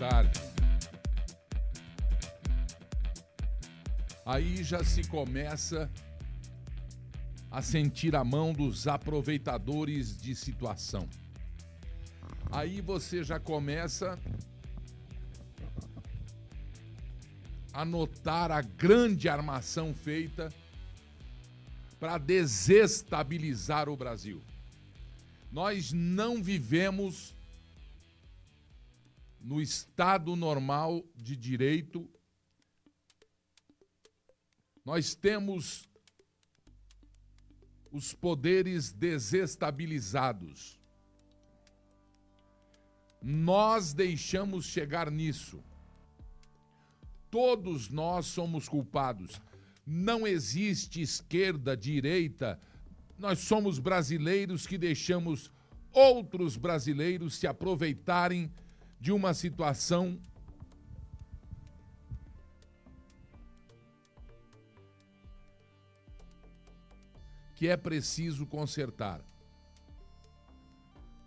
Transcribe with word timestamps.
tarde. 0.00 0.40
Aí 4.24 4.64
já 4.64 4.82
se 4.82 5.06
começa 5.06 5.90
a 7.50 7.60
sentir 7.60 8.16
a 8.16 8.24
mão 8.24 8.54
dos 8.54 8.86
aproveitadores 8.86 10.16
de 10.16 10.34
situação. 10.34 11.06
Aí 12.50 12.80
você 12.80 13.22
já 13.22 13.38
começa 13.38 14.18
a 17.70 17.84
notar 17.84 18.50
a 18.50 18.62
grande 18.62 19.28
armação 19.28 19.92
feita 19.92 20.48
para 21.98 22.16
desestabilizar 22.16 23.86
o 23.90 23.96
Brasil. 23.98 24.40
Nós 25.52 25.92
não 25.92 26.42
vivemos 26.42 27.34
no 29.40 29.60
estado 29.60 30.36
normal 30.36 31.02
de 31.16 31.34
direito. 31.34 32.08
Nós 34.84 35.14
temos 35.14 35.88
os 37.90 38.12
poderes 38.12 38.92
desestabilizados. 38.92 40.78
Nós 43.22 43.92
deixamos 43.92 44.66
chegar 44.66 45.10
nisso. 45.10 45.62
Todos 47.30 47.88
nós 47.88 48.26
somos 48.26 48.68
culpados. 48.68 49.40
Não 49.86 50.26
existe 50.26 51.00
esquerda, 51.00 51.76
direita. 51.76 52.60
Nós 53.18 53.40
somos 53.40 53.78
brasileiros 53.78 54.66
que 54.66 54.78
deixamos 54.78 55.50
outros 55.92 56.56
brasileiros 56.56 57.34
se 57.36 57.46
aproveitarem 57.46 58.52
de 59.00 59.10
uma 59.10 59.32
situação 59.32 60.20
que 67.54 67.68
é 67.68 67.76
preciso 67.76 68.46
consertar. 68.46 69.20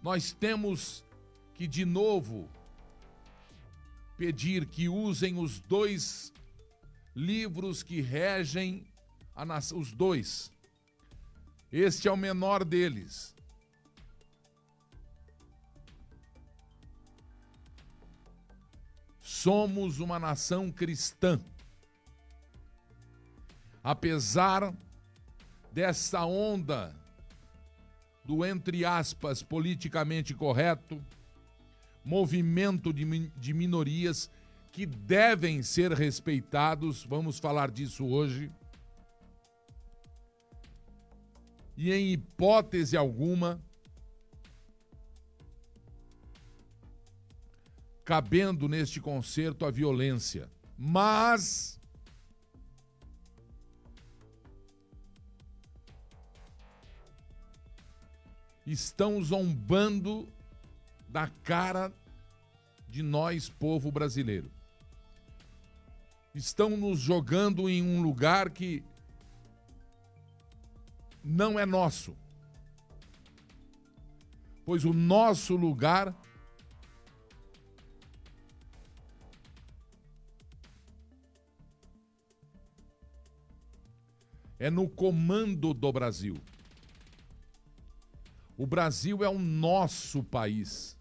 Nós 0.01 0.33
temos 0.33 1.03
que, 1.53 1.67
de 1.67 1.85
novo, 1.85 2.49
pedir 4.17 4.65
que 4.65 4.87
usem 4.89 5.37
os 5.37 5.59
dois 5.59 6.33
livros 7.15 7.83
que 7.83 8.01
regem 8.01 8.85
a 9.35 9.45
nação, 9.45 9.79
os 9.79 9.91
dois. 9.91 10.51
Este 11.71 12.07
é 12.07 12.11
o 12.11 12.17
menor 12.17 12.63
deles. 12.63 13.32
Somos 19.43 19.99
uma 19.99 20.17
nação 20.17 20.71
cristã. 20.71 21.37
Apesar 23.83 24.73
dessa 25.69 26.23
onda 26.23 26.95
do, 28.23 28.45
entre 28.45 28.85
aspas, 28.85 29.43
politicamente 29.43 30.33
correto, 30.33 30.97
movimento 32.05 32.93
de, 32.93 33.27
de 33.31 33.53
minorias 33.53 34.31
que 34.71 34.85
devem 34.85 35.61
ser 35.61 35.91
respeitados, 35.91 37.03
vamos 37.03 37.37
falar 37.37 37.69
disso 37.69 38.05
hoje. 38.05 38.49
E 41.75 41.91
em 41.91 42.13
hipótese 42.13 42.95
alguma, 42.95 43.61
cabendo 48.03 48.67
neste 48.67 48.99
concerto 48.99 49.65
a 49.65 49.71
violência. 49.71 50.49
Mas 50.77 51.79
estão 58.65 59.21
zombando 59.21 60.27
da 61.07 61.27
cara 61.43 61.93
de 62.89 63.03
nós, 63.03 63.49
povo 63.49 63.91
brasileiro. 63.91 64.51
Estão 66.33 66.75
nos 66.75 66.99
jogando 66.99 67.69
em 67.69 67.81
um 67.83 68.01
lugar 68.01 68.49
que 68.49 68.83
não 71.23 71.59
é 71.59 71.65
nosso. 71.65 72.15
Pois 74.65 74.85
o 74.85 74.93
nosso 74.93 75.55
lugar 75.55 76.15
é 84.63 84.69
no 84.69 84.87
comando 84.87 85.73
do 85.73 85.91
Brasil. 85.91 86.37
O 88.57 88.65
Brasil 88.65 89.21
é 89.21 89.27
o 89.27 89.37
nosso 89.37 90.23
país. 90.23 90.97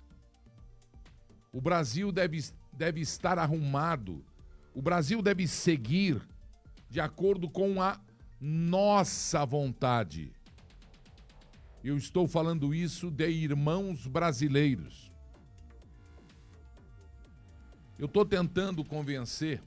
O 1.52 1.60
Brasil 1.60 2.10
deve, 2.10 2.44
deve 2.72 3.00
estar 3.00 3.38
arrumado. 3.38 4.20
O 4.74 4.82
Brasil 4.82 5.22
deve 5.22 5.46
seguir 5.46 6.20
de 6.90 7.00
acordo 7.00 7.48
com 7.48 7.80
a 7.80 8.00
nossa 8.40 9.46
vontade. 9.46 10.32
Eu 11.84 11.96
estou 11.96 12.26
falando 12.26 12.74
isso 12.74 13.12
de 13.12 13.28
irmãos 13.28 14.08
brasileiros. 14.08 15.12
Eu 17.96 18.06
estou 18.06 18.24
tentando 18.24 18.84
convencer 18.84 19.62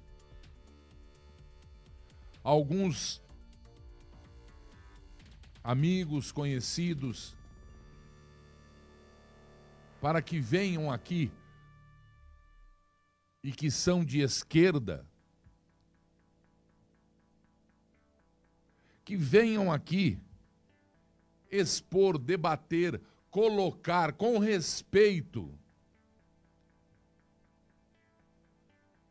alguns 2.44 3.23
amigos, 5.66 6.31
conhecidos, 6.31 7.36
para 10.00 10.22
que 10.22 10.40
venham 10.40 10.92
aqui 10.92 11.31
e 13.44 13.52
que 13.52 13.72
são 13.72 14.06
de 14.06 14.20
esquerda, 14.20 15.03
que 19.03 19.18
venham 19.18 19.72
aqui 19.72 20.20
expor, 21.50 22.20
debater, 22.20 23.02
colocar 23.32 24.14
com 24.14 24.38
respeito 24.38 25.52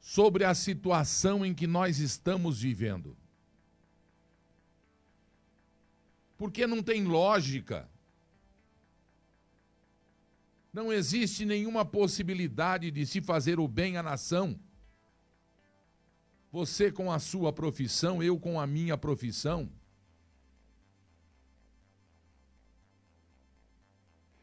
sobre 0.00 0.44
a 0.44 0.54
situação 0.54 1.44
em 1.44 1.52
que 1.52 1.66
nós 1.66 1.98
estamos 1.98 2.60
vivendo. 2.60 3.16
Porque 6.36 6.66
não 6.66 6.82
tem 6.82 7.04
lógica 7.04 7.88
não 10.74 10.92
existe 10.92 11.46
nenhuma 11.46 11.84
possibilidade 11.84 12.90
de 12.90 13.06
se 13.06 13.20
fazer 13.20 13.60
o 13.60 13.68
bem 13.68 13.96
à 13.96 14.02
nação. 14.02 14.58
Você 16.50 16.90
com 16.90 17.12
a 17.12 17.20
sua 17.20 17.52
profissão, 17.52 18.20
eu 18.20 18.36
com 18.40 18.58
a 18.58 18.66
minha 18.66 18.98
profissão. 18.98 19.70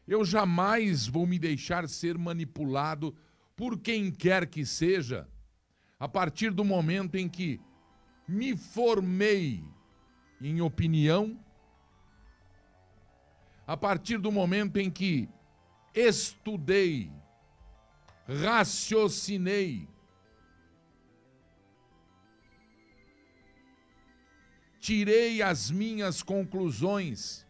Eu 0.08 0.24
jamais 0.24 1.06
vou 1.06 1.26
me 1.26 1.38
deixar 1.38 1.86
ser 1.86 2.16
manipulado 2.16 3.14
por 3.54 3.78
quem 3.78 4.10
quer 4.10 4.46
que 4.46 4.64
seja, 4.64 5.28
a 6.00 6.08
partir 6.08 6.50
do 6.50 6.64
momento 6.64 7.16
em 7.16 7.28
que 7.28 7.60
me 8.26 8.56
formei 8.56 9.62
em 10.40 10.62
opinião, 10.62 11.38
a 13.66 13.76
partir 13.76 14.18
do 14.18 14.32
momento 14.32 14.78
em 14.78 14.90
que 14.90 15.28
estudei, 15.94 17.10
raciocinei, 18.26 19.88
tirei 24.80 25.42
as 25.42 25.70
minhas 25.70 26.22
conclusões, 26.22 27.46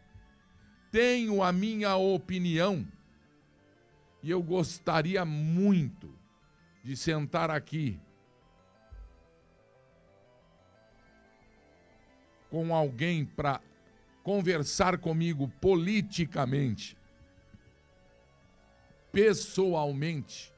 tenho 0.91 1.43
a 1.43 1.51
minha 1.53 1.97
opinião 1.97 2.87
e 4.23 4.31
eu 4.31 4.43
gostaria 4.43 5.25
muito 5.25 6.15
de 6.85 6.97
sentar 6.97 7.51
aqui 7.51 7.99
com 12.51 12.75
alguém 12.75 13.25
para 13.25 13.61
conversar 14.23 14.99
comigo 14.99 15.49
politicamente 15.61 16.97
pessoalmente 19.13 20.53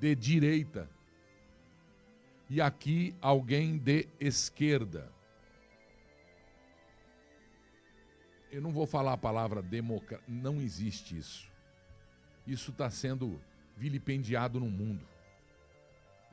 de 0.00 0.14
direita 0.14 0.88
e 2.48 2.60
aqui 2.60 3.14
alguém 3.20 3.76
de 3.76 4.08
esquerda. 4.18 5.12
Eu 8.50 8.60
não 8.60 8.72
vou 8.72 8.86
falar 8.86 9.12
a 9.12 9.18
palavra 9.18 9.62
democracia, 9.62 10.24
não 10.26 10.60
existe 10.60 11.16
isso. 11.16 11.48
Isso 12.46 12.72
está 12.72 12.90
sendo 12.90 13.40
vilipendiado 13.76 14.58
no 14.58 14.68
mundo. 14.68 15.06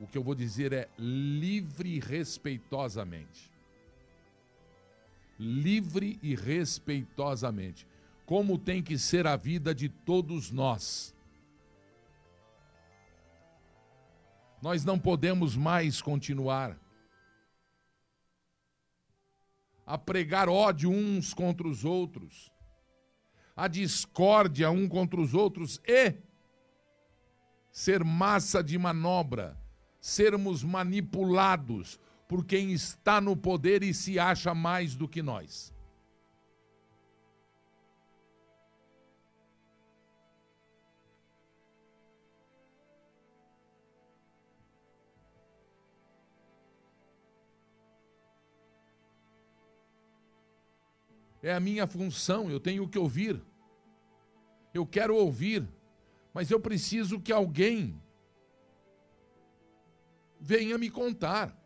O 0.00 0.06
que 0.06 0.18
eu 0.18 0.24
vou 0.24 0.34
dizer 0.34 0.72
é 0.72 0.88
livre 0.98 1.90
e 1.90 2.00
respeitosamente. 2.00 3.52
Livre 5.38 6.18
e 6.22 6.34
respeitosamente. 6.34 7.86
Como 8.26 8.58
tem 8.58 8.82
que 8.82 8.98
ser 8.98 9.26
a 9.26 9.36
vida 9.36 9.74
de 9.74 9.88
todos 9.88 10.50
nós. 10.50 11.14
Nós 14.60 14.84
não 14.84 14.98
podemos 14.98 15.56
mais 15.56 16.02
continuar 16.02 16.78
a 19.88 19.96
pregar 19.96 20.50
ódio 20.50 20.90
uns 20.90 21.32
contra 21.32 21.66
os 21.66 21.82
outros, 21.82 22.52
a 23.56 23.66
discórdia 23.66 24.70
um 24.70 24.86
contra 24.86 25.18
os 25.18 25.32
outros 25.32 25.80
e 25.86 26.14
ser 27.70 28.04
massa 28.04 28.62
de 28.62 28.76
manobra, 28.76 29.58
sermos 29.98 30.62
manipulados 30.62 31.98
por 32.28 32.44
quem 32.44 32.72
está 32.72 33.20
no 33.22 33.34
poder 33.34 33.82
e 33.82 33.94
se 33.94 34.18
acha 34.18 34.54
mais 34.54 34.94
do 34.94 35.08
que 35.08 35.22
nós. 35.22 35.72
É 51.42 51.54
a 51.54 51.60
minha 51.60 51.86
função, 51.86 52.50
eu 52.50 52.60
tenho 52.60 52.86
que 52.86 52.98
ouvir. 52.98 53.40
Eu 54.74 54.84
quero 54.84 55.16
ouvir, 55.16 55.66
mas 56.34 56.50
eu 56.50 56.60
preciso 56.60 57.18
que 57.18 57.32
alguém 57.32 57.98
venha 60.38 60.76
me 60.76 60.90
contar. 60.90 61.56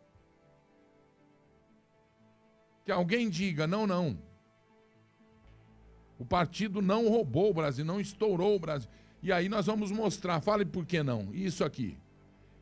Que 2.85 2.93
alguém 2.93 3.29
diga: 3.29 3.67
não, 3.67 3.87
não. 3.87 4.19
O 6.19 6.25
partido 6.25 6.81
não 6.81 7.09
roubou 7.09 7.51
o 7.51 7.55
Brasil, 7.55 7.85
não 7.85 8.01
estourou 8.01 8.55
o 8.55 8.59
Brasil. 8.59 8.89
E 9.23 9.33
aí 9.33 9.49
nós 9.49 9.67
vamos 9.67 9.91
mostrar, 9.91 10.41
fale 10.41 10.65
por 10.65 10.85
que 10.85 11.03
não, 11.03 11.29
isso 11.33 11.65
aqui. 11.65 11.97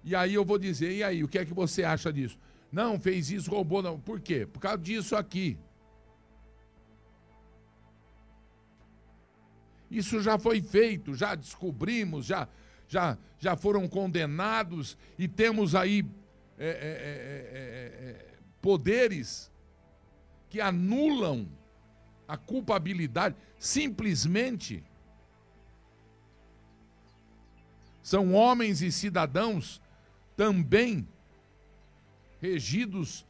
E 0.02 0.14
aí 0.14 0.34
eu 0.34 0.44
vou 0.44 0.58
dizer, 0.58 0.92
e 0.92 1.02
aí, 1.02 1.22
o 1.22 1.28
que 1.28 1.38
é 1.38 1.44
que 1.44 1.52
você 1.52 1.84
acha 1.84 2.12
disso? 2.12 2.38
Não, 2.72 2.98
fez 2.98 3.30
isso, 3.30 3.50
roubou, 3.50 3.82
não. 3.82 3.98
Por 3.98 4.20
quê? 4.20 4.46
Por 4.46 4.60
causa 4.60 4.78
disso 4.78 5.16
aqui. 5.16 5.58
Isso 9.90 10.22
já 10.22 10.38
foi 10.38 10.62
feito, 10.62 11.14
já 11.14 11.34
descobrimos, 11.34 12.24
já, 12.24 12.48
já, 12.86 13.18
já 13.38 13.56
foram 13.56 13.88
condenados 13.88 14.96
e 15.18 15.26
temos 15.26 15.74
aí 15.74 16.06
é, 16.56 16.68
é, 16.68 16.70
é, 16.70 18.34
poderes 18.62 19.49
que 20.50 20.60
anulam 20.60 21.48
a 22.28 22.36
culpabilidade 22.36 23.34
simplesmente. 23.58 24.84
São 28.02 28.34
homens 28.34 28.82
e 28.82 28.92
cidadãos 28.92 29.80
também 30.36 31.08
regidos 32.42 33.24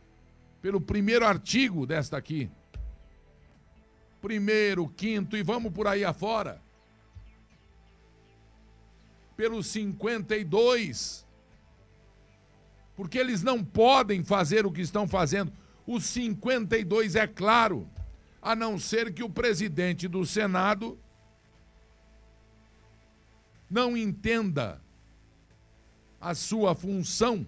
pelo 0.61 0.81
primeiro 0.81 1.25
artigo 1.25 1.87
desta 1.87 2.17
aqui 2.17 2.51
primeiro, 4.21 4.89
quinto 4.89 5.37
e 5.37 5.43
vamos 5.43 5.73
por 5.73 5.87
aí 5.87 6.05
afora. 6.05 6.61
Pelos 9.37 9.67
52. 9.69 11.27
Porque 12.95 13.19
eles 13.19 13.43
não 13.43 13.65
podem 13.65 14.23
fazer 14.23 14.67
o 14.67 14.73
que 14.73 14.83
estão 14.83 15.09
fazendo. 15.09 15.53
Os 15.87 16.05
52 16.05 17.17
é 17.17 17.27
claro, 17.27 17.89
a 18.41 18.55
não 18.55 18.79
ser 18.79 19.13
que 19.13 19.23
o 19.23 19.31
presidente 19.31 20.07
do 20.09 20.25
Senado 20.25 20.99
não 23.69 23.97
entenda 23.97 24.81
a 26.21 26.35
sua 26.35 26.75
função 26.75 27.47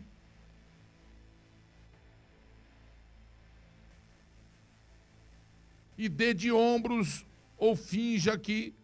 e 5.99 6.09
dê 6.09 6.33
de 6.33 6.51
ombros 6.51 7.27
ou 7.57 7.77
finja 7.77 8.39
que 8.39 8.75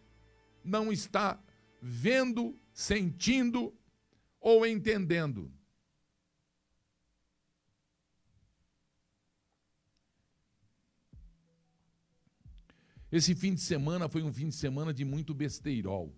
não 0.63 0.91
está 0.91 1.39
vendo, 1.81 2.55
sentindo 2.73 3.73
ou 4.39 4.65
entendendo. 4.65 5.51
Esse 13.11 13.33
fim 13.33 13.53
de 13.53 13.61
semana 13.61 14.07
foi 14.07 14.21
um 14.21 14.31
fim 14.31 14.49
de 14.49 14.55
semana 14.55 14.93
de 14.93 15.03
muito 15.03 15.33
besteirol. 15.33 16.13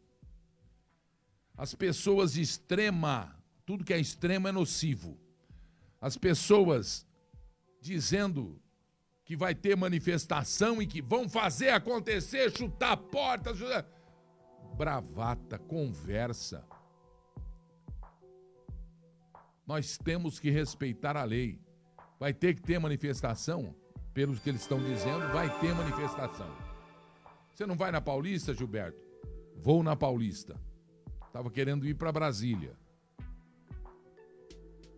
As 1.56 1.74
pessoas 1.74 2.34
de 2.34 2.42
extrema, 2.42 3.38
tudo 3.66 3.84
que 3.84 3.94
é 3.94 4.00
extremo 4.00 4.48
é 4.48 4.52
nocivo. 4.52 5.18
As 6.00 6.18
pessoas 6.18 7.06
dizendo 7.82 8.62
que 9.24 9.36
vai 9.36 9.56
ter 9.56 9.78
manifestação 9.78 10.82
e 10.82 10.88
que 10.88 11.02
vão 11.02 11.30
fazer 11.30 11.70
acontecer, 11.70 12.52
chutar 12.52 12.98
portas. 12.98 13.58
Chutar... 13.58 13.86
Bravata, 14.76 15.58
conversa. 15.58 16.66
Nós 19.66 19.98
temos 19.98 20.40
que 20.40 20.50
respeitar 20.50 21.16
a 21.16 21.24
lei. 21.24 21.62
Vai 22.20 22.34
ter 22.34 22.56
que 22.56 22.62
ter 22.62 22.80
manifestação, 22.80 23.74
pelos 24.14 24.40
que 24.40 24.50
eles 24.50 24.62
estão 24.62 24.84
dizendo, 24.84 25.32
vai 25.32 25.60
ter 25.60 25.74
manifestação. 25.74 26.71
Você 27.54 27.66
não 27.66 27.76
vai 27.76 27.92
na 27.92 28.02
Paulista, 28.02 28.54
Gilberto? 28.54 29.02
Vou 29.58 29.84
na 29.84 29.96
Paulista. 29.96 30.60
Estava 31.28 31.50
querendo 31.50 31.88
ir 31.88 31.96
para 31.96 32.12
Brasília. 32.12 32.76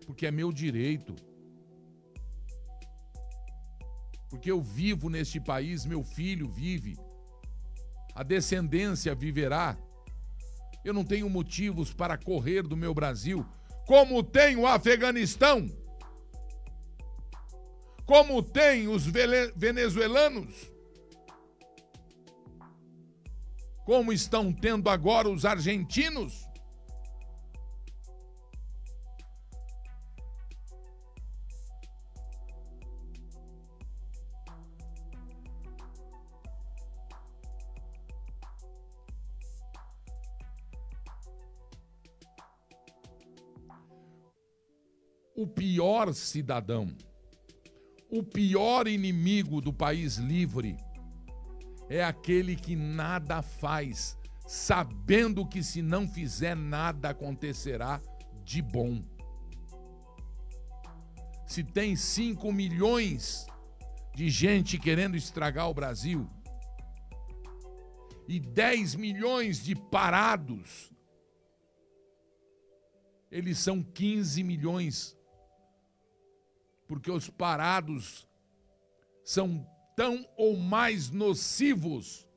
Porque 0.05 0.25
é 0.25 0.31
meu 0.31 0.51
direito 0.51 1.15
porque 4.33 4.49
eu 4.49 4.59
vivo 4.59 5.11
neste 5.11 5.39
país, 5.39 5.85
meu 5.85 6.03
filho 6.03 6.49
vive, 6.49 6.97
a 8.15 8.23
descendência 8.23 9.13
viverá. 9.13 9.77
Eu 10.83 10.91
não 10.91 11.05
tenho 11.05 11.29
motivos 11.29 11.93
para 11.93 12.17
correr 12.17 12.63
do 12.63 12.75
meu 12.75 12.95
Brasil, 12.95 13.45
como 13.85 14.23
tem 14.23 14.55
o 14.55 14.65
Afeganistão, 14.65 15.69
como 18.07 18.41
tem 18.41 18.87
os 18.87 19.05
venezuelanos, 19.55 20.72
como 23.85 24.13
estão 24.13 24.51
tendo 24.51 24.89
agora 24.89 25.29
os 25.29 25.45
argentinos. 25.45 26.47
o 45.35 45.47
pior 45.47 46.13
cidadão, 46.13 46.87
o 48.09 48.23
pior 48.23 48.87
inimigo 48.87 49.59
do 49.59 49.73
país 49.73 50.15
livre 50.15 50.77
é 51.89 52.03
aquele 52.03 52.55
que 52.55 52.75
nada 52.75 53.41
faz, 53.41 54.17
sabendo 54.45 55.45
que 55.45 55.61
se 55.63 55.81
não 55.81 56.07
fizer 56.07 56.55
nada 56.55 57.09
acontecerá 57.09 58.01
de 58.43 58.61
bom. 58.61 59.03
Se 61.45 61.63
tem 61.63 61.95
5 61.95 62.51
milhões 62.51 63.45
de 64.15 64.29
gente 64.29 64.77
querendo 64.77 65.15
estragar 65.15 65.69
o 65.69 65.73
Brasil 65.73 66.29
e 68.27 68.39
10 68.39 68.95
milhões 68.95 69.63
de 69.63 69.75
parados, 69.75 70.91
eles 73.31 73.57
são 73.57 73.83
15 73.83 74.43
milhões 74.43 75.17
porque 76.87 77.09
os 77.09 77.29
parados 77.29 78.27
são 79.23 79.65
tão 79.95 80.27
ou 80.35 80.57
mais 80.57 81.09
nocivos. 81.09 82.27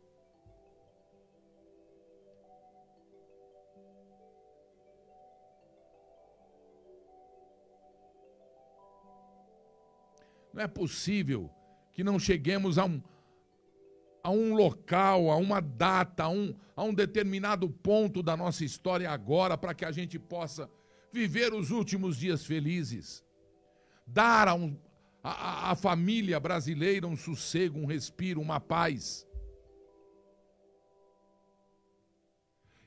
Não 10.52 10.62
é 10.62 10.66
possível 10.66 11.50
que 11.92 12.02
não 12.02 12.18
cheguemos 12.18 12.78
a 12.78 12.86
um, 12.86 13.02
a 14.22 14.30
um 14.30 14.54
local, 14.54 15.30
a 15.30 15.36
uma 15.36 15.60
data, 15.60 16.25
a 16.25 16.28
um, 16.30 16.54
a 16.75 16.82
um 16.82 16.94
determinado 16.94 17.68
ponto 17.68 18.22
da 18.22 18.36
nossa 18.36 18.64
história 18.64 19.10
agora 19.10 19.58
para 19.58 19.75
que 19.75 19.84
a 19.84 19.92
gente 19.92 20.18
possa 20.18 20.70
viver 21.12 21.52
os 21.52 21.70
últimos 21.70 22.16
dias 22.16 22.44
felizes, 22.44 23.25
dar 24.06 24.48
a, 24.48 24.54
um, 24.54 24.78
a, 25.28 25.73
a 25.73 25.75
família 25.75 26.38
brasileira 26.38 27.06
um 27.06 27.16
sossego, 27.16 27.80
um 27.80 27.85
respiro, 27.85 28.40
uma 28.40 28.61
paz. 28.61 29.26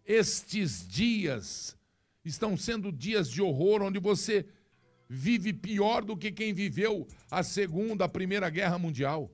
Estes 0.05 0.87
dias 0.87 1.77
estão 2.23 2.55
sendo 2.55 2.91
dias 2.91 3.29
de 3.29 3.41
horror, 3.41 3.81
onde 3.81 3.99
você 3.99 4.47
vive 5.09 5.51
pior 5.51 6.03
do 6.03 6.15
que 6.15 6.31
quem 6.31 6.53
viveu 6.53 7.05
a 7.29 7.43
Segunda, 7.43 8.05
a 8.05 8.09
Primeira 8.09 8.49
Guerra 8.49 8.79
Mundial. 8.79 9.29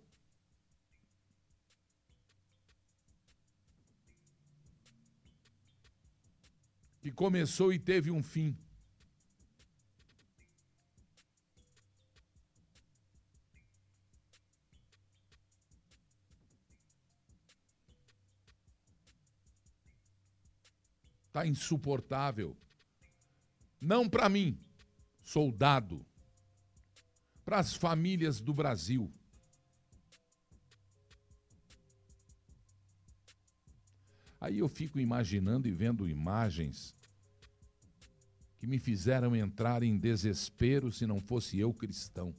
Que 7.02 7.12
começou 7.12 7.72
e 7.72 7.78
teve 7.78 8.10
um 8.10 8.24
fim. 8.24 8.58
Está 21.36 21.46
insuportável. 21.46 22.56
Não 23.82 24.08
para 24.08 24.30
mim, 24.30 24.58
soldado, 25.22 26.06
para 27.44 27.60
as 27.60 27.74
famílias 27.74 28.39
do 28.39 28.54
Brasil. 28.54 29.12
Aí 34.39 34.60
eu 34.60 34.70
fico 34.70 34.98
imaginando 34.98 35.68
e 35.68 35.72
vendo 35.72 36.08
imagens 36.08 36.96
que 38.58 38.65
me 38.65 38.80
fizeram 38.80 39.36
entrar 39.36 39.84
em 39.84 39.98
desespero 39.98 40.89
se 40.89 41.06
não 41.06 41.20
fosse 41.20 41.60
eu 41.60 41.74
cristão. 41.74 42.34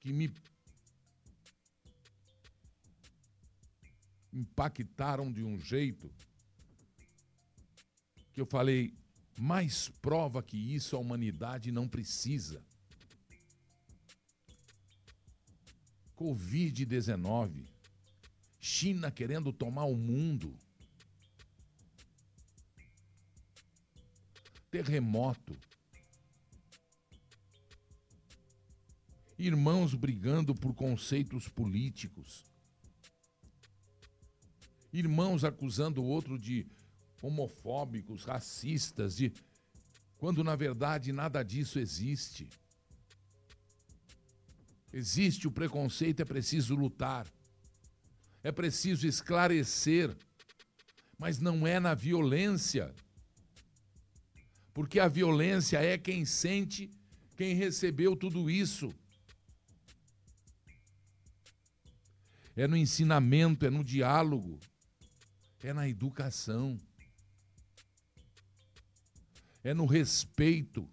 Que 0.00 0.12
me 0.12 0.32
impactaram 4.34 5.32
de 5.32 5.44
um 5.44 5.58
jeito 5.58 6.10
que 8.32 8.40
eu 8.40 8.46
falei, 8.46 8.92
mais 9.38 9.88
prova 10.02 10.42
que 10.42 10.56
isso 10.56 10.96
a 10.96 10.98
humanidade 10.98 11.70
não 11.70 11.88
precisa. 11.88 12.60
Covid-19, 16.16 17.64
China 18.58 19.10
querendo 19.10 19.52
tomar 19.52 19.84
o 19.84 19.96
mundo, 19.96 20.52
terremoto, 24.70 25.56
irmãos 29.38 29.94
brigando 29.94 30.54
por 30.54 30.74
conceitos 30.74 31.48
políticos, 31.48 32.44
irmãos 34.94 35.42
acusando 35.44 36.00
o 36.00 36.06
outro 36.06 36.38
de 36.38 36.66
homofóbicos, 37.20 38.24
racistas, 38.24 39.16
de 39.16 39.32
quando 40.16 40.44
na 40.44 40.54
verdade 40.54 41.12
nada 41.12 41.42
disso 41.42 41.78
existe. 41.78 42.48
Existe 44.92 45.48
o 45.48 45.50
preconceito, 45.50 46.20
é 46.20 46.24
preciso 46.24 46.76
lutar. 46.76 47.26
É 48.42 48.52
preciso 48.52 49.06
esclarecer. 49.08 50.16
Mas 51.18 51.40
não 51.40 51.66
é 51.66 51.80
na 51.80 51.94
violência. 51.94 52.94
Porque 54.72 55.00
a 55.00 55.08
violência 55.08 55.78
é 55.78 55.98
quem 55.98 56.24
sente, 56.24 56.88
quem 57.36 57.54
recebeu 57.54 58.14
tudo 58.14 58.48
isso. 58.48 58.94
É 62.54 62.68
no 62.68 62.76
ensinamento, 62.76 63.66
é 63.66 63.70
no 63.70 63.82
diálogo, 63.82 64.60
é 65.64 65.72
na 65.72 65.88
educação 65.88 66.78
é 69.62 69.72
no 69.72 69.86
respeito, 69.86 70.86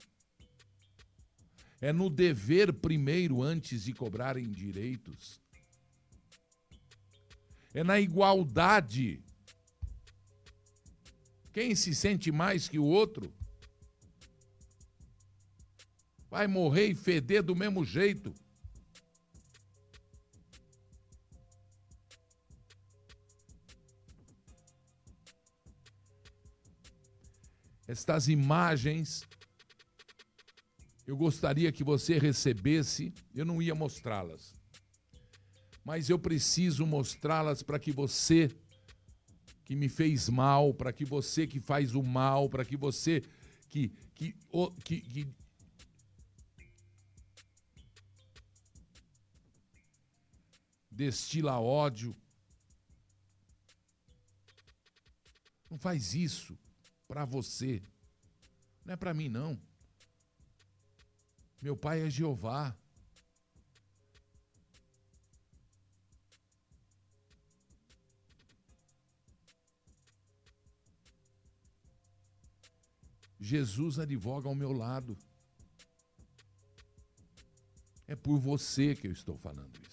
é 1.82 1.92
no 1.92 2.10
dever 2.10 2.72
primeiro 2.72 3.44
antes 3.44 3.84
de 3.84 3.92
cobrarem 3.92 4.50
direitos, 4.50 5.42
é 7.74 7.84
na 7.84 8.00
igualdade. 8.00 9.22
Quem 11.52 11.76
se 11.76 11.94
sente 11.94 12.32
mais 12.32 12.70
que 12.70 12.80
o 12.80 12.86
outro 12.86 13.30
vai 16.30 16.48
morrer 16.48 16.88
e 16.88 16.96
feder 16.96 17.44
do 17.44 17.54
mesmo 17.54 17.84
jeito. 17.84 18.34
Estas 27.92 28.30
imagens, 28.30 29.28
eu 31.06 31.18
gostaria 31.18 31.74
que 31.74 31.84
você 31.84 32.18
recebesse, 32.18 33.14
eu 33.36 33.44
não 33.44 33.62
ia 33.62 33.76
mostrá-las, 33.76 34.56
mas 35.84 36.10
eu 36.10 36.18
preciso 36.18 36.86
mostrá-las 36.86 37.62
para 37.62 37.78
que 37.78 37.92
você 37.92 38.50
que 39.66 39.76
me 39.76 39.90
fez 39.90 40.30
mal, 40.30 40.74
para 40.74 40.94
que 40.94 41.04
você 41.04 41.46
que 41.46 41.60
faz 41.60 41.94
o 41.94 42.02
mal, 42.02 42.50
para 42.50 42.64
que 42.64 42.78
você 42.78 43.22
que, 43.68 43.90
que, 44.16 44.36
que, 44.86 45.02
que 45.02 45.28
destila 50.90 51.60
ódio. 51.60 52.16
Não 55.70 55.78
faz 55.78 56.14
isso 56.14 56.58
para 57.12 57.26
você. 57.26 57.84
Não 58.86 58.94
é 58.94 58.96
para 58.96 59.14
mim, 59.14 59.28
não. 59.28 59.60
Meu 61.62 61.76
pai 61.76 62.08
é 62.08 62.10
Jeová. 62.10 62.74
Jesus 73.42 74.00
advoga 74.00 74.48
ao 74.48 74.56
meu 74.56 74.72
lado. 74.72 75.18
É 78.08 78.16
por 78.16 78.40
você 78.40 78.96
que 78.96 79.08
eu 79.08 79.12
estou 79.12 79.38
falando 79.38 79.78
isso. 79.86 79.91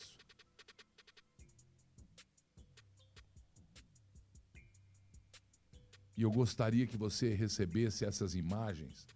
E 6.18 6.22
eu 6.22 6.32
gostaria 6.32 6.84
que 6.84 6.96
você 6.96 7.32
recebesse 7.32 8.04
essas 8.04 8.34
imagens 8.34 9.06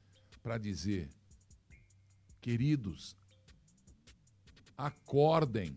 para 0.41 0.57
dizer: 0.57 1.11
queridos, 2.41 3.17
acordem, 4.79 5.77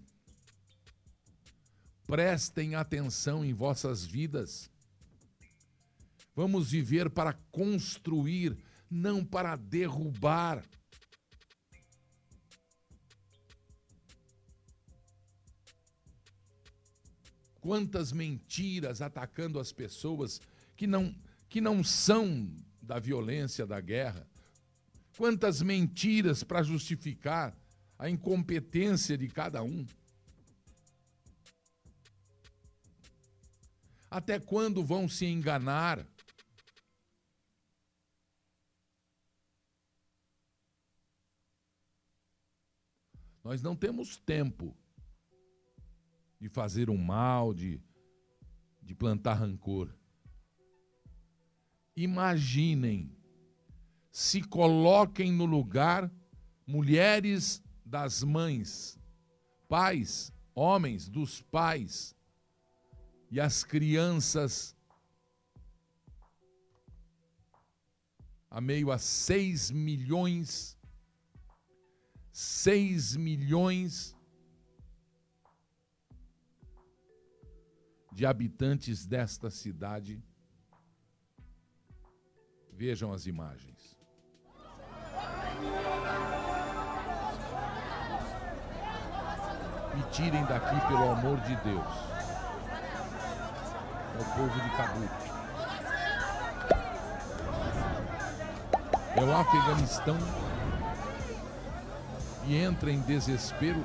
prestem 2.06 2.76
atenção 2.76 3.44
em 3.44 3.56
vossas 3.56 4.06
vidas. 4.06 4.70
Vamos 6.36 6.70
viver 6.70 7.10
para 7.10 7.34
construir, 7.52 8.56
não 8.88 9.26
para 9.26 9.56
derrubar. 9.56 10.64
Quantas 17.60 18.12
mentiras 18.12 19.02
atacando 19.02 19.60
as 19.60 19.72
pessoas 19.72 20.40
que 20.76 20.88
não, 20.88 21.16
que 21.50 21.62
não 21.62 21.84
são 21.84 22.52
da 22.82 23.00
violência 23.00 23.66
da 23.66 23.80
guerra. 23.80 24.28
Quantas 25.18 25.62
mentiras 25.62 26.44
para 26.44 26.62
justificar 26.62 27.58
a 27.98 28.10
incompetência 28.10 29.18
de 29.18 29.28
cada 29.28 29.64
um. 29.64 29.86
Até 34.10 34.40
quando 34.40 34.84
vão 34.84 35.10
se 35.10 35.26
enganar? 35.26 36.06
Nós 43.44 43.62
não 43.62 43.76
temos 43.76 44.18
tempo 44.18 44.76
de 46.40 46.50
fazer 46.50 46.90
um 46.90 46.98
mal, 46.98 47.54
de, 47.54 47.80
de 48.82 48.96
plantar 48.96 49.36
rancor 49.36 49.94
imaginem, 51.96 53.12
se 54.12 54.42
coloquem 54.42 55.32
no 55.32 55.46
lugar 55.46 56.12
mulheres 56.66 57.64
das 57.86 58.24
mães, 58.24 59.00
pais, 59.68 60.32
homens 60.54 61.08
dos 61.10 61.42
pais 61.42 62.16
e 63.30 63.40
as 63.40 63.64
crianças 63.64 64.76
a 68.50 68.62
meio 68.62 68.92
a 68.92 68.98
6 68.98 69.72
milhões 69.72 70.76
6 72.36 73.16
milhões 73.16 74.14
de 78.12 78.26
habitantes 78.26 79.06
desta 79.06 79.50
cidade. 79.50 80.22
Vejam 82.78 83.14
as 83.14 83.26
imagens. 83.26 83.98
Me 89.94 90.04
tirem 90.12 90.44
daqui 90.44 90.88
pelo 90.88 91.10
amor 91.12 91.40
de 91.40 91.56
Deus. 91.56 91.86
É 94.14 94.22
o 94.22 94.26
povo 94.36 94.60
de 94.60 94.70
Cabuco. 94.76 95.36
É 99.16 99.24
o 99.24 99.38
Afeganistão 99.38 100.18
e 102.46 102.58
entra 102.58 102.92
em 102.92 103.00
desespero. 103.00 103.82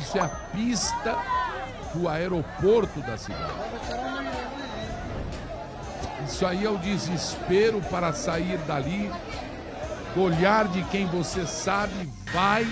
Isso 0.00 0.16
é 0.16 0.20
a 0.20 0.28
pista 0.28 1.16
do 1.92 2.08
aeroporto 2.08 3.00
da 3.00 3.18
cidade. 3.18 3.52
Isso 6.28 6.44
aí 6.44 6.64
é 6.64 6.70
o 6.70 6.76
desespero 6.76 7.80
para 7.90 8.12
sair 8.12 8.58
dali, 8.58 9.10
olhar 10.14 10.68
de 10.68 10.84
quem 10.84 11.06
você 11.06 11.46
sabe 11.46 12.08
vai 12.32 12.66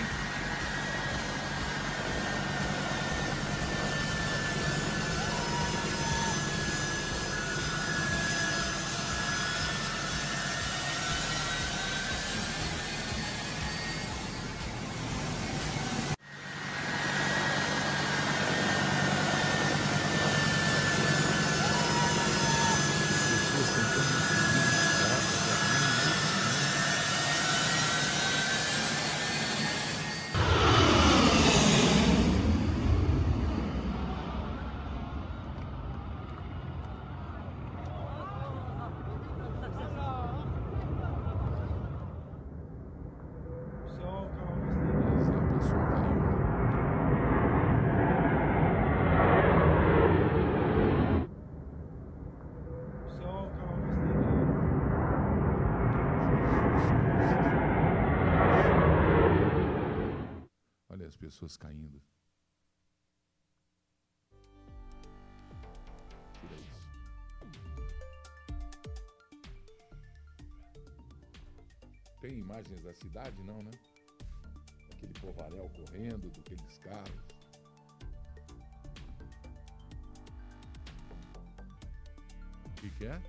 Imagens 72.56 72.82
da 72.82 72.94
cidade? 72.94 73.42
Não, 73.42 73.62
né? 73.62 73.70
Aquele 74.90 75.12
povaréu 75.20 75.68
correndo, 75.76 76.30
daqueles 76.30 76.78
carros. 76.78 77.26
O 82.64 82.70
que, 82.76 82.90
que 82.92 83.04
é? 83.04 83.20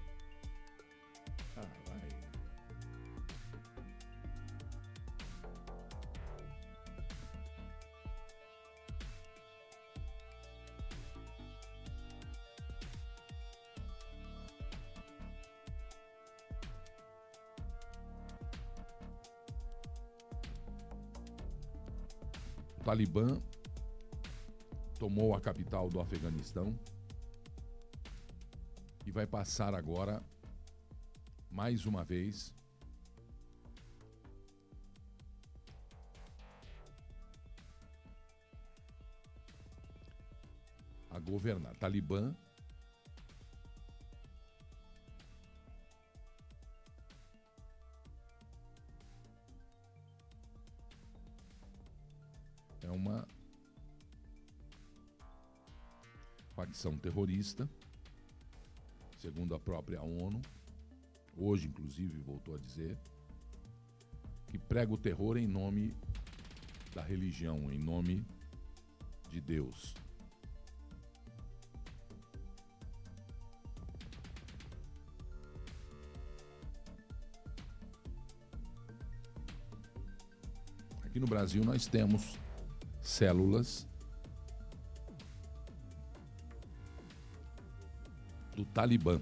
Talibã 22.87 23.37
tomou 24.97 25.35
a 25.35 25.41
capital 25.41 25.89
do 25.89 25.99
Afeganistão 25.99 26.73
e 29.05 29.11
vai 29.11 29.27
passar 29.27 29.75
agora, 29.75 30.23
mais 31.51 31.85
uma 31.85 32.05
vez, 32.05 32.55
a 41.09 41.19
governar. 41.19 41.75
Talibã 41.75 42.33
facção 56.57 56.97
terrorista, 56.97 57.69
segundo 59.19 59.53
a 59.53 59.59
própria 59.59 60.01
ONU, 60.01 60.41
hoje 61.37 61.67
inclusive 61.67 62.17
voltou 62.17 62.55
a 62.55 62.57
dizer, 62.57 62.97
que 64.47 64.57
prega 64.57 64.91
o 64.91 64.97
terror 64.97 65.37
em 65.37 65.45
nome 65.45 65.93
da 66.95 67.03
religião, 67.03 67.71
em 67.71 67.77
nome 67.77 68.25
de 69.29 69.39
Deus. 69.39 69.93
Aqui 81.03 81.19
no 81.19 81.27
Brasil 81.27 81.63
nós 81.63 81.85
temos 81.85 82.35
células 82.99 83.87
Talibã. 88.77 89.19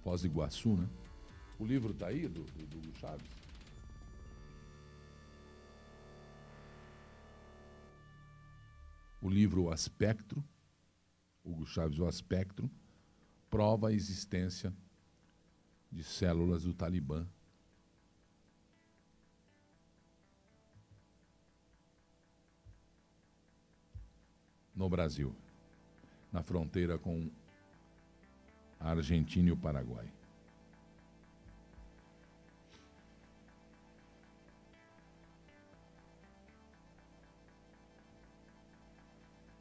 Foz 0.00 0.20
do 0.20 0.28
Iguaçu, 0.28 0.76
né? 0.76 0.88
O 1.58 1.66
livro 1.66 1.90
está 1.90 2.06
aí, 2.06 2.28
do, 2.28 2.44
do, 2.44 2.96
Chaves? 2.96 3.28
O 9.20 9.28
livro 9.28 9.64
O 9.64 9.72
Aspectro, 9.72 10.44
Hugo 11.42 11.66
Chaves, 11.66 11.98
O 11.98 12.06
Aspectro, 12.06 12.70
prova 13.50 13.88
a 13.88 13.92
existência 13.92 14.72
de 15.90 16.04
células 16.04 16.62
do 16.62 16.72
Talibã 16.72 17.26
no 24.76 24.88
Brasil, 24.88 25.34
na 26.30 26.42
fronteira 26.42 26.98
com 26.98 27.30
a 28.78 28.90
Argentina 28.90 29.48
e 29.48 29.52
o 29.52 29.56
Paraguai. 29.56 30.06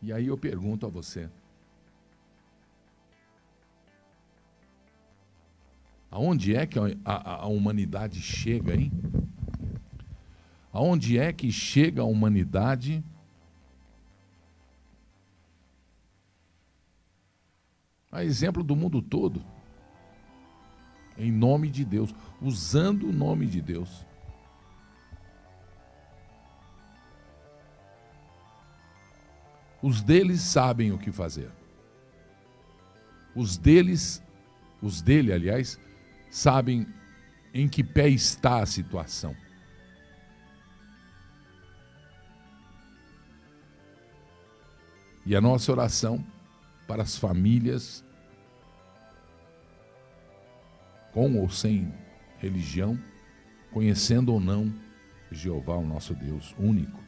E 0.02 0.14
aí 0.14 0.28
eu 0.28 0.38
pergunto 0.38 0.86
a 0.86 0.90
você: 0.90 1.28
aonde 6.12 6.56
é 6.56 6.68
que 6.68 6.78
a, 6.78 6.84
a, 7.04 7.36
a 7.44 7.48
humanidade 7.48 8.22
chega, 8.22 8.76
hein? 8.76 8.92
Aonde 10.72 11.18
é 11.18 11.34
que 11.34 11.52
chega 11.52 12.02
a 12.02 12.06
humanidade? 12.06 13.04
A 18.16 18.24
exemplo 18.24 18.64
do 18.64 18.76
mundo 18.76 19.02
todo. 19.02 19.44
Em 21.18 21.32
nome 21.32 21.70
de 21.70 21.86
Deus, 21.86 22.14
usando 22.42 23.10
o 23.10 23.14
nome 23.14 23.46
de 23.46 23.62
Deus. 23.62 24.06
Os 29.82 30.02
deles 30.02 30.42
sabem 30.42 30.92
o 30.92 30.98
que 30.98 31.12
fazer. 31.12 31.52
Os 33.36 33.58
deles 33.58 34.24
os 34.86 35.02
dele, 35.02 35.34
aliás, 35.34 35.80
sabem 36.30 36.88
em 37.52 37.68
que 37.68 37.84
pé 37.84 38.08
está 38.08 38.62
a 38.62 38.66
situação. 38.68 39.36
E 45.26 45.36
a 45.36 45.42
nossa 45.42 45.72
oração 45.72 46.24
para 46.88 47.02
as 47.02 47.18
famílias, 47.18 48.05
com 51.16 51.40
ou 51.40 51.50
sem 51.50 51.94
religião, 52.40 53.00
conhecendo 53.72 54.34
ou 54.34 54.40
não 54.40 54.76
Jeová, 55.32 55.78
o 55.78 55.86
nosso 55.86 56.14
Deus 56.14 56.54
único, 56.60 57.02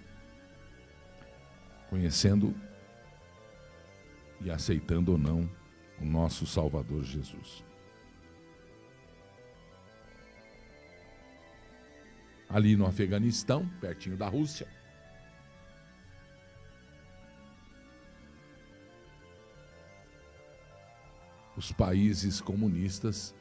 conhecendo 1.90 2.56
e 4.40 4.50
aceitando 4.50 5.12
ou 5.12 5.18
não 5.18 5.50
o 6.00 6.06
nosso 6.06 6.48
Salvador 6.48 7.04
Jesus. 7.04 7.66
Ali 12.48 12.78
no 12.78 12.86
Afeganistão, 12.86 13.68
pertinho 13.82 14.16
da 14.16 14.30
Rússia, 14.30 14.70
os 21.58 21.74
países 21.74 22.40
comunistas 22.40 23.36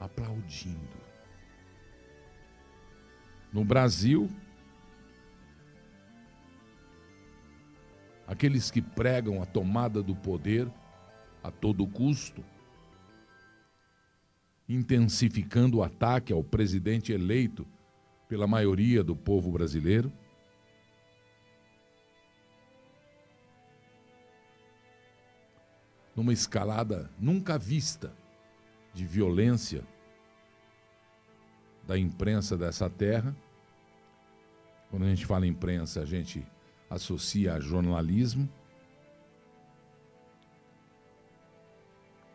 aplaudindo. 0.00 0.98
No 3.52 3.64
Brasil, 3.64 4.30
aqueles 8.26 8.70
que 8.70 8.82
pregam 8.82 9.42
a 9.42 9.46
tomada 9.46 10.02
do 10.02 10.14
poder 10.14 10.70
a 11.42 11.50
todo 11.50 11.86
custo, 11.86 12.44
intensificando 14.68 15.78
o 15.78 15.82
ataque 15.82 16.32
ao 16.32 16.44
presidente 16.44 17.12
eleito 17.12 17.66
pela 18.28 18.46
maioria 18.46 19.02
do 19.02 19.16
povo 19.16 19.50
brasileiro. 19.50 20.12
Numa 26.14 26.32
escalada 26.32 27.10
nunca 27.18 27.56
vista 27.56 28.12
de 28.98 29.06
violência 29.06 29.84
da 31.86 31.96
imprensa 31.96 32.58
dessa 32.58 32.90
terra. 32.90 33.34
Quando 34.90 35.04
a 35.04 35.08
gente 35.08 35.24
fala 35.24 35.46
imprensa, 35.46 36.02
a 36.02 36.04
gente 36.04 36.44
associa 36.90 37.54
a 37.54 37.60
jornalismo. 37.60 38.48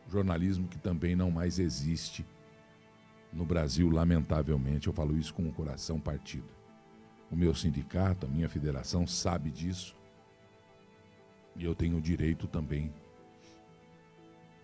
Jornalismo 0.10 0.66
que 0.70 0.78
também 0.78 1.18
não 1.18 1.30
mais 1.30 1.60
existe 1.60 2.26
no 3.34 3.46
Brasil, 3.46 3.90
lamentavelmente. 3.90 4.88
Eu 4.88 4.94
falo 4.94 5.18
isso 5.18 5.34
com 5.34 5.46
o 5.46 5.52
coração 5.52 6.00
partido. 6.00 6.48
O 7.30 7.36
meu 7.36 7.54
sindicato, 7.54 8.26
a 8.26 8.30
minha 8.30 8.48
federação 8.48 9.06
sabe 9.06 9.52
disso. 9.52 9.98
E 11.58 11.66
eu 11.66 11.76
tenho 11.76 11.98
o 11.98 12.02
direito 12.02 12.48
também 12.48 12.94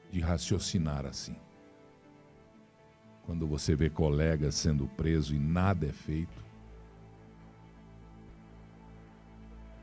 de 0.09 0.21
raciocinar 0.21 1.05
assim. 1.05 1.35
Quando 3.25 3.45
você 3.47 3.75
vê 3.75 3.89
colegas 3.89 4.55
sendo 4.55 4.87
presos 4.87 5.31
e 5.31 5.39
nada 5.39 5.85
é 5.85 5.91
feito, 5.91 6.43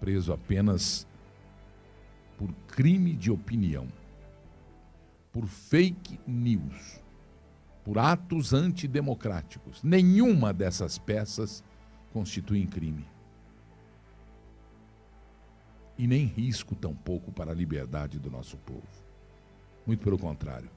preso 0.01 0.33
apenas 0.33 1.07
por 2.37 2.53
crime 2.69 3.15
de 3.15 3.31
opinião, 3.31 3.89
por 5.33 5.47
fake 5.47 6.21
news, 6.27 7.01
por 7.85 7.99
atos 7.99 8.53
antidemocráticos. 8.53 9.83
Nenhuma 9.83 10.53
dessas 10.53 10.99
peças 10.99 11.63
constitui 12.13 12.67
crime. 12.67 13.07
E 15.99 16.07
nem 16.07 16.27
risco 16.27 16.75
tampouco 16.75 17.33
para 17.33 17.53
a 17.53 17.55
liberdade 17.55 18.19
do 18.19 18.31
nosso 18.31 18.57
povo. 18.59 18.87
Muito 19.87 20.03
pelo 20.03 20.19
contrário. 20.19 20.76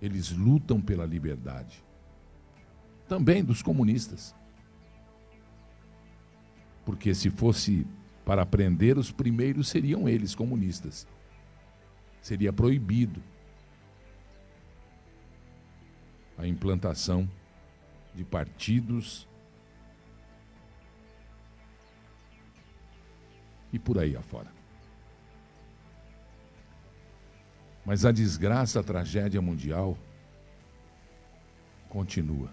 Eles 0.00 0.30
lutam 0.30 0.80
pela 0.80 1.04
liberdade. 1.04 1.82
Também 3.08 3.42
dos 3.42 3.62
comunistas. 3.62 4.34
Porque 6.84 7.14
se 7.14 7.30
fosse 7.30 7.86
para 8.24 8.44
prender, 8.44 8.98
os 8.98 9.10
primeiros 9.10 9.68
seriam 9.68 10.08
eles, 10.08 10.34
comunistas. 10.34 11.06
Seria 12.20 12.52
proibido 12.52 13.22
a 16.36 16.46
implantação 16.46 17.28
de 18.14 18.24
partidos 18.24 19.26
e 23.72 23.78
por 23.78 23.98
aí 23.98 24.16
afora. 24.16 24.57
Mas 27.88 28.04
a 28.04 28.12
desgraça, 28.12 28.80
a 28.80 28.82
tragédia 28.82 29.40
mundial 29.40 29.96
continua. 31.88 32.52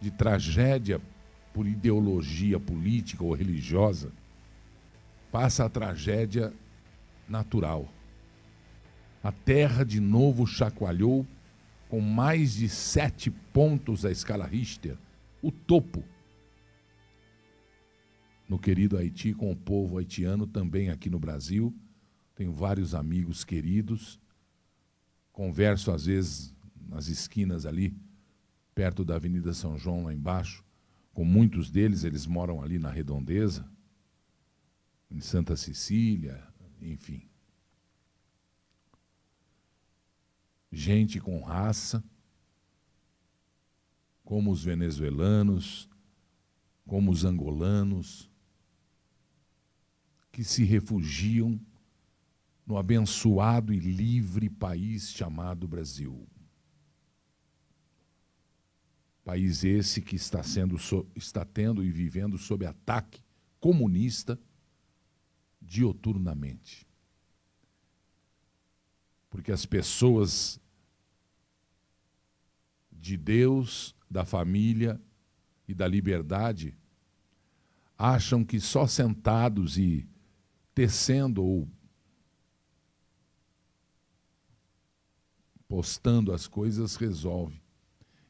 De 0.00 0.10
tragédia 0.10 1.00
por 1.54 1.68
ideologia 1.68 2.58
política 2.58 3.22
ou 3.22 3.32
religiosa, 3.32 4.10
passa 5.30 5.66
a 5.66 5.68
tragédia 5.68 6.52
natural. 7.28 7.88
A 9.22 9.30
Terra 9.30 9.84
de 9.84 10.00
novo 10.00 10.48
chacoalhou 10.48 11.24
com 11.88 12.00
mais 12.00 12.54
de 12.54 12.68
sete 12.68 13.30
pontos 13.30 14.02
da 14.02 14.10
escala 14.10 14.46
Richter, 14.46 14.98
o 15.40 15.52
topo. 15.52 16.02
No 18.48 18.58
querido 18.58 18.98
Haiti, 18.98 19.32
com 19.32 19.52
o 19.52 19.56
povo 19.56 19.98
haitiano, 19.98 20.44
também 20.44 20.90
aqui 20.90 21.08
no 21.08 21.20
Brasil 21.20 21.72
tenho 22.36 22.52
vários 22.52 22.94
amigos 22.94 23.42
queridos, 23.42 24.20
converso 25.32 25.90
às 25.90 26.04
vezes 26.04 26.54
nas 26.86 27.08
esquinas 27.08 27.64
ali, 27.64 27.96
perto 28.74 29.02
da 29.04 29.16
Avenida 29.16 29.54
São 29.54 29.78
João, 29.78 30.04
lá 30.04 30.12
embaixo, 30.12 30.62
com 31.14 31.24
muitos 31.24 31.70
deles, 31.70 32.04
eles 32.04 32.26
moram 32.26 32.62
ali 32.62 32.78
na 32.78 32.90
Redondeza, 32.90 33.66
em 35.10 35.18
Santa 35.18 35.56
Cecília, 35.56 36.46
enfim. 36.80 37.26
Gente 40.70 41.18
com 41.18 41.40
raça, 41.40 42.04
como 44.22 44.50
os 44.50 44.62
venezuelanos, 44.62 45.88
como 46.86 47.10
os 47.10 47.24
angolanos, 47.24 48.30
que 50.30 50.44
se 50.44 50.64
refugiam 50.64 51.58
no 52.66 52.76
abençoado 52.76 53.72
e 53.72 53.78
livre 53.78 54.50
país 54.50 55.10
chamado 55.10 55.68
Brasil. 55.68 56.26
País 59.24 59.64
esse 59.64 60.02
que 60.02 60.16
está, 60.16 60.42
sendo, 60.42 60.76
está 61.14 61.44
tendo 61.44 61.84
e 61.84 61.90
vivendo 61.90 62.36
sob 62.36 62.66
ataque 62.66 63.22
comunista 63.60 64.38
dioturnamente. 65.60 66.86
Porque 69.30 69.52
as 69.52 69.64
pessoas 69.64 70.60
de 72.90 73.16
Deus, 73.16 73.94
da 74.10 74.24
família 74.24 75.00
e 75.68 75.74
da 75.74 75.86
liberdade 75.86 76.76
acham 77.98 78.44
que 78.44 78.60
só 78.60 78.86
sentados 78.86 79.78
e 79.78 80.08
tecendo 80.74 81.42
ou 81.42 81.68
postando 85.68 86.32
as 86.32 86.46
coisas 86.46 86.96
resolve. 86.96 87.60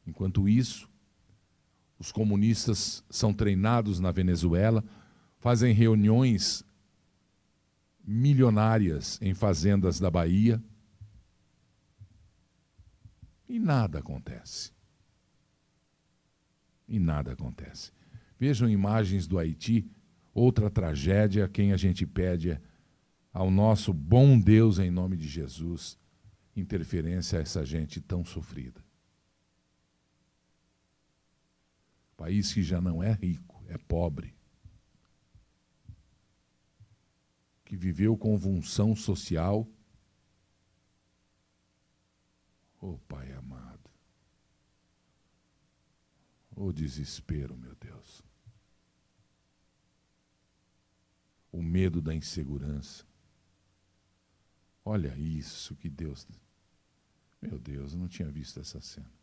Enquanto 0.06 0.48
isso, 0.48 0.88
os 1.98 2.12
comunistas 2.12 3.04
são 3.10 3.32
treinados 3.32 4.00
na 4.00 4.10
Venezuela, 4.10 4.84
fazem 5.38 5.72
reuniões 5.72 6.64
milionárias 8.04 9.18
em 9.20 9.34
fazendas 9.34 9.98
da 9.98 10.10
Bahia 10.10 10.62
e 13.48 13.58
nada 13.58 13.98
acontece. 13.98 14.72
E 16.88 16.98
nada 16.98 17.32
acontece. 17.32 17.90
Vejam 18.38 18.68
imagens 18.68 19.26
do 19.26 19.38
Haiti, 19.38 19.90
outra 20.32 20.70
tragédia, 20.70 21.48
quem 21.48 21.72
a 21.72 21.76
gente 21.76 22.06
pede 22.06 22.60
ao 23.32 23.50
nosso 23.50 23.92
bom 23.92 24.38
Deus 24.38 24.78
em 24.78 24.90
nome 24.90 25.16
de 25.16 25.26
Jesus 25.26 25.98
interferência 26.60 27.38
a 27.38 27.42
essa 27.42 27.64
gente 27.64 28.00
tão 28.00 28.24
sofrida. 28.24 28.84
País 32.16 32.52
que 32.52 32.62
já 32.62 32.80
não 32.80 33.02
é 33.02 33.12
rico, 33.12 33.62
é 33.68 33.76
pobre. 33.76 34.34
Que 37.64 37.76
viveu 37.76 38.16
convulsão 38.16 38.96
social. 38.96 39.68
Oh, 42.80 42.98
Pai 43.00 43.32
amado. 43.32 43.90
Oh, 46.54 46.72
desespero, 46.72 47.54
meu 47.56 47.74
Deus. 47.74 48.22
O 51.52 51.62
medo 51.62 52.00
da 52.00 52.14
insegurança. 52.14 53.04
Olha 54.82 55.14
isso 55.18 55.76
que 55.76 55.90
Deus 55.90 56.26
meu 57.40 57.58
Deus, 57.58 57.92
eu 57.92 57.98
não 57.98 58.08
tinha 58.08 58.30
visto 58.30 58.60
essa 58.60 58.80
cena. 58.80 59.16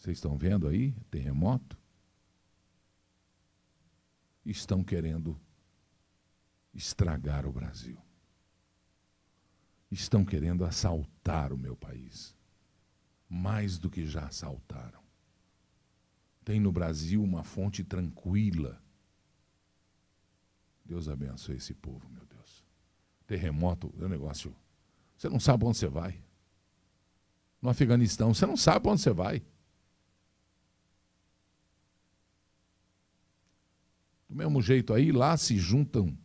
Vocês 0.00 0.16
estão 0.16 0.38
vendo 0.38 0.66
aí? 0.66 0.92
Terremoto? 1.10 1.78
Estão 4.46 4.82
querendo 4.82 5.38
estragar 6.72 7.44
o 7.44 7.52
Brasil. 7.52 8.00
Estão 9.90 10.24
querendo 10.24 10.64
assaltar 10.64 11.52
o 11.52 11.58
meu 11.58 11.76
país. 11.76 12.34
Mais 13.30 13.78
do 13.78 13.88
que 13.88 14.04
já 14.04 14.26
assaltaram. 14.26 15.00
Tem 16.44 16.58
no 16.58 16.72
Brasil 16.72 17.22
uma 17.22 17.44
fonte 17.44 17.84
tranquila. 17.84 18.82
Deus 20.84 21.08
abençoe 21.08 21.54
esse 21.54 21.72
povo, 21.72 22.10
meu 22.10 22.26
Deus. 22.26 22.64
Terremoto 23.26 23.94
é 24.00 24.04
um 24.04 24.08
negócio. 24.08 24.52
Você 25.16 25.28
não 25.28 25.38
sabe 25.38 25.64
onde 25.64 25.78
você 25.78 25.86
vai. 25.86 26.20
No 27.62 27.68
Afeganistão, 27.68 28.34
você 28.34 28.44
não 28.44 28.56
sabe 28.56 28.88
onde 28.88 29.00
você 29.00 29.12
vai. 29.12 29.40
Do 34.28 34.34
mesmo 34.34 34.60
jeito 34.60 34.92
aí, 34.92 35.12
lá 35.12 35.36
se 35.36 35.56
juntam 35.56 36.16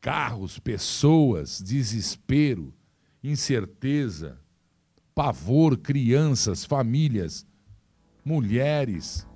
carros, 0.00 0.58
pessoas, 0.58 1.62
desespero, 1.62 2.74
incerteza, 3.22 4.43
pavor, 5.14 5.76
crianças, 5.78 6.64
famílias, 6.64 7.46
mulheres. 8.24 9.26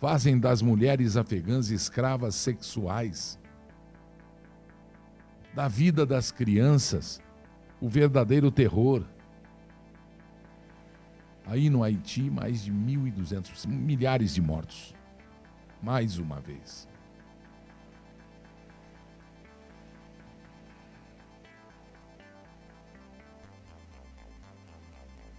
Fazem 0.00 0.38
das 0.38 0.60
mulheres 0.60 1.16
afegãs 1.16 1.70
escravas 1.70 2.34
sexuais. 2.34 3.38
Da 5.54 5.68
vida 5.68 6.04
das 6.04 6.32
crianças, 6.32 7.22
o 7.80 7.88
verdadeiro 7.88 8.50
terror. 8.50 9.06
Aí 11.46 11.70
no 11.70 11.84
Haiti, 11.84 12.28
mais 12.28 12.64
de 12.64 12.72
1.200, 12.72 13.66
milhares 13.68 14.34
de 14.34 14.42
mortos. 14.42 14.94
Mais 15.80 16.18
uma 16.18 16.40
vez. 16.40 16.88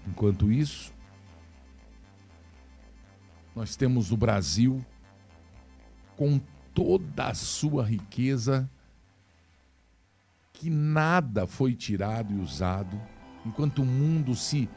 Enquanto 0.07 0.51
isso, 0.51 0.93
nós 3.55 3.75
temos 3.75 4.11
o 4.11 4.17
Brasil 4.17 4.85
com 6.15 6.39
toda 6.73 7.27
a 7.27 7.33
sua 7.33 7.85
riqueza, 7.85 8.69
que 10.53 10.69
nada 10.69 11.47
foi 11.47 11.73
tirado 11.73 12.33
e 12.33 12.39
usado, 12.39 12.99
enquanto 13.45 13.81
o 13.81 13.85
mundo 13.85 14.35
se 14.35 14.69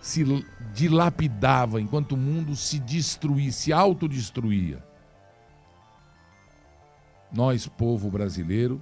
se 0.00 0.24
dilapidava, 0.72 1.80
enquanto 1.80 2.12
o 2.12 2.16
mundo 2.16 2.54
se 2.54 2.78
destruía, 2.78 3.50
se 3.50 3.72
autodestruía. 3.72 4.84
Nós, 7.32 7.66
povo 7.66 8.10
brasileiro, 8.10 8.80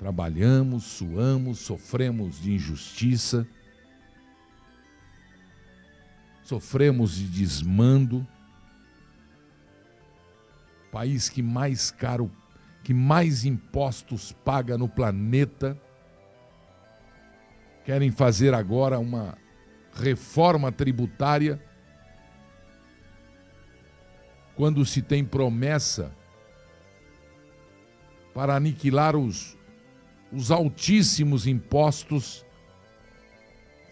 trabalhamos, 0.00 0.84
suamos, 0.84 1.58
sofremos 1.58 2.40
de 2.40 2.54
injustiça, 2.54 3.46
sofremos 6.42 7.16
de 7.16 7.24
desmando. 7.24 8.26
País 10.90 11.28
que 11.28 11.42
mais 11.42 11.90
caro, 11.90 12.32
que 12.82 12.94
mais 12.94 13.44
impostos 13.44 14.32
paga 14.32 14.78
no 14.78 14.88
planeta. 14.88 15.78
Querem 17.84 18.10
fazer 18.10 18.54
agora 18.54 18.98
uma 18.98 19.36
reforma 19.92 20.72
tributária. 20.72 21.62
Quando 24.56 24.84
se 24.86 25.02
tem 25.02 25.26
promessa 25.26 26.10
para 28.32 28.56
aniquilar 28.56 29.14
os, 29.14 29.59
os 30.32 30.50
altíssimos 30.50 31.46
impostos, 31.46 32.44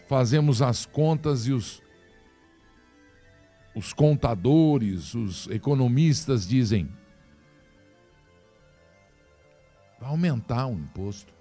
fazemos 0.07 0.61
as 0.61 0.85
contas 0.85 1.45
e 1.47 1.51
os, 1.51 1.81
os 3.75 3.93
contadores, 3.93 5.13
os 5.13 5.47
economistas 5.47 6.47
dizem: 6.47 6.89
vai 9.99 10.09
aumentar 10.09 10.67
o 10.67 10.73
imposto. 10.73 11.33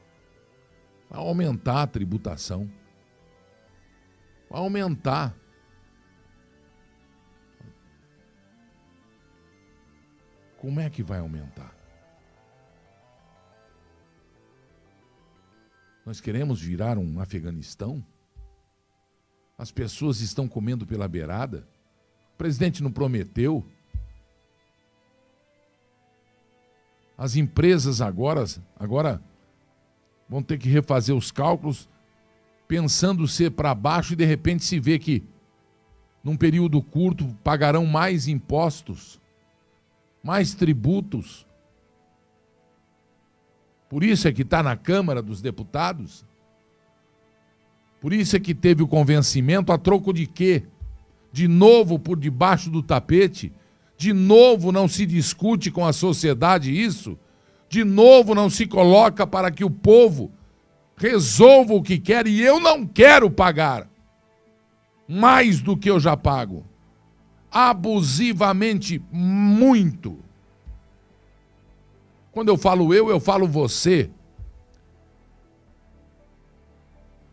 Vai 1.08 1.20
aumentar 1.20 1.82
a 1.82 1.86
tributação. 1.86 2.70
Vai 4.50 4.60
aumentar. 4.60 5.34
Como 10.58 10.80
é 10.80 10.90
que 10.90 11.02
vai 11.02 11.20
aumentar? 11.20 11.77
Nós 16.08 16.22
queremos 16.22 16.58
virar 16.58 16.96
um 16.96 17.20
Afeganistão? 17.20 18.02
As 19.58 19.70
pessoas 19.70 20.22
estão 20.22 20.48
comendo 20.48 20.86
pela 20.86 21.06
beirada? 21.06 21.68
O 22.32 22.38
presidente 22.38 22.82
não 22.82 22.90
prometeu? 22.90 23.62
As 27.14 27.36
empresas 27.36 28.00
agora, 28.00 28.42
agora 28.80 29.22
vão 30.26 30.42
ter 30.42 30.56
que 30.56 30.70
refazer 30.70 31.14
os 31.14 31.30
cálculos, 31.30 31.90
pensando 32.66 33.28
ser 33.28 33.50
para 33.50 33.74
baixo 33.74 34.14
e 34.14 34.16
de 34.16 34.24
repente 34.24 34.64
se 34.64 34.80
vê 34.80 34.98
que, 34.98 35.22
num 36.24 36.38
período 36.38 36.80
curto, 36.80 37.26
pagarão 37.44 37.84
mais 37.84 38.26
impostos, 38.26 39.20
mais 40.22 40.54
tributos. 40.54 41.46
Por 43.88 44.04
isso 44.04 44.28
é 44.28 44.32
que 44.32 44.42
está 44.42 44.62
na 44.62 44.76
Câmara 44.76 45.22
dos 45.22 45.40
Deputados. 45.40 46.24
Por 48.00 48.12
isso 48.12 48.36
é 48.36 48.40
que 48.40 48.54
teve 48.54 48.82
o 48.82 48.88
convencimento 48.88 49.72
a 49.72 49.78
troco 49.78 50.12
de 50.12 50.26
quê? 50.26 50.64
De 51.32 51.48
novo 51.48 51.98
por 51.98 52.18
debaixo 52.18 52.70
do 52.70 52.82
tapete? 52.82 53.52
De 53.96 54.12
novo 54.12 54.70
não 54.70 54.86
se 54.86 55.04
discute 55.04 55.70
com 55.70 55.84
a 55.84 55.92
sociedade 55.92 56.70
isso? 56.70 57.18
de 57.68 57.84
novo 57.84 58.34
não 58.34 58.48
se 58.48 58.66
coloca 58.66 59.26
para 59.26 59.50
que 59.50 59.64
o 59.64 59.70
povo 59.70 60.32
resolva 60.96 61.74
o 61.74 61.82
que 61.82 61.98
quer 61.98 62.26
e 62.26 62.40
eu 62.40 62.58
não 62.58 62.86
quero 62.86 63.30
pagar 63.30 63.88
mais 65.06 65.60
do 65.60 65.76
que 65.76 65.90
eu 65.90 66.00
já 66.00 66.16
pago. 66.16 66.66
Abusivamente 67.50 69.02
muito. 69.10 70.18
Quando 72.32 72.48
eu 72.48 72.56
falo 72.56 72.92
eu, 72.94 73.08
eu 73.08 73.18
falo 73.18 73.46
você. 73.46 74.10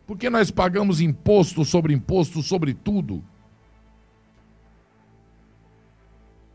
Porque 0.06 0.30
nós 0.30 0.50
pagamos 0.50 1.00
imposto 1.00 1.64
sobre 1.64 1.92
imposto 1.92 2.42
sobre 2.42 2.72
tudo. 2.72 3.24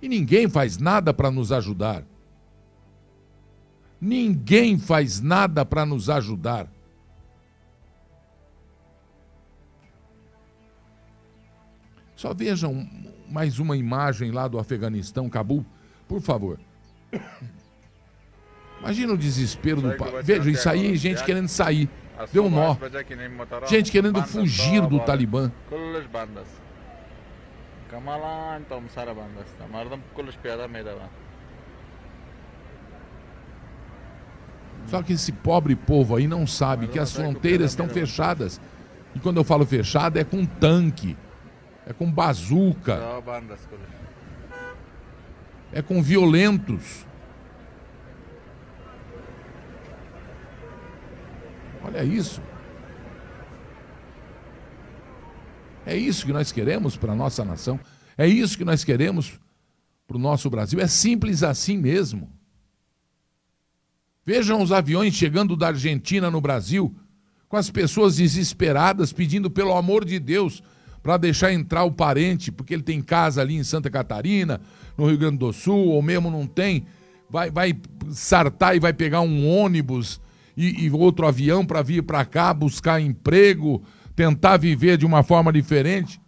E 0.01 0.08
ninguém 0.08 0.49
faz 0.49 0.77
nada 0.77 1.13
para 1.13 1.30
nos 1.30 1.51
ajudar. 1.51 2.04
Ninguém 3.99 4.80
faz 4.80 5.21
nada 5.21 5.63
para 5.63 5.86
nos 5.86 6.10
ajudar. 6.10 6.67
Só 12.15 12.34
vejam 12.34 12.88
mais 13.30 13.60
uma 13.60 13.77
imagem 13.77 14.32
lá 14.32 14.47
do 14.47 14.58
Afeganistão, 14.58 15.30
Cabul, 15.30 15.65
por 16.08 16.21
favor. 16.21 16.60
Imagina 18.82 19.13
o 19.13 19.17
desespero 19.17 19.80
do 19.80 19.96
pai. 19.96 20.24
Veja, 20.24 20.50
isso 20.50 20.67
aí, 20.67 20.98
gente 20.98 21.24
querendo 21.24 21.48
sair. 21.48 21.88
Deu 22.34 22.46
um 22.46 22.50
nó. 22.50 22.76
Gente 23.67 23.91
querendo 23.91 24.22
fugir 24.24 24.82
do 24.88 25.00
Talibã. 25.00 25.52
Só 34.88 35.04
que 35.04 35.13
esse 35.13 35.32
pobre 35.32 35.76
povo 35.76 36.15
aí 36.15 36.28
não 36.28 36.48
sabe 36.48 36.88
que 36.88 36.98
as 36.98 37.13
fronteiras 37.13 37.72
estão 37.72 37.88
fechadas. 37.88 38.60
E 39.13 39.20
quando 39.20 39.38
eu 39.38 39.44
falo 39.44 39.65
fechado, 39.65 40.17
é 40.17 40.24
com 40.24 40.44
tanque, 40.46 41.15
é 41.86 41.94
com 41.94 42.12
bazuca, 42.12 43.00
é 45.72 45.82
com 45.82 46.02
violentos. 46.02 47.06
Olha 51.84 52.04
isso. 52.04 52.41
É 55.86 55.96
isso 55.96 56.26
que 56.26 56.34
nós 56.34 56.52
queremos 56.52 56.96
para 56.96 57.13
a 57.13 57.15
nossa 57.15 57.44
nação. 57.44 57.80
É 58.17 58.28
isso 58.28 58.58
que 58.58 58.65
nós 58.65 58.84
queremos 58.84 59.39
para 60.08 60.17
o 60.17 60.20
nosso 60.20 60.50
Brasil. 60.50 60.80
É 60.80 60.88
simples 60.88 61.44
assim 61.44 61.78
mesmo. 61.78 62.30
Vejam 64.24 64.62
os 64.62 64.72
aviões 64.72 65.15
chegando 65.15 65.56
da 65.56 65.67
Argentina 65.67 66.30
no 66.30 66.39
Brasil, 66.39 66.96
com 67.50 67.58
as 67.58 67.70
pessoas 67.70 68.17
desesperadas 68.17 69.12
pedindo 69.12 69.50
pelo 69.50 69.76
amor 69.76 70.06
de 70.06 70.20
Deus 70.20 70.62
para 71.02 71.17
deixar 71.17 71.52
entrar 71.52 71.84
o 71.84 71.91
parente, 71.91 72.52
porque 72.52 72.74
ele 72.74 72.84
tem 72.84 73.02
casa 73.02 73.41
ali 73.41 73.56
em 73.56 73.63
Santa 73.63 73.89
Catarina, 73.89 74.62
no 74.96 75.08
Rio 75.08 75.17
Grande 75.17 75.38
do 75.38 75.52
Sul, 75.52 75.88
ou 75.88 76.02
mesmo 76.02 76.30
não 76.30 76.46
tem, 76.46 76.86
vai, 77.28 77.50
vai 77.50 77.76
sartar 78.12 78.76
e 78.76 78.80
vai 78.80 78.94
pegar 78.94 79.22
um 79.22 79.50
ônibus 79.50 80.22
e, 80.55 80.85
e 80.85 80.91
outro 80.91 81.27
avião 81.27 81.65
para 81.65 81.81
vir 81.81 82.03
para 82.03 82.25
cá 82.25 82.53
buscar 82.53 82.99
emprego, 82.99 83.83
tentar 84.15 84.57
viver 84.57 84.97
de 84.97 85.05
uma 85.05 85.23
forma 85.23 85.51
diferente. 85.51 86.21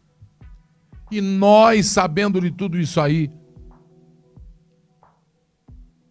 E 1.11 1.21
nós, 1.21 1.87
sabendo 1.87 2.41
de 2.41 2.51
tudo 2.51 2.79
isso 2.79 2.99
aí, 2.99 3.31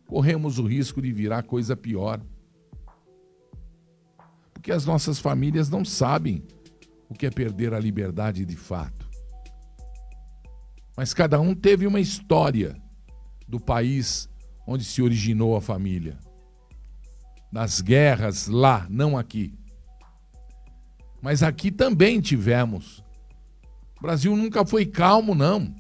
corremos 0.07 0.59
o 0.59 0.67
risco 0.67 1.01
de 1.01 1.13
virar 1.13 1.43
coisa 1.43 1.77
pior. 1.77 2.21
Porque 4.53 4.71
as 4.71 4.87
nossas 4.87 5.19
famílias 5.19 5.69
não 5.69 5.85
sabem 5.85 6.45
o 7.09 7.15
que 7.15 7.27
é 7.27 7.31
perder 7.31 7.75
a 7.75 7.81
liberdade 7.81 8.45
de 8.45 8.57
fato. 8.57 9.11
Mas 10.97 11.13
cada 11.13 11.41
um 11.41 11.55
teve 11.55 11.87
uma 11.87 11.99
história 11.99 12.77
do 13.49 13.59
país 13.59 14.29
onde 14.67 14.85
se 14.85 15.03
originou 15.03 15.57
a 15.57 15.61
família. 15.61 16.19
Das 17.53 17.83
guerras 17.83 18.47
lá, 18.47 18.87
não 18.89 19.19
aqui. 19.19 19.53
Mas 21.21 21.43
aqui 21.43 21.71
também 21.71 22.21
tivemos. 22.21 23.05
O 23.99 24.03
Brasil 24.03 24.35
nunca 24.35 24.65
foi 24.65 24.87
calmo, 24.87 25.35
não. 25.35 25.73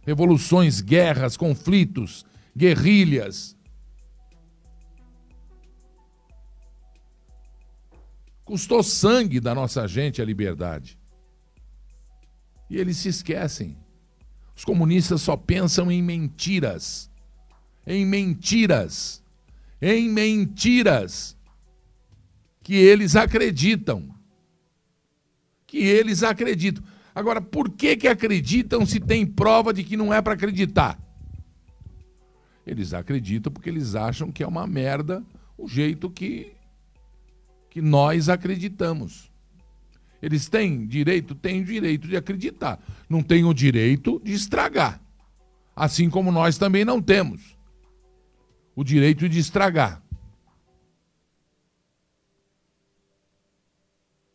Revoluções, 0.00 0.80
guerras, 0.80 1.36
conflitos, 1.36 2.24
guerrilhas. 2.56 3.54
Custou 8.44 8.82
sangue 8.82 9.38
da 9.38 9.54
nossa 9.54 9.86
gente 9.86 10.22
a 10.22 10.24
liberdade. 10.24 10.98
E 12.70 12.78
eles 12.78 12.96
se 12.96 13.10
esquecem. 13.10 13.76
Os 14.56 14.64
comunistas 14.64 15.20
só 15.20 15.36
pensam 15.36 15.92
em 15.92 16.02
mentiras. 16.02 17.10
Em 17.86 18.04
mentiras. 18.06 19.22
Em 19.80 20.08
mentiras. 20.08 21.36
Que 22.62 22.74
eles 22.74 23.16
acreditam 23.16 24.18
que 25.68 25.76
eles 25.76 26.24
acreditam. 26.24 26.82
Agora, 27.14 27.40
por 27.40 27.70
que, 27.70 27.94
que 27.96 28.08
acreditam 28.08 28.84
se 28.84 28.98
tem 28.98 29.24
prova 29.24 29.72
de 29.72 29.84
que 29.84 29.96
não 29.96 30.12
é 30.12 30.20
para 30.20 30.32
acreditar? 30.32 30.98
Eles 32.66 32.92
acreditam 32.92 33.52
porque 33.52 33.68
eles 33.68 33.94
acham 33.94 34.32
que 34.32 34.42
é 34.42 34.46
uma 34.46 34.66
merda 34.66 35.22
o 35.56 35.68
jeito 35.68 36.10
que, 36.10 36.52
que 37.70 37.82
nós 37.82 38.28
acreditamos. 38.28 39.30
Eles 40.22 40.48
têm 40.48 40.86
direito? 40.86 41.34
Têm 41.34 41.62
direito 41.62 42.08
de 42.08 42.16
acreditar. 42.16 42.80
Não 43.08 43.22
têm 43.22 43.44
o 43.44 43.52
direito 43.52 44.20
de 44.24 44.32
estragar. 44.32 45.00
Assim 45.76 46.08
como 46.08 46.32
nós 46.32 46.56
também 46.56 46.84
não 46.84 47.00
temos 47.00 47.57
o 48.78 48.84
direito 48.84 49.28
de 49.28 49.38
estragar. 49.38 50.02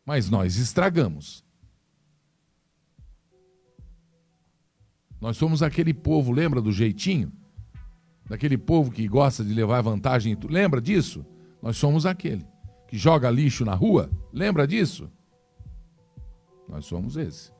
mas 0.05 0.29
nós 0.29 0.57
estragamos. 0.57 1.43
Nós 5.19 5.37
somos 5.37 5.63
aquele 5.63 5.93
povo, 5.93 6.31
lembra 6.31 6.61
do 6.61 6.71
jeitinho? 6.71 7.31
Daquele 8.25 8.57
povo 8.57 8.91
que 8.91 9.07
gosta 9.07 9.43
de 9.43 9.53
levar 9.53 9.81
vantagem. 9.81 10.37
Lembra 10.49 10.81
disso? 10.81 11.25
Nós 11.61 11.77
somos 11.77 12.05
aquele 12.05 12.45
que 12.87 12.97
joga 12.97 13.29
lixo 13.29 13.63
na 13.63 13.73
rua. 13.73 14.09
Lembra 14.33 14.67
disso? 14.67 15.09
Nós 16.67 16.85
somos 16.85 17.15
esse. 17.15 17.51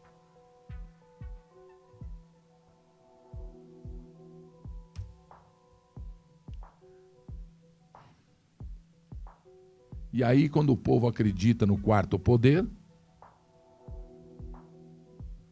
E 10.14 10.24
aí, 10.24 10.48
quando 10.48 10.72
o 10.72 10.78
povo 10.78 11.08
acredita 11.08 11.66
no 11.66 11.76
quarto 11.76 12.20
poder, 12.20 12.64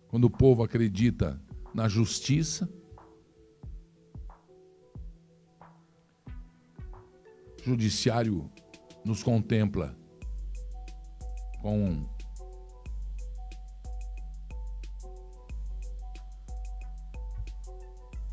quando 0.08 0.26
o 0.26 0.30
povo 0.30 0.62
acredita 0.62 1.42
na 1.74 1.88
justiça, 1.88 2.72
o 7.60 7.64
judiciário 7.64 8.52
nos 9.04 9.24
contempla 9.24 9.98
com 11.60 12.08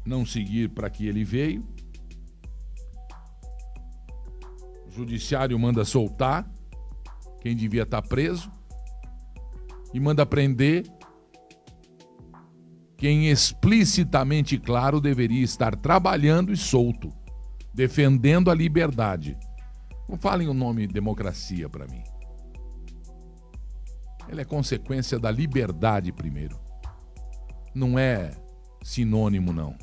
não 0.05 0.27
seguir 0.27 0.69
para 0.69 0.91
que 0.91 1.07
ele 1.07 1.25
veio 1.25 1.67
judiciário 4.99 5.59
manda 5.59 5.85
soltar 5.85 6.49
quem 7.41 7.55
devia 7.55 7.83
estar 7.83 8.03
tá 8.03 8.09
preso 8.09 8.51
e 9.95 10.01
manda 10.01 10.27
prender 10.27 10.85
quem 12.97 13.31
explicitamente 13.31 14.59
claro 14.59 15.01
deveria 15.01 15.43
estar 15.43 15.77
trabalhando 15.77 16.53
e 16.53 16.57
solto, 16.57 17.13
defendendo 17.73 18.51
a 18.51 18.55
liberdade. 18.55 19.39
Não 20.09 20.19
falem 20.19 20.49
o 20.49 20.55
nome 20.55 20.87
democracia 20.87 21.69
para 21.69 21.87
mim. 21.87 22.03
Ela 24.29 24.41
é 24.41 24.45
consequência 24.45 25.19
da 25.19 25.31
liberdade 25.31 26.13
primeiro. 26.13 26.59
Não 27.73 27.99
é 27.99 28.33
sinônimo 28.83 29.53
não. 29.53 29.77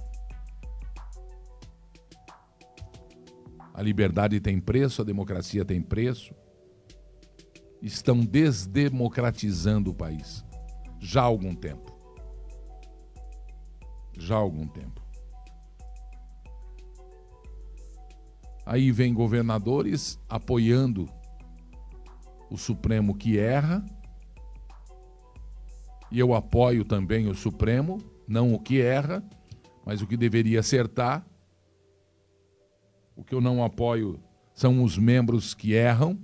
A 3.76 3.82
liberdade 3.82 4.40
tem 4.40 4.58
preço, 4.58 5.02
a 5.02 5.06
democracia 5.06 5.66
tem 5.66 5.82
preço. 5.82 6.34
Estão 7.82 8.22
desdemocratizando 8.22 9.92
o 9.92 9.94
país 9.94 10.46
já 10.98 11.24
há 11.24 11.26
algum 11.26 11.54
tempo. 11.54 11.94
Já 14.18 14.36
há 14.36 14.40
algum 14.40 14.66
tempo. 14.66 15.04
Aí 18.66 18.94
vem 18.94 19.14
governadores 19.14 20.18
apoiando 20.30 21.06
o 22.50 22.58
Supremo 22.58 23.14
que 23.14 23.38
erra. 23.38 23.86
E 26.10 26.18
eu 26.18 26.34
apoio 26.34 26.86
também 26.86 27.28
o 27.28 27.36
Supremo, 27.36 27.98
não 28.26 28.54
o 28.54 28.60
que 28.60 28.80
erra, 28.80 29.22
mas 29.86 30.02
o 30.02 30.08
que 30.08 30.16
deveria 30.16 30.62
acertar. 30.62 31.28
O 33.16 33.24
que 33.24 33.34
eu 33.34 33.40
não 33.40 33.64
apoio 33.64 34.20
são 34.54 34.84
os 34.84 34.98
membros 34.98 35.54
que 35.54 35.74
erram. 35.74 36.20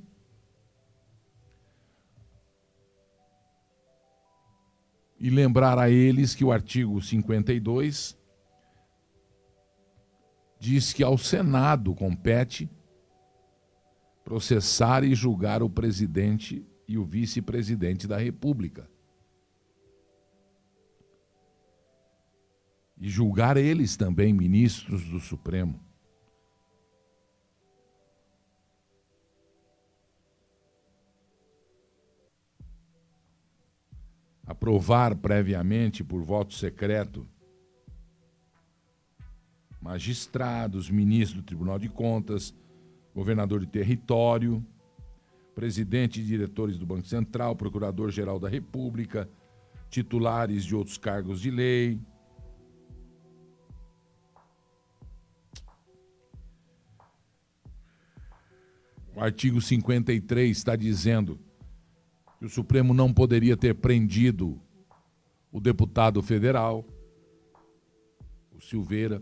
E 5.20 5.30
lembrar 5.30 5.78
a 5.78 5.90
eles 5.90 6.34
que 6.34 6.44
o 6.44 6.52
artigo 6.52 7.02
52 7.02 8.18
diz 10.60 10.94
que 10.94 11.04
ao 11.04 11.18
Senado 11.18 11.94
compete 11.94 12.70
processar 14.24 15.04
e 15.04 15.14
julgar 15.14 15.62
o 15.62 15.70
presidente 15.70 16.66
e 16.88 16.98
o 16.98 17.06
vice-presidente 17.06 18.08
da 18.08 18.18
República. 18.18 18.90
E 23.00 23.10
julgar 23.10 23.58
eles 23.58 23.98
também, 23.98 24.34
ministros 24.34 25.04
do 25.06 25.20
Supremo. 25.20 25.91
Aprovar 34.52 35.16
previamente 35.16 36.04
por 36.04 36.22
voto 36.22 36.54
secreto 36.54 37.26
magistrados, 39.82 40.90
ministros 40.90 41.42
do 41.42 41.46
Tribunal 41.46 41.80
de 41.80 41.90
Contas, 41.90 42.54
governador 43.16 43.62
de 43.62 43.68
território, 43.68 44.64
presidente 45.56 46.20
e 46.20 46.24
diretores 46.24 46.78
do 46.78 46.86
Banco 46.86 47.08
Central, 47.08 47.56
procurador-geral 47.56 48.40
da 48.40 48.48
República, 48.48 49.28
titulares 49.90 50.64
de 50.64 50.76
outros 50.76 50.98
cargos 50.98 51.42
de 51.42 51.50
lei. 51.50 52.00
O 59.16 59.20
artigo 59.20 59.60
53 59.60 60.56
está 60.56 60.76
dizendo 60.76 61.40
que 62.42 62.46
o 62.46 62.50
Supremo 62.50 62.92
não 62.92 63.14
poderia 63.14 63.56
ter 63.56 63.76
prendido 63.76 64.60
o 65.52 65.60
deputado 65.60 66.24
federal, 66.24 66.84
o 68.52 68.60
Silveira. 68.60 69.22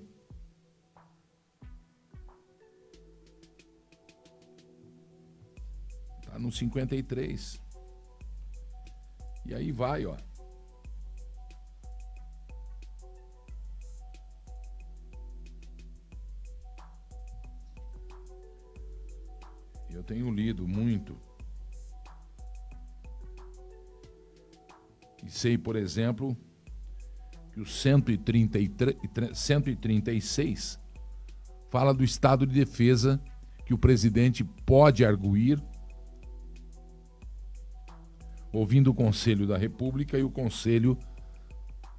Está 6.21 6.39
no 6.39 6.49
53. 6.49 7.59
E 9.47 9.53
aí 9.53 9.73
vai, 9.73 10.05
ó. 10.05 10.15
Eu 19.91 20.03
tenho 20.05 20.31
lido 20.31 20.65
muito. 20.65 21.28
E 25.25 25.29
sei, 25.29 25.57
por 25.57 25.75
exemplo, 25.75 26.37
que 27.51 27.59
o 27.59 27.65
133, 27.65 28.97
136 29.33 30.79
fala 31.69 31.93
do 31.93 32.03
estado 32.03 32.45
de 32.45 32.53
defesa 32.53 33.21
que 33.65 33.73
o 33.73 33.77
presidente 33.77 34.43
pode 34.43 35.05
arguir, 35.05 35.61
ouvindo 38.51 38.89
o 38.89 38.93
Conselho 38.95 39.45
da 39.45 39.57
República 39.57 40.17
e 40.17 40.23
o 40.23 40.31
Conselho 40.31 40.97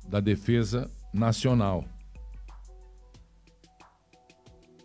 da 0.08 0.18
Defesa 0.18 0.90
Nacional. 1.14 1.84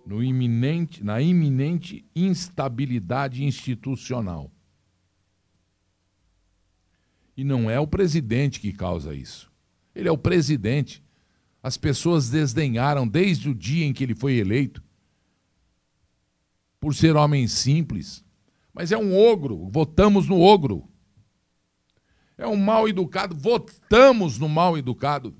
No 0.06 0.24
iminente, 0.24 1.04
na 1.04 1.20
iminente 1.20 2.06
instabilidade 2.16 3.44
institucional. 3.44 4.52
E 7.36 7.44
não 7.44 7.70
é 7.70 7.80
o 7.80 7.88
presidente 7.88 8.60
que 8.60 8.72
causa 8.72 9.14
isso. 9.14 9.52
Ele 9.94 10.08
é 10.08 10.12
o 10.12 10.18
presidente. 10.18 11.04
As 11.62 11.78
pessoas 11.78 12.30
desdenharam 12.30 13.08
desde 13.08 13.50
o 13.50 13.56
dia 13.56 13.86
em 13.86 13.94
que 13.94 14.04
ele 14.04 14.16
foi 14.16 14.36
eleito 14.36 14.84
por 16.80 16.94
ser 16.94 17.16
homem 17.16 17.48
simples. 17.48 18.24
Mas 18.74 18.92
é 18.92 18.98
um 18.98 19.18
ogro, 19.18 19.68
votamos 19.70 20.28
no 20.28 20.40
ogro. 20.40 20.88
É 22.38 22.48
um 22.48 22.58
mal 22.58 22.88
educado, 22.88 23.36
votamos 23.36 24.38
no 24.38 24.48
mal 24.48 24.78
educado. 24.78 25.36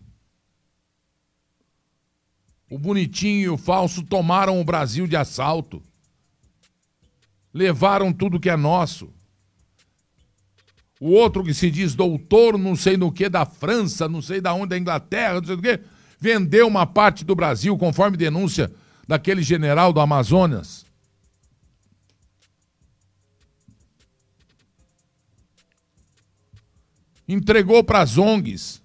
O 2.70 2.80
bonitinho 2.80 3.42
e 3.42 3.50
o 3.50 3.58
falso 3.58 4.04
tomaram 4.04 4.60
o 4.60 4.64
Brasil 4.64 5.06
de 5.06 5.16
assalto. 5.16 5.84
Levaram 7.54 8.12
tudo 8.12 8.40
que 8.40 8.50
é 8.50 8.58
nosso. 8.58 9.14
O 11.00 11.12
outro 11.12 11.44
que 11.44 11.54
se 11.54 11.70
diz 11.70 11.94
doutor, 11.94 12.58
não 12.58 12.76
sei 12.76 12.96
no 12.96 13.12
que, 13.12 13.28
da 13.28 13.46
França, 13.46 14.08
não 14.08 14.22
sei 14.22 14.40
da 14.40 14.54
onde, 14.54 14.70
da 14.70 14.78
Inglaterra, 14.78 15.36
não 15.36 15.46
sei 15.46 15.56
do 15.56 15.62
que, 15.62 15.80
vendeu 16.20 16.68
uma 16.68 16.86
parte 16.86 17.26
do 17.26 17.36
Brasil, 17.36 17.78
conforme 17.78 18.16
denúncia 18.16 18.72
daquele 19.08 19.44
general 19.44 19.92
do 19.92 20.00
Amazonas. 20.00 20.86
Entregou 27.28 27.84
para 27.84 28.02
as 28.02 28.18
ONGs. 28.18 28.82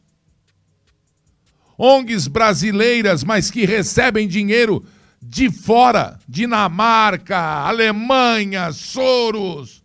ONGs 1.78 2.26
brasileiras, 2.26 3.22
mas 3.22 3.50
que 3.50 3.64
recebem 3.64 4.26
dinheiro 4.26 4.84
de 5.22 5.50
fora, 5.50 6.18
Dinamarca, 6.28 7.38
Alemanha, 7.38 8.72
Soros. 8.72 9.79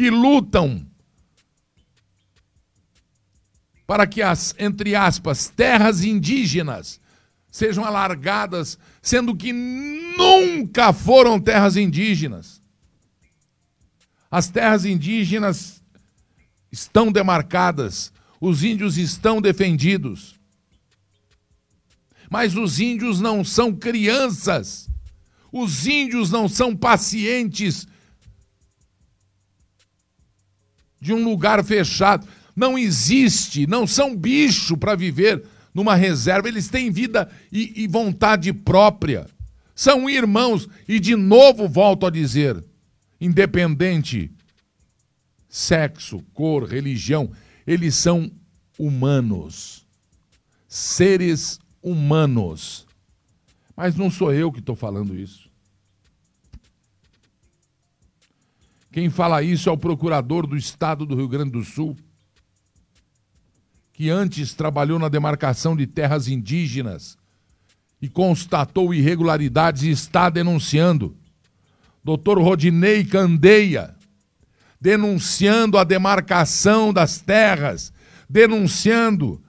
Que 0.00 0.08
lutam 0.08 0.86
para 3.86 4.06
que 4.06 4.22
as, 4.22 4.54
entre 4.58 4.96
aspas, 4.96 5.48
terras 5.48 6.02
indígenas 6.02 6.98
sejam 7.50 7.84
alargadas, 7.84 8.78
sendo 9.02 9.36
que 9.36 9.52
nunca 9.52 10.90
foram 10.94 11.38
terras 11.38 11.76
indígenas. 11.76 12.62
As 14.30 14.48
terras 14.48 14.86
indígenas 14.86 15.82
estão 16.72 17.12
demarcadas, 17.12 18.10
os 18.40 18.64
índios 18.64 18.96
estão 18.96 19.38
defendidos. 19.38 20.40
Mas 22.30 22.56
os 22.56 22.80
índios 22.80 23.20
não 23.20 23.44
são 23.44 23.76
crianças, 23.76 24.88
os 25.52 25.86
índios 25.86 26.30
não 26.30 26.48
são 26.48 26.74
pacientes 26.74 27.86
de 31.00 31.12
um 31.12 31.24
lugar 31.24 31.64
fechado. 31.64 32.26
Não 32.54 32.78
existe, 32.78 33.66
não 33.66 33.86
são 33.86 34.16
bicho 34.16 34.76
para 34.76 34.94
viver 34.94 35.42
numa 35.72 35.94
reserva, 35.94 36.48
eles 36.48 36.68
têm 36.68 36.90
vida 36.90 37.30
e, 37.50 37.84
e 37.84 37.86
vontade 37.86 38.52
própria. 38.52 39.26
São 39.74 40.10
irmãos, 40.10 40.68
e 40.86 41.00
de 41.00 41.16
novo 41.16 41.68
volto 41.68 42.06
a 42.06 42.10
dizer: 42.10 42.62
independente, 43.20 44.30
sexo, 45.48 46.22
cor, 46.34 46.64
religião, 46.64 47.30
eles 47.66 47.94
são 47.94 48.30
humanos, 48.78 49.86
seres 50.68 51.58
humanos. 51.82 52.86
Mas 53.76 53.96
não 53.96 54.10
sou 54.10 54.32
eu 54.32 54.52
que 54.52 54.60
estou 54.60 54.76
falando 54.76 55.18
isso. 55.18 55.49
Quem 58.92 59.08
fala 59.08 59.42
isso 59.42 59.68
é 59.68 59.72
o 59.72 59.78
procurador 59.78 60.46
do 60.46 60.56
estado 60.56 61.06
do 61.06 61.14
Rio 61.14 61.28
Grande 61.28 61.52
do 61.52 61.64
Sul, 61.64 61.96
que 63.92 64.10
antes 64.10 64.52
trabalhou 64.52 64.98
na 64.98 65.08
demarcação 65.08 65.76
de 65.76 65.86
terras 65.86 66.26
indígenas 66.26 67.16
e 68.02 68.08
constatou 68.08 68.92
irregularidades 68.92 69.82
e 69.82 69.90
está 69.90 70.28
denunciando. 70.28 71.16
Doutor 72.02 72.40
Rodinei 72.40 73.04
Candeia, 73.04 73.94
denunciando 74.80 75.78
a 75.78 75.84
demarcação 75.84 76.92
das 76.92 77.20
terras, 77.20 77.92
denunciando 78.28 79.40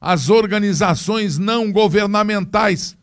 as 0.00 0.30
organizações 0.30 1.36
não 1.36 1.70
governamentais, 1.70 2.96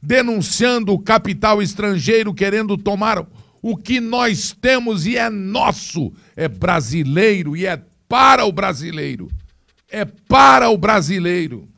denunciando 0.00 0.92
o 0.92 0.98
capital 0.98 1.60
estrangeiro 1.60 2.32
querendo 2.32 2.76
tomar 2.76 3.26
o 3.68 3.76
que 3.76 4.00
nós 4.00 4.52
temos 4.52 5.06
e 5.06 5.16
é 5.16 5.28
nosso, 5.28 6.12
é 6.36 6.46
brasileiro 6.46 7.56
e 7.56 7.66
é 7.66 7.82
para 8.08 8.44
o 8.44 8.52
brasileiro. 8.52 9.28
É 9.90 10.04
para 10.04 10.70
o 10.70 10.78
brasileiro. 10.78 11.68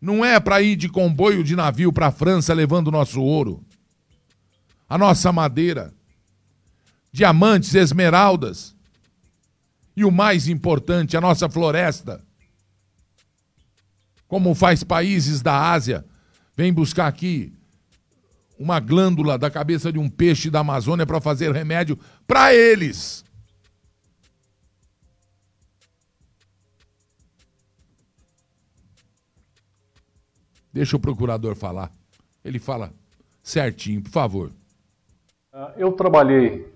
Não 0.00 0.24
é 0.24 0.40
para 0.40 0.60
ir 0.60 0.74
de 0.74 0.88
comboio 0.88 1.44
de 1.44 1.54
navio 1.54 1.92
para 1.92 2.08
a 2.08 2.10
França 2.10 2.52
levando 2.52 2.90
nosso 2.90 3.22
ouro, 3.22 3.64
a 4.88 4.98
nossa 4.98 5.30
madeira, 5.30 5.94
diamantes, 7.12 7.72
esmeraldas 7.72 8.74
e 9.96 10.04
o 10.04 10.10
mais 10.10 10.48
importante, 10.48 11.16
a 11.16 11.20
nossa 11.20 11.48
floresta. 11.48 12.20
Como 14.26 14.56
faz 14.56 14.82
países 14.82 15.40
da 15.40 15.70
Ásia, 15.70 16.04
vem 16.56 16.72
buscar 16.72 17.06
aqui 17.06 17.56
uma 18.58 18.80
glândula 18.80 19.38
da 19.38 19.50
cabeça 19.50 19.92
de 19.92 19.98
um 19.98 20.08
peixe 20.08 20.50
da 20.50 20.60
Amazônia 20.60 21.06
para 21.06 21.20
fazer 21.20 21.52
remédio 21.52 21.98
para 22.26 22.52
eles. 22.52 23.24
Deixa 30.72 30.96
o 30.96 31.00
procurador 31.00 31.54
falar. 31.54 31.90
Ele 32.44 32.58
fala 32.58 32.92
certinho, 33.42 34.02
por 34.02 34.10
favor. 34.10 34.50
Ah, 35.52 35.72
eu 35.76 35.92
trabalhei 35.92 36.66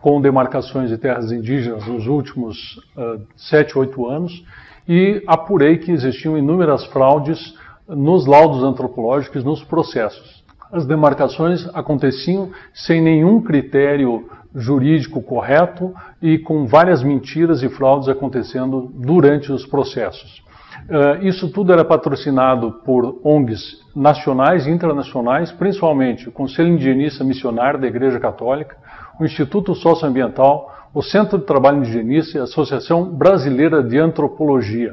com 0.00 0.20
demarcações 0.20 0.90
de 0.90 0.98
terras 0.98 1.32
indígenas 1.32 1.86
nos 1.86 2.06
últimos 2.06 2.76
uh, 2.96 3.26
sete, 3.36 3.76
oito 3.78 4.06
anos 4.06 4.44
e 4.86 5.22
apurei 5.26 5.78
que 5.78 5.90
existiam 5.90 6.36
inúmeras 6.36 6.84
fraudes 6.86 7.54
nos 7.88 8.26
laudos 8.26 8.62
antropológicos, 8.62 9.42
nos 9.42 9.64
processos 9.64 10.43
as 10.74 10.84
demarcações 10.84 11.68
aconteciam 11.72 12.50
sem 12.72 13.00
nenhum 13.00 13.40
critério 13.40 14.28
jurídico 14.52 15.22
correto 15.22 15.94
e 16.20 16.36
com 16.36 16.66
várias 16.66 17.02
mentiras 17.02 17.62
e 17.62 17.68
fraudes 17.68 18.08
acontecendo 18.08 18.90
durante 18.92 19.52
os 19.52 19.64
processos. 19.64 20.42
Uh, 20.88 21.24
isso 21.24 21.48
tudo 21.50 21.72
era 21.72 21.84
patrocinado 21.84 22.72
por 22.84 23.20
ONGs 23.24 23.84
nacionais 23.94 24.66
e 24.66 24.70
internacionais, 24.70 25.52
principalmente 25.52 26.28
o 26.28 26.32
Conselho 26.32 26.70
Indigenista 26.70 27.22
Missionário 27.22 27.80
da 27.80 27.86
Igreja 27.86 28.18
Católica, 28.18 28.76
o 29.18 29.24
Instituto 29.24 29.74
Socioambiental, 29.74 30.72
o 30.92 31.02
Centro 31.02 31.38
de 31.38 31.44
Trabalho 31.44 31.78
Indigenista 31.78 32.36
e 32.36 32.40
a 32.40 32.44
Associação 32.44 33.04
Brasileira 33.04 33.82
de 33.82 33.98
Antropologia. 33.98 34.92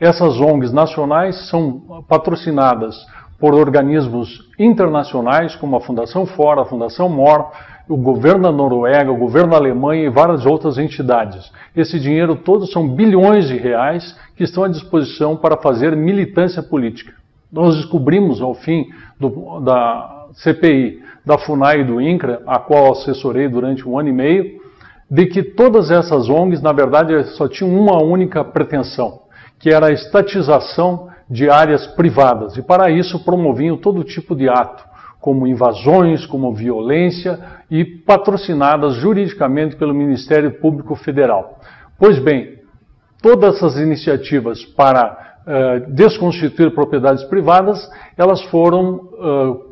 Essas 0.00 0.40
ONGs 0.40 0.72
nacionais 0.72 1.48
são 1.48 2.02
patrocinadas 2.08 2.96
por 3.38 3.54
organismos 3.54 4.48
internacionais, 4.58 5.54
como 5.54 5.76
a 5.76 5.80
Fundação 5.80 6.26
Fora, 6.26 6.62
a 6.62 6.66
Fundação 6.66 7.08
MOR, 7.08 7.50
o 7.88 7.96
governo 7.96 8.42
da 8.42 8.52
Noruega, 8.52 9.10
o 9.10 9.16
governo 9.16 9.50
da 9.50 9.56
Alemanha 9.56 10.04
e 10.04 10.10
várias 10.10 10.44
outras 10.44 10.76
entidades. 10.76 11.50
Esse 11.74 11.98
dinheiro 11.98 12.36
todo 12.36 12.66
são 12.66 12.88
bilhões 12.88 13.48
de 13.48 13.56
reais 13.56 14.16
que 14.36 14.44
estão 14.44 14.64
à 14.64 14.68
disposição 14.68 15.36
para 15.36 15.56
fazer 15.56 15.96
militância 15.96 16.62
política. 16.62 17.14
Nós 17.50 17.76
descobrimos, 17.76 18.42
ao 18.42 18.54
fim 18.54 18.88
do, 19.18 19.60
da 19.60 20.26
CPI, 20.34 21.02
da 21.24 21.38
FUNAI 21.38 21.80
e 21.80 21.84
do 21.84 22.00
INCRA, 22.00 22.42
a 22.46 22.58
qual 22.58 22.92
assessorei 22.92 23.48
durante 23.48 23.88
um 23.88 23.98
ano 23.98 24.10
e 24.10 24.12
meio, 24.12 24.58
de 25.10 25.26
que 25.26 25.42
todas 25.42 25.90
essas 25.90 26.28
ONGs, 26.28 26.60
na 26.60 26.72
verdade, 26.72 27.24
só 27.36 27.48
tinham 27.48 27.74
uma 27.74 28.02
única 28.02 28.44
pretensão, 28.44 29.22
que 29.58 29.70
era 29.70 29.86
a 29.86 29.92
estatização 29.92 31.08
de 31.28 31.50
áreas 31.50 31.86
privadas. 31.88 32.56
E 32.56 32.62
para 32.62 32.90
isso 32.90 33.24
promoviam 33.24 33.76
todo 33.76 34.04
tipo 34.04 34.34
de 34.34 34.48
ato, 34.48 34.84
como 35.20 35.46
invasões, 35.46 36.24
como 36.26 36.54
violência 36.54 37.38
e 37.70 37.84
patrocinadas 37.84 38.94
juridicamente 38.94 39.76
pelo 39.76 39.94
Ministério 39.94 40.52
Público 40.60 40.94
Federal. 40.94 41.58
Pois 41.98 42.18
bem, 42.18 42.58
todas 43.20 43.56
essas 43.56 43.76
iniciativas 43.76 44.64
para 44.64 45.36
uh, 45.46 45.92
desconstituir 45.92 46.72
propriedades 46.72 47.24
privadas, 47.24 47.90
elas 48.16 48.40
foram 48.44 48.94
uh, 48.94 49.68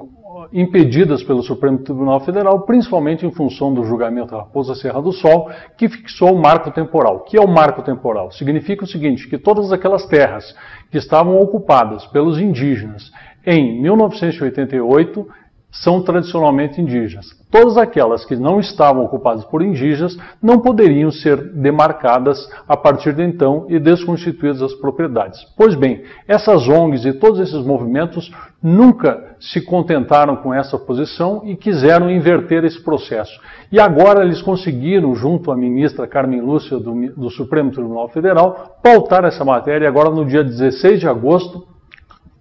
impedidas 0.52 1.22
pelo 1.22 1.42
Supremo 1.42 1.78
Tribunal 1.78 2.20
Federal, 2.20 2.60
principalmente 2.62 3.26
em 3.26 3.32
função 3.32 3.72
do 3.72 3.84
julgamento 3.84 4.32
da 4.32 4.38
Raposa 4.38 4.74
Serra 4.74 5.00
do 5.00 5.12
Sol, 5.12 5.50
que 5.76 5.88
fixou 5.88 6.34
o 6.34 6.40
marco 6.40 6.70
temporal. 6.70 7.16
O 7.16 7.20
que 7.20 7.36
é 7.36 7.40
o 7.40 7.48
marco 7.48 7.82
temporal? 7.82 8.30
Significa 8.30 8.84
o 8.84 8.86
seguinte, 8.86 9.28
que 9.28 9.38
todas 9.38 9.72
aquelas 9.72 10.06
terras 10.06 10.54
que 10.90 10.98
estavam 10.98 11.38
ocupadas 11.40 12.06
pelos 12.06 12.38
indígenas 12.38 13.10
em 13.44 13.80
1988 13.80 15.28
são 15.70 16.02
tradicionalmente 16.02 16.80
indígenas. 16.80 17.26
Todas 17.58 17.78
aquelas 17.78 18.22
que 18.22 18.36
não 18.36 18.60
estavam 18.60 19.02
ocupadas 19.02 19.42
por 19.46 19.62
indígenas 19.62 20.14
não 20.42 20.58
poderiam 20.58 21.10
ser 21.10 21.38
demarcadas 21.54 22.46
a 22.68 22.76
partir 22.76 23.14
de 23.14 23.22
então 23.22 23.64
e 23.70 23.78
desconstituídas 23.78 24.60
as 24.60 24.74
propriedades. 24.74 25.40
Pois 25.56 25.74
bem, 25.74 26.02
essas 26.28 26.68
ONGs 26.68 27.06
e 27.06 27.14
todos 27.14 27.40
esses 27.40 27.64
movimentos 27.64 28.30
nunca 28.62 29.36
se 29.40 29.62
contentaram 29.62 30.36
com 30.36 30.52
essa 30.52 30.78
posição 30.78 31.44
e 31.46 31.56
quiseram 31.56 32.10
inverter 32.10 32.62
esse 32.62 32.78
processo. 32.84 33.40
E 33.72 33.80
agora 33.80 34.22
eles 34.22 34.42
conseguiram, 34.42 35.14
junto 35.14 35.50
à 35.50 35.56
ministra 35.56 36.06
Carmen 36.06 36.42
Lúcia 36.42 36.78
do, 36.78 36.92
do 37.14 37.30
Supremo 37.30 37.70
Tribunal 37.70 38.10
Federal, 38.10 38.76
pautar 38.82 39.24
essa 39.24 39.46
matéria 39.46 39.88
agora 39.88 40.10
no 40.10 40.26
dia 40.26 40.44
16 40.44 41.00
de 41.00 41.08
agosto. 41.08 41.66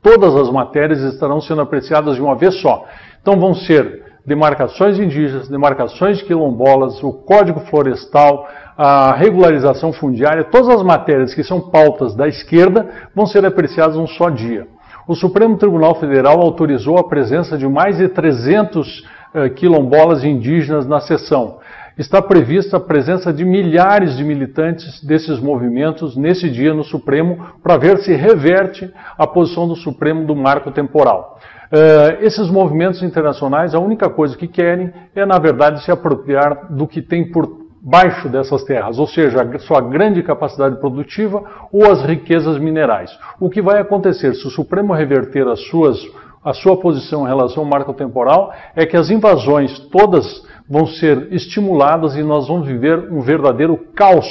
Todas 0.02 0.36
as 0.36 0.52
matérias 0.52 1.00
estarão 1.00 1.40
sendo 1.40 1.62
apreciadas 1.62 2.16
de 2.16 2.22
uma 2.22 2.36
vez 2.36 2.60
só. 2.60 2.86
Então 3.22 3.40
vão 3.40 3.56
ser 3.56 4.05
demarcações 4.26 5.00
indígenas, 5.00 5.48
demarcações 5.48 6.22
quilombolas, 6.22 7.02
o 7.04 7.14
Código 7.14 7.60
Florestal, 7.62 8.48
a 8.78 9.14
regularização 9.14 9.94
fundiária, 9.94 10.44
todas 10.44 10.70
as 10.70 10.84
matérias 10.84 11.34
que 11.34 11.44
são 11.44 11.62
pautas 11.62 12.16
da 12.16 12.28
esquerda 12.28 12.90
vão 13.14 13.26
ser 13.26 13.46
apreciadas 13.46 13.96
num 13.96 14.08
só 14.08 14.30
dia. 14.30 14.68
O 15.08 15.14
Supremo 15.14 15.58
Tribunal 15.58 15.96
Federal 16.00 16.42
autorizou 16.42 16.98
a 16.98 17.08
presença 17.08 17.58
de 17.58 17.68
mais 17.68 17.98
de 17.98 18.08
300 18.10 19.06
eh, 19.36 19.50
quilombolas 19.50 20.24
indígenas 20.24 20.88
na 20.88 21.00
sessão. 21.00 21.60
Está 21.98 22.22
prevista 22.22 22.78
a 22.78 22.80
presença 22.80 23.32
de 23.32 23.46
milhares 23.46 24.18
de 24.18 24.24
militantes 24.24 25.02
desses 25.04 25.40
movimentos 25.40 26.18
nesse 26.18 26.50
dia 26.50 26.74
no 26.74 26.84
Supremo 26.84 27.54
para 27.62 27.78
ver 27.78 28.00
se 28.00 28.14
reverte 28.14 28.92
a 29.18 29.28
posição 29.28 29.68
do 29.68 29.76
Supremo 29.76 30.26
do 30.26 30.36
marco 30.36 30.72
temporal. 30.72 31.40
Uh, 31.72 32.24
esses 32.24 32.50
movimentos 32.50 33.02
internacionais, 33.02 33.74
a 33.74 33.80
única 33.80 34.10
coisa 34.10 34.38
que 34.38 34.48
querem 34.48 34.94
é, 35.16 35.26
na 35.26 35.40
verdade, 35.40 35.84
se 35.84 35.92
apropriar 35.92 36.72
do 36.72 36.88
que 36.88 37.02
tem 37.02 37.32
por 37.32 37.66
baixo 37.82 38.28
dessas 38.30 38.64
terras, 38.64 38.98
ou 38.98 39.06
seja, 39.06 39.44
a 39.44 39.60
sua 39.60 39.80
grande 39.80 40.24
capacidade 40.24 40.80
produtiva 40.80 41.44
ou 41.72 41.86
as 41.92 42.04
riquezas 42.04 42.58
minerais. 42.58 43.16
O 43.40 43.48
que 43.48 43.62
vai 43.62 43.80
acontecer 43.80 44.34
se 44.34 44.48
o 44.48 44.50
Supremo 44.50 44.92
reverter 44.92 45.48
as 45.48 45.68
suas, 45.68 46.00
a 46.44 46.52
sua 46.52 46.78
posição 46.78 47.26
em 47.26 47.28
relação 47.28 47.64
ao 47.64 47.70
marco 47.70 47.94
temporal 47.94 48.52
é 48.76 48.88
que 48.88 48.98
as 48.98 49.12
invasões 49.12 49.78
todas 49.92 50.26
vão 50.68 50.88
ser 50.88 51.32
estimuladas 51.32 52.16
e 52.16 52.24
nós 52.24 52.48
vamos 52.48 52.68
viver 52.68 53.12
um 53.12 53.22
verdadeiro 53.22 53.78
caos 53.96 54.28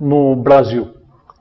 no 0.00 0.34
Brasil. 0.34 0.88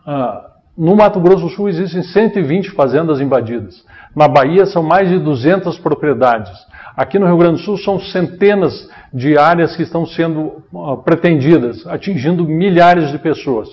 Uh, 0.07 0.54
no 0.77 0.95
Mato 0.95 1.19
Grosso 1.19 1.45
do 1.45 1.49
Sul 1.49 1.69
existem 1.69 2.03
120 2.03 2.71
fazendas 2.71 3.21
invadidas. 3.21 3.85
Na 4.15 4.27
Bahia 4.27 4.65
são 4.65 4.83
mais 4.83 5.09
de 5.09 5.19
200 5.19 5.77
propriedades. 5.79 6.51
Aqui 6.97 7.17
no 7.17 7.25
Rio 7.25 7.37
Grande 7.37 7.61
do 7.61 7.65
Sul 7.65 7.77
são 7.77 7.99
centenas 7.99 8.89
de 9.13 9.37
áreas 9.37 9.75
que 9.75 9.83
estão 9.83 10.05
sendo 10.05 10.63
uh, 10.73 10.97
pretendidas, 11.03 11.85
atingindo 11.87 12.45
milhares 12.45 13.11
de 13.11 13.19
pessoas. 13.19 13.69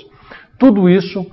Tudo 0.59 0.89
isso 0.89 1.27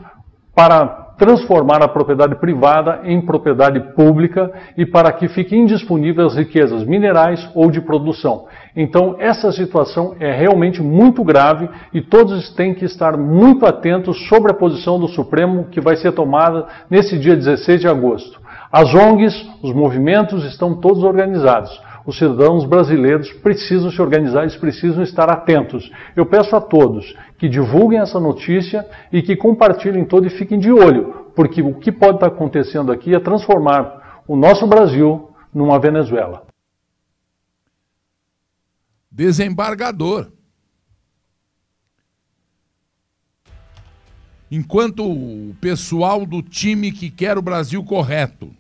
para 0.56 1.10
transformar 1.20 1.84
a 1.84 1.88
propriedade 1.88 2.36
privada 2.36 3.02
em 3.04 3.22
propriedade 3.22 3.80
pública 3.94 4.52
e 4.78 4.86
para 4.86 5.12
que 5.12 5.28
fiquem 5.28 5.64
indisponíveis 5.64 6.36
riquezas 6.36 6.84
minerais 6.86 7.48
ou 7.54 7.70
de 7.70 7.82
produção. 7.82 8.46
Então, 8.76 9.16
essa 9.20 9.52
situação 9.52 10.16
é 10.20 10.32
realmente 10.32 10.82
muito 10.82 11.24
grave 11.24 11.70
e 11.94 12.02
todos 12.02 12.50
têm 12.52 12.74
que 12.74 12.86
estar 12.86 13.18
muito 13.18 13.66
atentos 13.66 14.28
sobre 14.28 14.52
a 14.52 14.56
posição 14.56 15.00
do 15.00 15.08
Supremo 15.08 15.66
que 15.72 15.82
vai 15.82 15.96
ser 15.96 16.12
tomada 16.12 16.68
nesse 16.90 17.18
dia 17.18 17.36
16 17.36 17.82
de 17.82 17.88
agosto. 17.88 18.40
As 18.72 18.94
ONGs, 18.94 19.50
os 19.64 19.74
movimentos 19.74 20.46
estão 20.46 20.76
todos 20.76 21.04
organizados. 21.04 21.82
Os 22.06 22.18
cidadãos 22.18 22.66
brasileiros 22.66 23.32
precisam 23.34 23.92
se 23.92 24.02
organizar, 24.02 24.42
eles 24.42 24.56
precisam 24.56 25.04
estar 25.04 25.30
atentos. 25.30 25.92
Eu 26.16 26.26
peço 26.26 26.56
a 26.56 26.62
todos 26.62 27.16
que 27.38 27.50
divulguem 27.50 28.00
essa 28.00 28.20
notícia 28.20 28.86
e 29.12 29.22
que 29.22 29.36
compartilhem 29.36 30.06
todo 30.06 30.26
e 30.26 30.30
fiquem 30.30 30.60
de 30.60 30.72
olho, 30.72 31.28
porque 31.36 31.62
o 31.62 31.76
que 31.76 31.92
pode 31.92 32.16
estar 32.16 32.28
acontecendo 32.28 32.92
aqui 32.92 33.14
é 33.14 33.20
transformar 33.20 34.22
o 34.28 34.36
nosso 34.36 34.66
Brasil 34.68 35.30
numa 35.54 35.80
Venezuela. 35.80 36.49
Desembargador. 39.12 40.32
Enquanto 44.52 45.06
o 45.06 45.56
pessoal 45.62 46.26
do 46.26 46.42
time 46.42 46.92
que 46.92 47.10
quer 47.10 47.38
o 47.38 47.42
Brasil 47.42 47.84
correto 47.84 48.56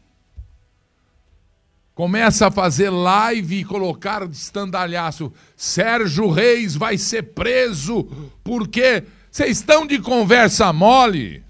começa 1.99 2.47
a 2.47 2.51
fazer 2.51 2.89
live 2.89 3.59
e 3.59 3.65
colocar 3.65 4.25
de 4.25 4.33
estandalhaço. 4.33 5.33
Sérgio 5.57 6.29
Reis 6.29 6.73
vai 6.73 6.97
ser 6.97 7.23
preso 7.33 8.05
porque 8.41 9.03
vocês 9.29 9.57
estão 9.57 9.85
de 9.85 9.99
conversa 9.99 10.71
mole. 10.71 11.43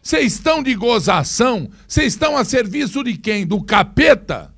Vocês 0.00 0.32
estão 0.32 0.62
de 0.62 0.74
gozação? 0.74 1.68
Vocês 1.86 2.14
estão 2.14 2.34
a 2.34 2.46
serviço 2.46 3.04
de 3.04 3.18
quem? 3.18 3.46
Do 3.46 3.62
capeta? 3.62 4.53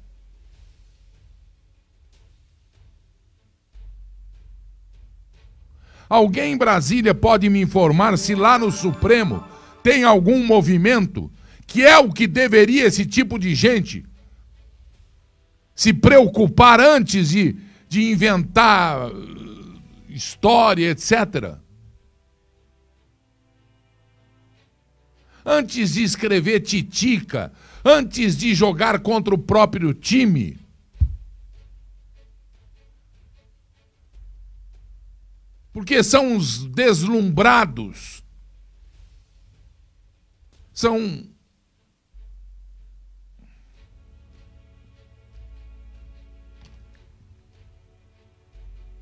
Alguém 6.08 6.52
em 6.52 6.56
Brasília 6.56 7.14
pode 7.14 7.48
me 7.48 7.60
informar 7.60 8.16
se 8.16 8.34
lá 8.34 8.58
no 8.58 8.70
Supremo 8.70 9.42
tem 9.82 10.04
algum 10.04 10.44
movimento 10.44 11.30
que 11.66 11.82
é 11.84 11.98
o 11.98 12.12
que 12.12 12.26
deveria 12.26 12.86
esse 12.86 13.04
tipo 13.04 13.38
de 13.38 13.54
gente 13.54 14.04
se 15.74 15.92
preocupar 15.92 16.80
antes 16.80 17.28
de, 17.30 17.54
de 17.88 18.10
inventar 18.10 19.10
uh, 19.10 19.82
história, 20.08 20.90
etc. 20.90 21.56
Antes 25.44 25.94
de 25.94 26.02
escrever 26.02 26.60
titica, 26.60 27.52
antes 27.84 28.36
de 28.36 28.54
jogar 28.54 29.00
contra 29.00 29.34
o 29.34 29.38
próprio 29.38 29.92
time. 29.92 30.58
Porque 35.76 36.02
são 36.02 36.38
os 36.38 36.64
deslumbrados. 36.64 38.24
São 40.72 41.22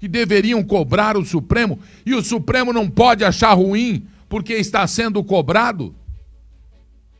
que 0.00 0.08
deveriam 0.08 0.64
cobrar 0.64 1.16
o 1.16 1.24
Supremo, 1.24 1.78
e 2.04 2.12
o 2.12 2.24
Supremo 2.24 2.72
não 2.72 2.90
pode 2.90 3.24
achar 3.24 3.52
ruim 3.52 4.08
porque 4.28 4.54
está 4.54 4.84
sendo 4.88 5.22
cobrado? 5.22 5.94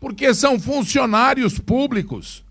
Porque 0.01 0.35
são 0.35 0.59
funcionários 0.59 1.61
públicos. 1.61 2.45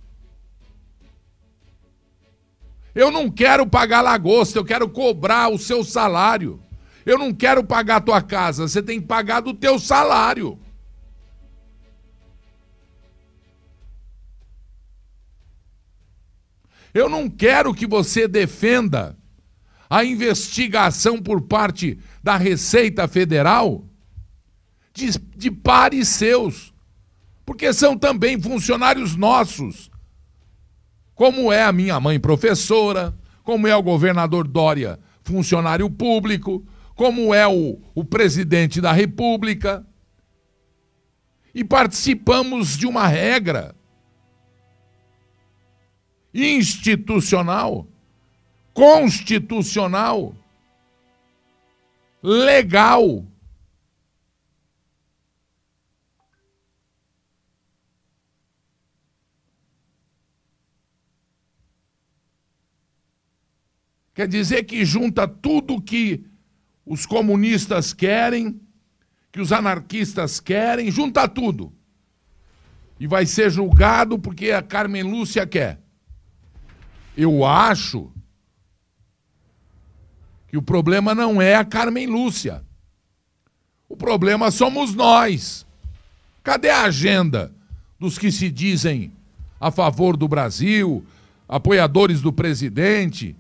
Eu 2.96 3.12
não 3.12 3.30
quero 3.30 3.68
pagar 3.68 4.00
lagosta, 4.00 4.58
eu 4.58 4.64
quero 4.64 4.88
cobrar 4.88 5.50
o 5.50 5.60
seu 5.60 5.84
salário. 5.84 6.63
Eu 7.06 7.18
não 7.18 7.34
quero 7.34 7.64
pagar 7.64 7.98
a 7.98 8.02
tua 8.02 8.22
casa, 8.22 8.68
você 8.68 8.82
tem 8.82 9.02
que 9.02 9.08
pagar 9.08 9.42
do 9.42 9.54
teu 9.54 9.78
salário. 9.78 10.60
Eu 16.94 17.10
não 17.10 17.28
quero 17.28 17.74
que 17.74 17.88
você 17.88 18.28
defenda 18.28 19.18
a 19.90 20.04
investigação 20.04 21.22
por 21.22 21.42
parte 21.42 22.00
da 22.22 22.38
Receita 22.38 23.08
Federal 23.08 23.86
de, 24.94 25.10
de 25.36 25.52
pares 25.52 26.08
seus, 26.08 26.74
porque 27.46 27.74
são 27.74 27.98
também 27.98 28.40
funcionários 28.40 29.16
nossos. 29.16 29.90
Como 31.16 31.52
é 31.52 31.64
a 31.64 31.72
minha 31.72 32.00
mãe 32.00 32.20
professora, 32.20 33.14
como 33.44 33.68
é 33.68 33.76
o 33.76 33.84
governador 33.84 34.48
Dória, 34.48 35.00
funcionário 35.24 35.90
público, 35.90 36.66
como 36.96 37.34
é 37.34 37.48
o, 37.48 37.80
o 37.96 38.04
presidente 38.04 38.80
da 38.80 38.92
República. 38.92 39.86
E 41.54 41.64
participamos 41.64 42.78
de 42.78 42.88
uma 42.88 43.08
regra 43.08 43.76
institucional, 46.34 47.88
constitucional, 48.74 50.36
legal. 52.24 53.26
Quer 64.16 64.28
dizer 64.28 64.64
que 64.64 64.86
junta 64.86 65.28
tudo 65.28 65.82
que 65.82 66.24
os 66.86 67.06
comunistas 67.06 67.94
querem, 67.94 68.60
que 69.32 69.40
os 69.40 69.52
anarquistas 69.52 70.40
querem, 70.40 70.92
junta 70.92 71.28
tudo. 71.28 71.72
E 73.00 73.08
vai 73.08 73.26
ser 73.26 73.50
julgado 73.50 74.20
porque 74.20 74.52
a 74.52 74.62
Carmen 74.62 75.04
Lúcia 75.04 75.46
quer. 75.48 75.80
Eu 77.16 77.46
acho 77.46 78.12
que 80.48 80.58
o 80.58 80.62
problema 80.62 81.16
não 81.16 81.42
é 81.42 81.56
a 81.56 81.66
Carmen 81.66 82.08
Lúcia. 82.08 82.64
O 83.90 83.96
problema 83.96 84.52
somos 84.52 84.94
nós. 84.94 85.66
Cadê 86.44 86.70
a 86.70 86.84
agenda 86.84 87.54
dos 88.00 88.18
que 88.18 88.32
se 88.32 88.52
dizem 88.52 89.12
a 89.60 89.72
favor 89.72 90.18
do 90.18 90.28
Brasil, 90.28 91.06
apoiadores 91.48 92.22
do 92.22 92.34
presidente, 92.34 93.36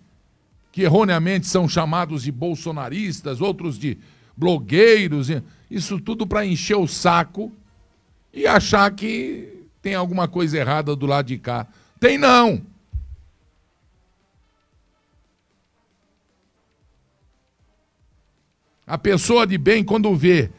que 0.74 0.82
erroneamente 0.82 1.46
são 1.46 1.70
chamados 1.70 2.24
de 2.24 2.32
bolsonaristas, 2.32 3.40
outros 3.40 3.78
de 3.78 3.96
blogueiros, 4.36 5.30
isso 5.70 6.00
tudo 6.00 6.26
para 6.26 6.44
encher 6.44 6.76
o 6.76 6.88
saco 6.88 7.54
e 8.34 8.48
achar 8.48 8.90
que 8.90 9.68
tem 9.84 9.94
alguma 9.94 10.28
coisa 10.28 10.58
errada 10.58 10.96
do 10.96 11.06
lado 11.06 11.28
de 11.28 11.38
cá. 11.38 11.68
Tem 12.00 12.18
não. 12.18 12.60
A 18.88 18.98
pessoa 18.98 19.46
de 19.46 19.60
bem, 19.60 19.84
quando 19.84 20.16
vê 20.16 20.50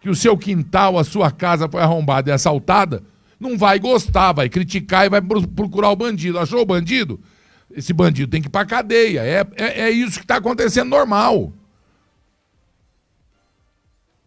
que 0.00 0.10
o 0.10 0.14
seu 0.16 0.36
quintal, 0.36 0.98
a 0.98 1.04
sua 1.04 1.30
casa 1.30 1.68
foi 1.68 1.80
arrombada 1.80 2.30
e 2.30 2.32
assaltada, 2.32 3.04
não 3.38 3.56
vai 3.56 3.78
gostar, 3.78 4.32
vai 4.32 4.48
criticar 4.48 5.06
e 5.06 5.08
vai 5.08 5.22
procurar 5.22 5.90
o 5.90 5.96
bandido. 5.96 6.36
Achou 6.40 6.60
o 6.60 6.66
bandido? 6.66 7.20
Esse 7.70 7.92
bandido 7.92 8.30
tem 8.30 8.40
que 8.40 8.48
ir 8.48 8.50
pra 8.50 8.64
cadeia. 8.64 9.20
É, 9.20 9.46
é, 9.56 9.80
é 9.82 9.90
isso 9.90 10.18
que 10.18 10.24
está 10.24 10.36
acontecendo 10.36 10.88
normal. 10.88 11.52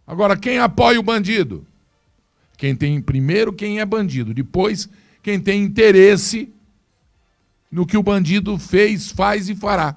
Agora, 0.05 0.37
quem 0.37 0.59
apoia 0.59 0.99
o 0.99 1.03
bandido? 1.03 1.65
Quem 2.57 2.75
tem, 2.75 3.01
primeiro, 3.01 3.51
quem 3.51 3.79
é 3.79 3.85
bandido. 3.85 4.33
Depois, 4.33 4.87
quem 5.23 5.39
tem 5.39 5.63
interesse 5.63 6.53
no 7.71 7.85
que 7.85 7.97
o 7.97 8.03
bandido 8.03 8.57
fez, 8.59 9.11
faz 9.11 9.49
e 9.49 9.55
fará. 9.55 9.95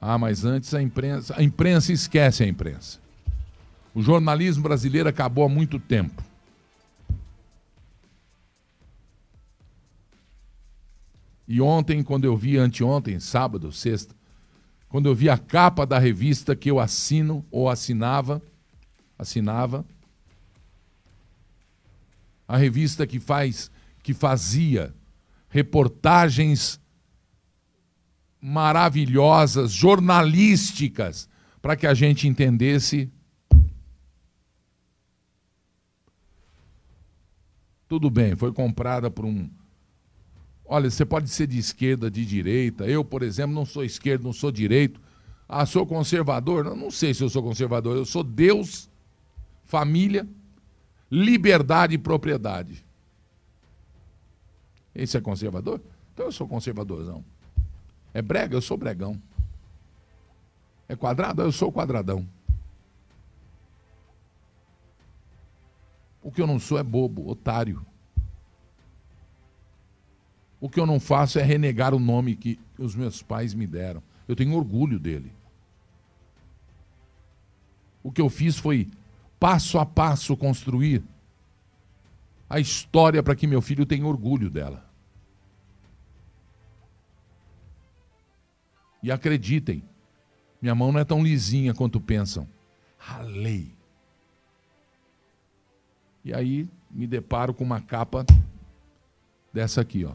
Ah, 0.00 0.16
mas 0.16 0.44
antes 0.44 0.72
a 0.72 0.80
imprensa, 0.80 1.34
a 1.36 1.42
imprensa 1.42 1.92
esquece 1.92 2.42
a 2.42 2.46
imprensa. 2.46 2.98
O 3.94 4.02
jornalismo 4.02 4.62
brasileiro 4.62 5.08
acabou 5.08 5.44
há 5.44 5.48
muito 5.48 5.78
tempo. 5.78 6.22
E 11.46 11.60
ontem, 11.60 12.02
quando 12.02 12.24
eu 12.24 12.36
vi, 12.36 12.56
anteontem, 12.56 13.18
sábado, 13.18 13.72
sexta, 13.72 14.14
quando 14.88 15.06
eu 15.06 15.14
vi 15.14 15.28
a 15.28 15.36
capa 15.36 15.84
da 15.84 15.98
revista 15.98 16.54
que 16.54 16.70
eu 16.70 16.78
assino 16.78 17.44
ou 17.50 17.68
assinava, 17.68 18.40
assinava, 19.18 19.84
a 22.46 22.56
revista 22.56 23.06
que 23.06 23.18
faz, 23.18 23.70
que 24.02 24.14
fazia 24.14 24.94
reportagens 25.48 26.80
maravilhosas, 28.40 29.72
jornalísticas, 29.72 31.28
para 31.60 31.76
que 31.76 31.86
a 31.86 31.94
gente 31.94 32.26
entendesse 32.26 33.10
Tudo 37.90 38.08
bem, 38.08 38.36
foi 38.36 38.52
comprada 38.52 39.10
por 39.10 39.24
um. 39.24 39.50
Olha, 40.64 40.88
você 40.88 41.04
pode 41.04 41.28
ser 41.28 41.48
de 41.48 41.58
esquerda, 41.58 42.08
de 42.08 42.24
direita. 42.24 42.86
Eu, 42.86 43.04
por 43.04 43.20
exemplo, 43.20 43.52
não 43.52 43.66
sou 43.66 43.84
esquerdo, 43.84 44.22
não 44.22 44.32
sou 44.32 44.52
direito. 44.52 45.00
Ah, 45.48 45.66
sou 45.66 45.84
conservador? 45.84 46.62
Não, 46.62 46.76
não 46.76 46.90
sei 46.92 47.12
se 47.12 47.24
eu 47.24 47.28
sou 47.28 47.42
conservador. 47.42 47.96
Eu 47.96 48.04
sou 48.04 48.22
Deus, 48.22 48.88
família, 49.64 50.24
liberdade 51.10 51.96
e 51.96 51.98
propriedade. 51.98 52.86
Esse 54.94 55.16
é 55.16 55.20
conservador? 55.20 55.80
Então 56.14 56.26
eu 56.26 56.32
sou 56.32 56.46
conservadorzão. 56.46 57.24
É 58.14 58.22
brega? 58.22 58.54
Eu 58.54 58.62
sou 58.62 58.76
bregão. 58.76 59.20
É 60.88 60.94
quadrado? 60.94 61.42
Eu 61.42 61.50
sou 61.50 61.72
quadradão. 61.72 62.24
O 66.22 66.30
que 66.30 66.40
eu 66.40 66.46
não 66.46 66.58
sou 66.58 66.78
é 66.78 66.82
bobo, 66.82 67.28
otário. 67.28 67.84
O 70.60 70.68
que 70.68 70.78
eu 70.78 70.86
não 70.86 71.00
faço 71.00 71.38
é 71.38 71.42
renegar 71.42 71.94
o 71.94 71.98
nome 71.98 72.36
que 72.36 72.58
os 72.78 72.94
meus 72.94 73.22
pais 73.22 73.54
me 73.54 73.66
deram. 73.66 74.02
Eu 74.28 74.36
tenho 74.36 74.54
orgulho 74.54 74.98
dele. 74.98 75.32
O 78.02 78.12
que 78.12 78.20
eu 78.20 78.28
fiz 78.28 78.56
foi, 78.56 78.88
passo 79.38 79.78
a 79.78 79.86
passo, 79.86 80.36
construir 80.36 81.02
a 82.48 82.58
história 82.58 83.22
para 83.22 83.36
que 83.36 83.46
meu 83.46 83.62
filho 83.62 83.86
tenha 83.86 84.06
orgulho 84.06 84.50
dela. 84.50 84.84
E 89.02 89.10
acreditem, 89.10 89.82
minha 90.60 90.74
mão 90.74 90.92
não 90.92 91.00
é 91.00 91.04
tão 91.04 91.22
lisinha 91.22 91.72
quanto 91.72 92.00
pensam. 92.00 92.46
Ralei. 92.98 93.79
E 96.24 96.34
aí 96.34 96.68
me 96.90 97.06
deparo 97.06 97.54
com 97.54 97.64
uma 97.64 97.80
capa 97.80 98.24
dessa 99.52 99.80
aqui, 99.80 100.04
ó. 100.04 100.14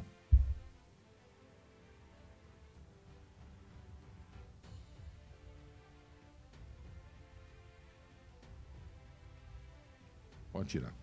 Pode 10.51 10.69
tirar. 10.69 10.93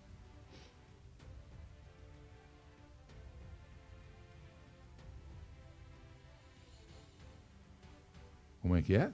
Como 8.61 8.75
é 8.75 8.81
que 8.81 8.95
é? 8.95 9.11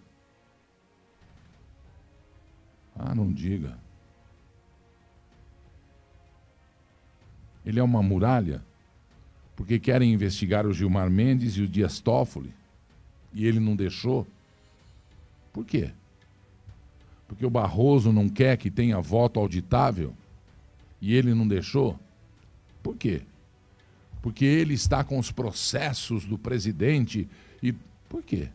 Ah, 2.96 3.16
não 3.16 3.34
diga. 3.34 3.78
Ele 7.70 7.80
é 7.80 7.84
uma 7.84 8.02
muralha, 8.02 8.64
porque 9.56 9.80
querem 9.80 10.14
investigar 10.14 10.66
o 10.66 10.74
Gilmar 10.74 11.10
Mendes 11.10 11.54
e 11.54 11.62
o 11.62 11.68
Dias 11.68 12.00
Toffoli, 12.00 12.54
e 13.34 13.46
ele 13.46 13.60
não 13.60 13.76
deixou. 13.76 14.26
Por 15.54 15.66
quê? 15.66 15.92
Porque 17.28 17.46
o 17.46 17.50
Barroso 17.50 18.12
não 18.12 18.28
quer 18.28 18.58
que 18.58 18.72
tenha 18.72 19.00
voto 19.00 19.40
auditável 19.40 20.14
e 21.02 21.14
ele 21.14 21.34
não 21.34 21.48
deixou? 21.48 21.98
Por 22.82 22.96
quê? 22.96 23.22
porque 24.22 24.46
ele 24.46 24.74
está 24.74 25.04
com 25.04 25.18
os 25.18 25.32
processos 25.32 26.26
do 26.26 26.38
presidente. 26.38 27.28
E 27.62 27.74
por 28.08 28.24
quê? 28.24 28.50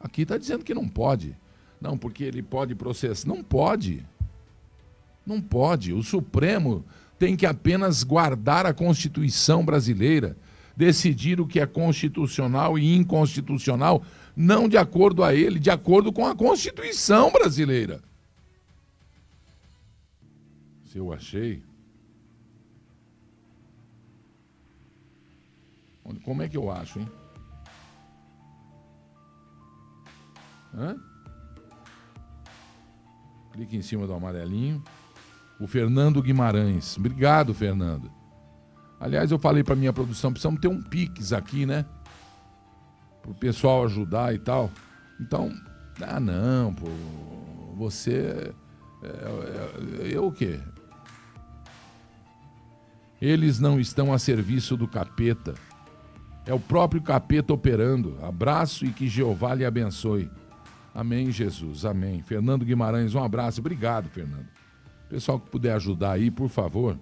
Aqui 0.00 0.22
está 0.22 0.36
dizendo 0.36 0.64
que 0.64 0.74
não 0.74 0.88
pode. 0.88 1.36
Não, 1.80 1.96
porque 1.96 2.24
ele 2.24 2.42
pode 2.42 2.74
processar. 2.74 3.26
Não 3.26 3.42
pode. 3.42 4.04
Não 5.26 5.40
pode. 5.40 5.92
O 5.92 6.02
Supremo 6.02 6.84
tem 7.22 7.36
que 7.36 7.46
apenas 7.46 8.02
guardar 8.02 8.66
a 8.66 8.74
Constituição 8.74 9.64
brasileira, 9.64 10.36
decidir 10.76 11.40
o 11.40 11.46
que 11.46 11.60
é 11.60 11.66
constitucional 11.66 12.76
e 12.76 12.96
inconstitucional, 12.96 14.02
não 14.34 14.68
de 14.68 14.76
acordo 14.76 15.22
a 15.22 15.32
ele, 15.32 15.60
de 15.60 15.70
acordo 15.70 16.12
com 16.12 16.26
a 16.26 16.34
Constituição 16.34 17.30
brasileira. 17.30 18.02
Se 20.86 20.98
eu 20.98 21.12
achei. 21.12 21.62
Como 26.24 26.42
é 26.42 26.48
que 26.48 26.56
eu 26.56 26.72
acho, 26.72 26.98
hein? 26.98 27.08
Hã? 30.74 30.96
Clique 33.52 33.76
em 33.76 33.82
cima 33.82 34.08
do 34.08 34.12
amarelinho. 34.12 34.82
O 35.62 35.66
Fernando 35.68 36.20
Guimarães. 36.20 36.96
Obrigado, 36.98 37.54
Fernando. 37.54 38.10
Aliás, 38.98 39.30
eu 39.30 39.38
falei 39.38 39.62
para 39.62 39.76
minha 39.76 39.92
produção, 39.92 40.32
precisamos 40.32 40.60
ter 40.60 40.66
um 40.66 40.82
Pix 40.82 41.32
aqui, 41.32 41.64
né? 41.64 41.84
Para 43.22 43.30
o 43.30 43.34
pessoal 43.34 43.84
ajudar 43.84 44.34
e 44.34 44.40
tal. 44.40 44.72
Então, 45.20 45.52
ah 46.00 46.18
não, 46.18 46.74
pô, 46.74 46.88
você. 47.76 48.52
É, 49.04 49.06
é, 49.06 50.16
eu 50.16 50.26
o 50.26 50.32
quê? 50.32 50.58
Eles 53.20 53.60
não 53.60 53.78
estão 53.78 54.12
a 54.12 54.18
serviço 54.18 54.76
do 54.76 54.88
capeta. 54.88 55.54
É 56.44 56.52
o 56.52 56.58
próprio 56.58 57.00
capeta 57.00 57.52
operando. 57.52 58.18
Abraço 58.20 58.84
e 58.84 58.92
que 58.92 59.06
Jeová 59.06 59.54
lhe 59.54 59.64
abençoe. 59.64 60.28
Amém, 60.92 61.30
Jesus. 61.30 61.84
Amém. 61.84 62.20
Fernando 62.20 62.64
Guimarães, 62.64 63.14
um 63.14 63.22
abraço. 63.22 63.60
Obrigado, 63.60 64.08
Fernando. 64.08 64.61
Pessoal 65.12 65.38
que 65.38 65.50
puder 65.50 65.74
ajudar 65.74 66.12
aí, 66.12 66.30
por 66.30 66.48
favor. 66.48 66.98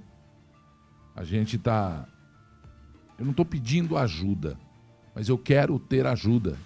A 1.14 1.22
gente 1.22 1.56
tá. 1.56 2.08
Eu 3.16 3.24
não 3.24 3.30
estou 3.30 3.44
pedindo 3.44 3.96
ajuda, 3.96 4.58
mas 5.14 5.28
eu 5.28 5.38
quero 5.38 5.78
ter 5.78 6.04
ajuda. 6.04 6.58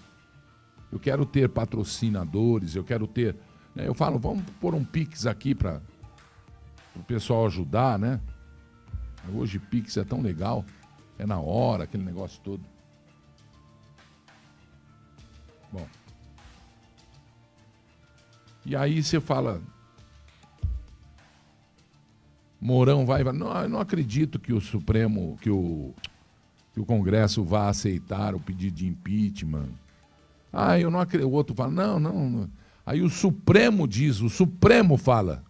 Eu 0.90 0.99
quero 0.99 1.26
ter 1.26 1.51
patrocinadores, 1.51 2.74
eu 2.74 2.82
quero 2.82 3.07
ter. 3.07 3.36
Né? 3.74 3.86
Eu 3.86 3.92
falo, 3.92 4.18
vamos 4.18 4.42
pôr 4.59 4.74
um 4.74 4.82
Pix 4.82 5.26
aqui 5.26 5.55
para 5.55 5.82
o 6.97 7.03
pessoal 7.03 7.45
ajudar, 7.47 7.99
né? 7.99 8.22
Hoje 9.34 9.59
Pix 9.59 9.99
é 9.99 10.05
tão 10.05 10.22
legal. 10.22 10.64
É 11.18 11.26
na 11.26 11.38
hora, 11.38 11.84
aquele 11.84 12.05
negócio 12.05 12.40
todo. 12.42 12.64
Bom. 15.70 15.86
E 18.64 18.74
aí 18.74 19.03
você 19.03 19.20
fala, 19.20 19.61
Mourão 22.65 23.05
vai. 23.05 23.23
Não, 23.25 23.69
não 23.69 23.79
acredito 23.79 24.39
que 24.39 24.51
o 24.51 24.59
Supremo, 24.59 25.37
que 25.43 25.51
o, 25.51 25.93
que 26.73 26.81
o 26.81 26.87
Congresso 26.87 27.45
vá 27.45 27.69
aceitar 27.69 28.35
o 28.35 28.41
pedido 28.41 28.77
de 28.77 28.87
impeachment. 28.87 29.69
Ah, 30.51 30.81
eu 30.81 30.91
não 30.91 30.99
acredito. 30.99 31.29
O 31.29 31.33
outro 31.33 31.55
fala, 31.55 31.71
não, 31.71 32.01
não, 32.01 32.31
não. 32.31 32.51
Aí 32.87 33.03
o 33.03 33.11
Supremo 33.11 33.87
diz, 33.87 34.23
o 34.23 34.31
Supremo 34.31 34.97
fala. 34.97 35.45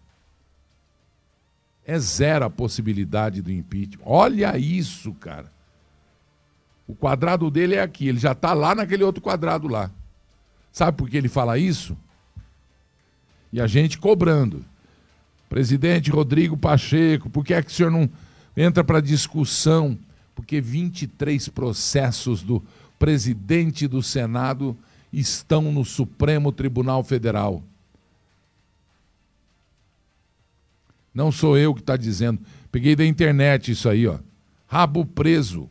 É 1.85 1.97
zero 1.97 2.43
a 2.43 2.49
possibilidade 2.49 3.41
do 3.41 3.49
impeachment. 3.49 4.03
Olha 4.05 4.57
isso, 4.57 5.13
cara. 5.13 5.49
O 6.85 6.93
quadrado 6.93 7.49
dele 7.49 7.75
é 7.75 7.81
aqui, 7.81 8.09
ele 8.09 8.19
já 8.19 8.33
está 8.33 8.53
lá 8.53 8.75
naquele 8.75 9.05
outro 9.05 9.21
quadrado 9.21 9.69
lá. 9.69 9.89
Sabe 10.69 10.97
por 10.97 11.09
que 11.09 11.15
ele 11.15 11.29
fala 11.29 11.57
isso? 11.57 11.97
E 13.53 13.61
a 13.61 13.67
gente 13.67 13.97
cobrando. 13.97 14.65
Presidente 15.49 16.11
Rodrigo 16.11 16.57
Pacheco, 16.57 17.29
por 17.29 17.45
que 17.45 17.53
é 17.53 17.61
que 17.61 17.69
o 17.69 17.73
senhor 17.73 17.91
não 17.91 18.09
entra 18.55 18.83
para 18.83 19.01
discussão? 19.01 19.97
Porque 20.33 20.59
23 20.59 21.47
processos 21.49 22.41
do 22.41 22.63
presidente 22.99 23.87
do 23.87 24.01
Senado 24.01 24.75
estão 25.11 25.71
no 25.71 25.85
Supremo 25.85 26.51
Tribunal 26.51 27.03
Federal. 27.03 27.63
Não 31.13 31.31
sou 31.31 31.57
eu 31.57 31.73
que 31.73 31.79
está 31.79 31.95
dizendo. 31.95 32.41
Peguei 32.69 32.95
da 32.95 33.05
internet 33.05 33.71
isso 33.71 33.87
aí, 33.87 34.05
ó. 34.05 34.19
Rabo 34.67 35.05
preso. 35.05 35.69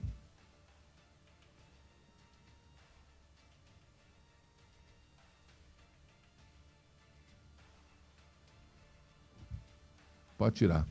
Pode 10.44 10.56
tirar. 10.56 10.86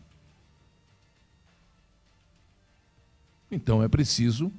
Então 3.51 3.83
é 3.83 3.87
preciso 3.87 4.51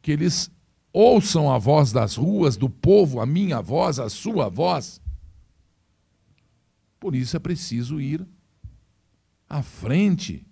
que 0.00 0.12
eles 0.12 0.48
ouçam 0.92 1.52
a 1.52 1.58
voz 1.58 1.90
das 1.90 2.14
ruas, 2.14 2.56
do 2.56 2.70
povo, 2.70 3.20
a 3.20 3.26
minha 3.26 3.60
voz, 3.60 3.98
a 3.98 4.08
sua 4.08 4.48
voz. 4.48 5.00
Por 7.00 7.16
isso 7.16 7.36
é 7.36 7.40
preciso 7.40 8.00
ir 8.00 8.24
à 9.50 9.62
frente, 9.62 10.46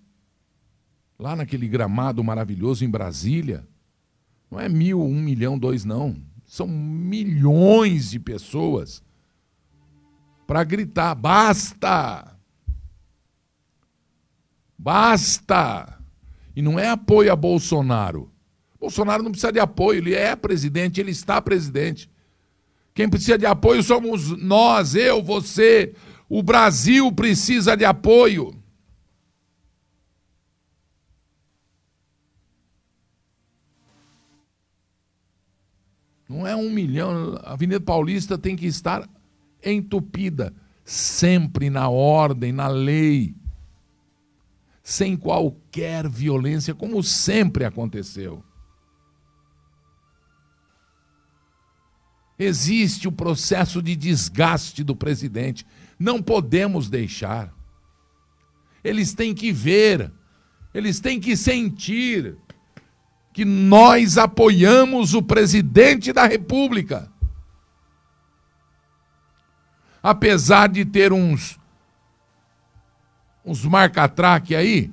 lá 1.17 1.37
naquele 1.37 1.69
gramado 1.69 2.25
maravilhoso 2.25 2.85
em 2.85 2.91
Brasília. 2.91 3.65
Não 4.51 4.59
é 4.59 4.69
mil, 4.69 5.01
um 5.01 5.23
milhão, 5.23 5.57
dois, 5.57 5.85
não. 5.85 6.21
São 6.45 6.67
milhões 6.67 8.11
de 8.11 8.19
pessoas 8.19 9.05
para 10.49 10.65
gritar: 10.65 11.15
basta! 11.15 12.36
Basta! 14.87 15.99
E 16.55 16.63
não 16.63 16.79
é 16.79 16.87
apoio 16.87 17.33
a 17.33 17.35
Bolsonaro. 17.35 18.31
Bolsonaro 18.79 19.21
não 19.21 19.33
precisa 19.33 19.53
de 19.53 19.59
apoio, 19.59 19.99
ele 19.99 20.15
é 20.15 20.37
presidente, 20.37 21.01
ele 21.01 21.11
está 21.11 21.43
presidente. 21.43 22.09
Quem 22.95 23.09
precisa 23.09 23.37
de 23.37 23.47
apoio 23.47 23.83
somos 23.83 24.31
nós, 24.41 24.95
eu, 24.95 25.21
você. 25.21 25.93
O 26.29 26.41
Brasil 26.41 27.11
precisa 27.11 27.77
de 27.77 27.85
apoio. 27.85 28.55
Não 36.29 36.47
é 36.47 36.55
um 36.55 36.71
milhão. 36.71 37.41
A 37.43 37.55
Avenida 37.55 37.81
Paulista 37.81 38.39
tem 38.39 38.55
que 38.55 38.67
estar 38.67 39.11
entupida, 39.65 40.55
sempre 40.85 41.71
na 41.71 41.89
ordem, 41.89 42.53
na 42.53 42.69
lei 42.69 43.35
sem 44.87 45.17
qualquer 45.17 46.09
violência, 46.09 46.73
como 46.73 47.03
sempre 47.03 47.65
aconteceu. 47.65 48.41
Existe 52.39 53.09
o 53.09 53.13
processo 53.13 53.83
de 53.83 53.97
desgaste 53.97 54.85
do 54.85 54.95
presidente. 54.95 55.67
Não 55.99 56.23
podemos 56.23 56.89
deixar. 56.89 57.53
Eles 58.85 59.13
têm 59.13 59.35
que 59.35 59.51
ver, 59.51 60.13
eles 60.73 61.01
têm 61.01 61.19
que 61.19 61.37
sentir 61.37 62.37
que 63.33 63.45
nós 63.45 64.17
apoiamos 64.17 65.15
o 65.15 65.21
presidente 65.21 66.13
da 66.13 66.29
República. 66.29 67.11
Apesar 70.01 70.69
de 70.69 70.85
ter 70.85 71.13
uns 71.13 71.56
uns 73.47 73.65
marcatraque 73.65 74.57
aí 74.57 74.93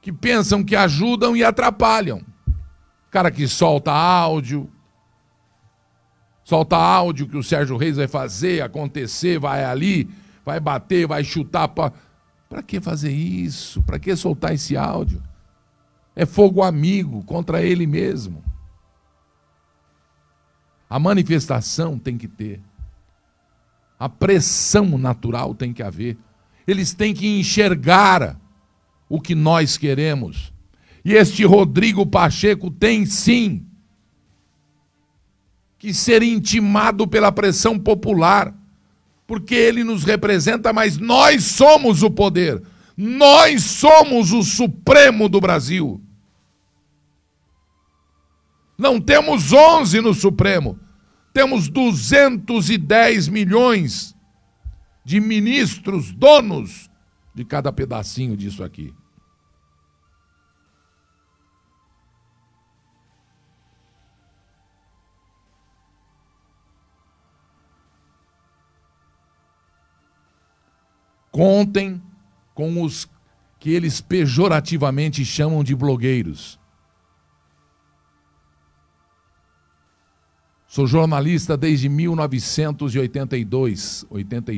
que 0.00 0.12
pensam 0.12 0.64
que 0.64 0.74
ajudam 0.74 1.36
e 1.36 1.44
atrapalham. 1.44 2.22
Cara 3.10 3.30
que 3.30 3.46
solta 3.46 3.92
áudio, 3.92 4.70
solta 6.42 6.76
áudio 6.76 7.28
que 7.28 7.36
o 7.36 7.42
Sérgio 7.42 7.76
Reis 7.76 7.96
vai 7.96 8.08
fazer, 8.08 8.62
acontecer, 8.62 9.38
vai 9.38 9.64
ali, 9.64 10.10
vai 10.44 10.58
bater, 10.58 11.06
vai 11.06 11.22
chutar. 11.22 11.68
Pra... 11.68 11.92
Para 12.48 12.62
que 12.62 12.80
fazer 12.80 13.12
isso? 13.12 13.82
Para 13.82 13.98
que 13.98 14.16
soltar 14.16 14.54
esse 14.54 14.76
áudio? 14.76 15.22
É 16.16 16.24
fogo 16.26 16.62
amigo 16.62 17.22
contra 17.24 17.62
ele 17.62 17.86
mesmo. 17.86 18.42
A 20.88 20.98
manifestação 20.98 21.98
tem 21.98 22.16
que 22.16 22.28
ter. 22.28 22.60
A 23.98 24.08
pressão 24.08 24.98
natural 24.98 25.54
tem 25.54 25.72
que 25.72 25.82
haver 25.82 26.16
eles 26.66 26.94
têm 26.94 27.12
que 27.14 27.26
enxergar 27.38 28.38
o 29.08 29.20
que 29.20 29.34
nós 29.34 29.76
queremos. 29.76 30.52
E 31.04 31.12
este 31.12 31.44
Rodrigo 31.44 32.06
Pacheco 32.06 32.70
tem 32.70 33.04
sim 33.04 33.66
que 35.78 35.92
ser 35.92 36.22
intimado 36.22 37.06
pela 37.06 37.30
pressão 37.30 37.78
popular, 37.78 38.54
porque 39.26 39.54
ele 39.54 39.84
nos 39.84 40.04
representa, 40.04 40.72
mas 40.72 40.96
nós 40.96 41.44
somos 41.44 42.02
o 42.02 42.10
poder, 42.10 42.62
nós 42.96 43.62
somos 43.62 44.32
o 44.32 44.42
Supremo 44.42 45.28
do 45.28 45.40
Brasil. 45.40 46.00
Não 48.78 49.00
temos 49.00 49.52
11 49.52 50.00
no 50.00 50.14
Supremo. 50.14 50.78
Temos 51.32 51.68
210 51.68 53.28
milhões 53.28 54.13
de 55.04 55.20
ministros, 55.20 56.10
donos 56.12 56.90
de 57.34 57.44
cada 57.44 57.70
pedacinho 57.72 58.36
disso 58.36 58.64
aqui. 58.64 58.92
Contem 71.30 72.02
com 72.54 72.80
os 72.80 73.06
que 73.58 73.70
eles 73.70 74.00
pejorativamente 74.00 75.22
chamam 75.24 75.64
de 75.64 75.74
blogueiros. 75.74 76.60
Sou 80.68 80.86
jornalista 80.86 81.56
desde 81.56 81.88
1982, 81.88 84.06
80, 84.08 84.52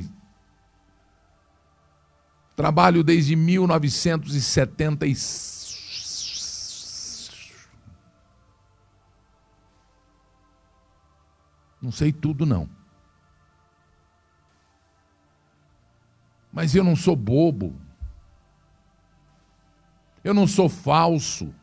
Trabalho 2.57 3.05
desde 3.05 3.37
1970 3.37 5.07
Não 11.81 11.93
sei 11.93 12.11
tudo 12.11 12.45
não. 12.45 12.69
Mas 16.51 16.75
eu 16.75 16.83
não 16.83 16.97
sou 16.97 17.15
bobo. 17.15 17.79
Eu 20.25 20.33
não 20.35 20.47
sou 20.47 20.69
falso. 20.69 21.55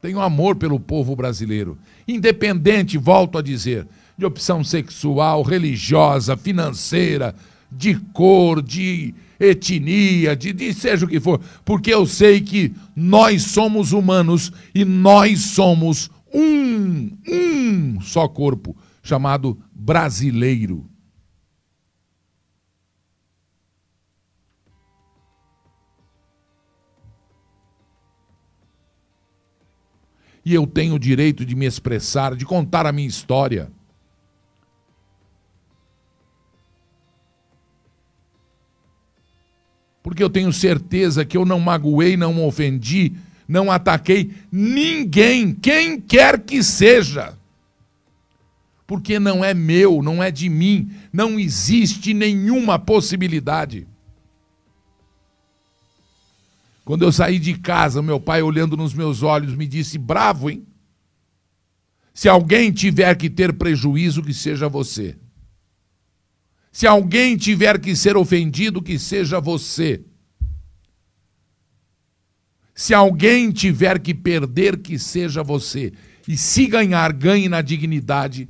Tenho 0.00 0.20
amor 0.20 0.56
pelo 0.56 0.78
povo 0.78 1.16
brasileiro. 1.16 1.76
Independente, 2.06 2.96
volto 2.96 3.36
a 3.36 3.42
dizer, 3.42 3.88
de 4.16 4.24
opção 4.24 4.62
sexual, 4.62 5.42
religiosa, 5.42 6.36
financeira, 6.36 7.34
de 7.70 7.96
cor, 8.12 8.62
de 8.62 9.14
etnia, 9.38 10.36
de, 10.36 10.52
de 10.52 10.72
seja 10.72 11.04
o 11.04 11.08
que 11.08 11.18
for, 11.18 11.40
porque 11.64 11.92
eu 11.92 12.06
sei 12.06 12.40
que 12.40 12.72
nós 12.94 13.42
somos 13.42 13.92
humanos 13.92 14.52
e 14.74 14.84
nós 14.84 15.40
somos 15.40 16.10
um, 16.32 17.10
um 17.28 18.00
só 18.00 18.28
corpo, 18.28 18.76
chamado 19.02 19.58
brasileiro. 19.72 20.88
E 30.44 30.52
eu 30.52 30.66
tenho 30.66 30.96
o 30.96 30.98
direito 30.98 31.44
de 31.44 31.56
me 31.56 31.64
expressar, 31.64 32.36
de 32.36 32.44
contar 32.44 32.84
a 32.84 32.92
minha 32.92 33.08
história. 33.08 33.72
Porque 40.04 40.22
eu 40.22 40.28
tenho 40.28 40.52
certeza 40.52 41.24
que 41.24 41.34
eu 41.34 41.46
não 41.46 41.58
magoei, 41.58 42.14
não 42.14 42.46
ofendi, 42.46 43.14
não 43.48 43.72
ataquei 43.72 44.34
ninguém, 44.52 45.54
quem 45.54 45.98
quer 45.98 46.40
que 46.40 46.62
seja. 46.62 47.34
Porque 48.86 49.18
não 49.18 49.42
é 49.42 49.54
meu, 49.54 50.02
não 50.02 50.22
é 50.22 50.30
de 50.30 50.50
mim, 50.50 50.90
não 51.10 51.40
existe 51.40 52.12
nenhuma 52.12 52.78
possibilidade. 52.78 53.88
Quando 56.84 57.02
eu 57.02 57.10
saí 57.10 57.38
de 57.38 57.54
casa, 57.54 58.02
meu 58.02 58.20
pai, 58.20 58.42
olhando 58.42 58.76
nos 58.76 58.92
meus 58.92 59.22
olhos, 59.22 59.56
me 59.56 59.66
disse: 59.66 59.96
Bravo, 59.96 60.50
hein? 60.50 60.66
Se 62.12 62.28
alguém 62.28 62.70
tiver 62.70 63.16
que 63.16 63.30
ter 63.30 63.54
prejuízo, 63.54 64.22
que 64.22 64.34
seja 64.34 64.68
você. 64.68 65.16
Se 66.74 66.88
alguém 66.88 67.36
tiver 67.36 67.80
que 67.80 67.94
ser 67.94 68.16
ofendido, 68.16 68.82
que 68.82 68.98
seja 68.98 69.40
você. 69.40 70.04
Se 72.74 72.92
alguém 72.92 73.52
tiver 73.52 74.00
que 74.00 74.12
perder, 74.12 74.82
que 74.82 74.98
seja 74.98 75.40
você. 75.40 75.92
E 76.26 76.36
se 76.36 76.66
ganhar, 76.66 77.12
ganhe 77.12 77.48
na 77.48 77.62
dignidade 77.62 78.48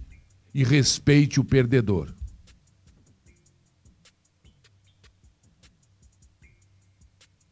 e 0.55 0.65
respeite 0.65 1.39
o 1.39 1.45
perdedor. 1.45 2.15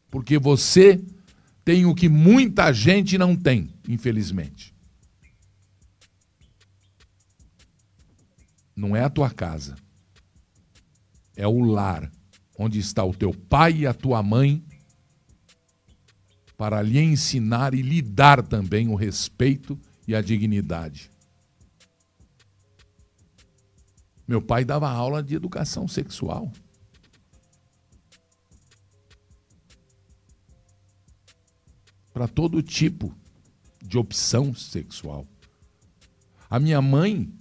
Porque 0.09 0.39
você 0.39 0.99
tem 1.63 1.85
o 1.85 1.93
que 1.93 2.09
muita 2.09 2.73
gente 2.73 3.15
não 3.15 3.35
tem, 3.35 3.71
infelizmente. 3.87 4.73
Não 8.75 8.95
é 8.95 9.03
a 9.03 9.09
tua 9.09 9.29
casa 9.29 9.82
é 11.35 11.47
o 11.47 11.59
lar, 11.61 12.11
onde 12.57 12.79
está 12.79 13.03
o 13.03 13.13
teu 13.13 13.33
pai 13.33 13.79
e 13.79 13.87
a 13.87 13.93
tua 13.93 14.21
mãe, 14.21 14.63
para 16.57 16.81
lhe 16.81 16.99
ensinar 16.99 17.73
e 17.73 17.81
lhe 17.81 18.01
dar 18.01 18.45
também 18.45 18.87
o 18.87 18.95
respeito 18.95 19.79
e 20.07 20.15
a 20.15 20.21
dignidade. 20.21 21.11
Meu 24.27 24.41
pai 24.41 24.63
dava 24.63 24.89
aula 24.89 25.21
de 25.21 25.35
educação 25.35 25.87
sexual. 25.87 26.51
Para 32.13 32.27
todo 32.27 32.61
tipo 32.61 33.13
de 33.81 33.97
opção 33.97 34.53
sexual. 34.53 35.27
A 36.49 36.59
minha 36.59 36.81
mãe 36.81 37.33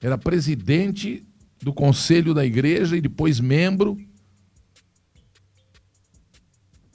era 0.00 0.18
presidente 0.18 1.27
do 1.60 1.72
conselho 1.72 2.32
da 2.32 2.44
igreja 2.44 2.96
e 2.96 3.00
depois 3.00 3.40
membro. 3.40 3.98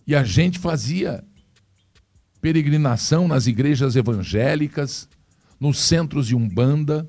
E 0.05 0.15
a 0.15 0.23
gente 0.23 0.59
fazia 0.59 1.23
peregrinação 2.41 3.27
nas 3.27 3.47
igrejas 3.47 3.95
evangélicas, 3.95 5.07
nos 5.59 5.79
centros 5.79 6.27
de 6.27 6.35
umbanda, 6.35 7.07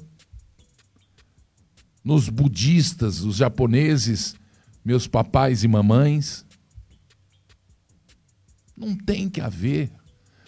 nos 2.04 2.28
budistas, 2.28 3.20
os 3.20 3.36
japoneses, 3.36 4.36
meus 4.84 5.06
papais 5.06 5.64
e 5.64 5.68
mamães. 5.68 6.44
Não 8.76 8.96
tem 8.96 9.28
que 9.28 9.40
haver 9.40 9.90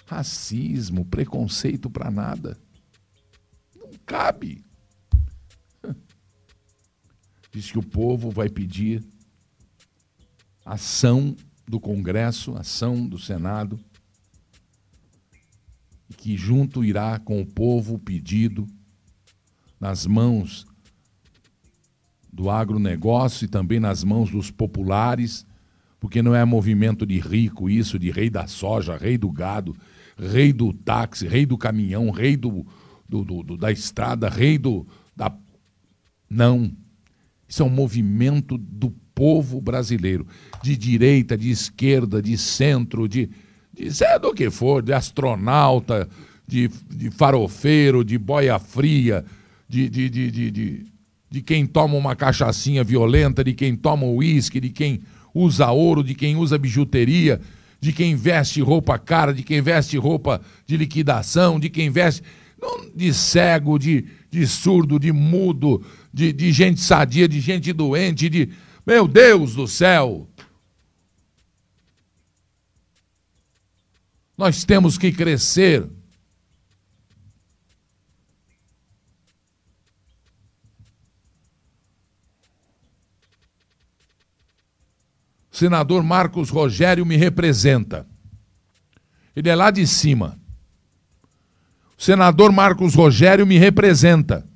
racismo, 0.06 1.04
preconceito 1.04 1.90
para 1.90 2.10
nada. 2.10 2.56
Não 3.74 3.90
cabe 4.04 4.65
diz 7.56 7.72
que 7.72 7.78
o 7.78 7.82
povo 7.82 8.30
vai 8.30 8.50
pedir 8.50 9.02
ação 10.62 11.34
do 11.66 11.80
Congresso, 11.80 12.54
ação 12.54 13.08
do 13.08 13.18
Senado, 13.18 13.80
que 16.18 16.36
junto 16.36 16.84
irá 16.84 17.18
com 17.18 17.40
o 17.40 17.46
povo 17.46 17.98
pedido 17.98 18.66
nas 19.80 20.04
mãos 20.04 20.66
do 22.30 22.50
agronegócio 22.50 23.46
e 23.46 23.48
também 23.48 23.80
nas 23.80 24.04
mãos 24.04 24.30
dos 24.30 24.50
populares, 24.50 25.46
porque 25.98 26.20
não 26.20 26.34
é 26.34 26.44
movimento 26.44 27.06
de 27.06 27.18
rico 27.18 27.70
isso, 27.70 27.98
de 27.98 28.10
rei 28.10 28.28
da 28.28 28.46
soja, 28.46 28.98
rei 28.98 29.16
do 29.16 29.30
gado, 29.30 29.74
rei 30.18 30.52
do 30.52 30.74
táxi, 30.74 31.26
rei 31.26 31.46
do 31.46 31.56
caminhão, 31.56 32.10
rei 32.10 32.36
do, 32.36 32.66
do, 33.08 33.24
do 33.24 33.56
da 33.56 33.72
estrada, 33.72 34.28
rei 34.28 34.58
do. 34.58 34.86
Da... 35.16 35.34
Não. 36.28 36.70
Isso 37.48 37.62
é 37.62 37.66
um 37.66 37.70
movimento 37.70 38.58
do 38.58 38.90
povo 39.14 39.60
brasileiro, 39.60 40.26
de 40.62 40.76
direita, 40.76 41.38
de 41.38 41.50
esquerda, 41.50 42.20
de 42.20 42.36
centro, 42.36 43.08
de, 43.08 43.30
de 43.72 43.90
sei 43.90 44.18
do 44.18 44.34
que 44.34 44.50
for, 44.50 44.82
de 44.82 44.92
astronauta, 44.92 46.08
de, 46.46 46.68
de 46.90 47.10
farofeiro, 47.10 48.04
de 48.04 48.18
boia 48.18 48.58
fria, 48.58 49.24
de, 49.68 49.88
de, 49.88 50.08
de, 50.10 50.30
de, 50.30 50.86
de, 51.30 51.42
quem 51.42 51.66
toma 51.66 51.94
uma 51.94 52.14
cachaçinha 52.14 52.84
violenta, 52.84 53.42
de 53.42 53.52
quem 53.52 53.74
toma 53.74 54.06
uísque, 54.06 54.60
de 54.60 54.70
quem 54.70 55.00
usa 55.34 55.70
ouro, 55.70 56.04
de 56.04 56.14
quem 56.14 56.36
usa 56.36 56.58
bijuteria, 56.58 57.40
de 57.80 57.92
quem 57.92 58.14
veste 58.14 58.60
roupa 58.60 58.98
cara, 58.98 59.32
de 59.32 59.42
quem 59.42 59.60
veste 59.60 59.96
roupa 59.96 60.40
de 60.66 60.76
liquidação, 60.76 61.58
de 61.58 61.68
quem 61.68 61.90
veste. 61.90 62.22
de 62.94 63.12
cego, 63.12 63.78
de, 63.78 64.06
de 64.30 64.46
surdo, 64.46 64.98
de 64.98 65.12
mudo, 65.12 65.84
de, 66.16 66.32
de 66.32 66.50
gente 66.50 66.80
sadia, 66.80 67.28
de 67.28 67.40
gente 67.40 67.74
doente, 67.74 68.30
de. 68.30 68.50
Meu 68.86 69.06
Deus 69.06 69.54
do 69.54 69.68
céu! 69.68 70.26
Nós 74.34 74.64
temos 74.64 74.96
que 74.96 75.12
crescer. 75.12 75.86
Senador 85.50 86.02
Marcos 86.02 86.48
Rogério 86.48 87.04
me 87.04 87.16
representa. 87.16 88.06
Ele 89.34 89.50
é 89.50 89.54
lá 89.54 89.70
de 89.70 89.86
cima. 89.86 90.38
Senador 91.98 92.52
Marcos 92.52 92.94
Rogério 92.94 93.46
me 93.46 93.58
representa. 93.58 94.46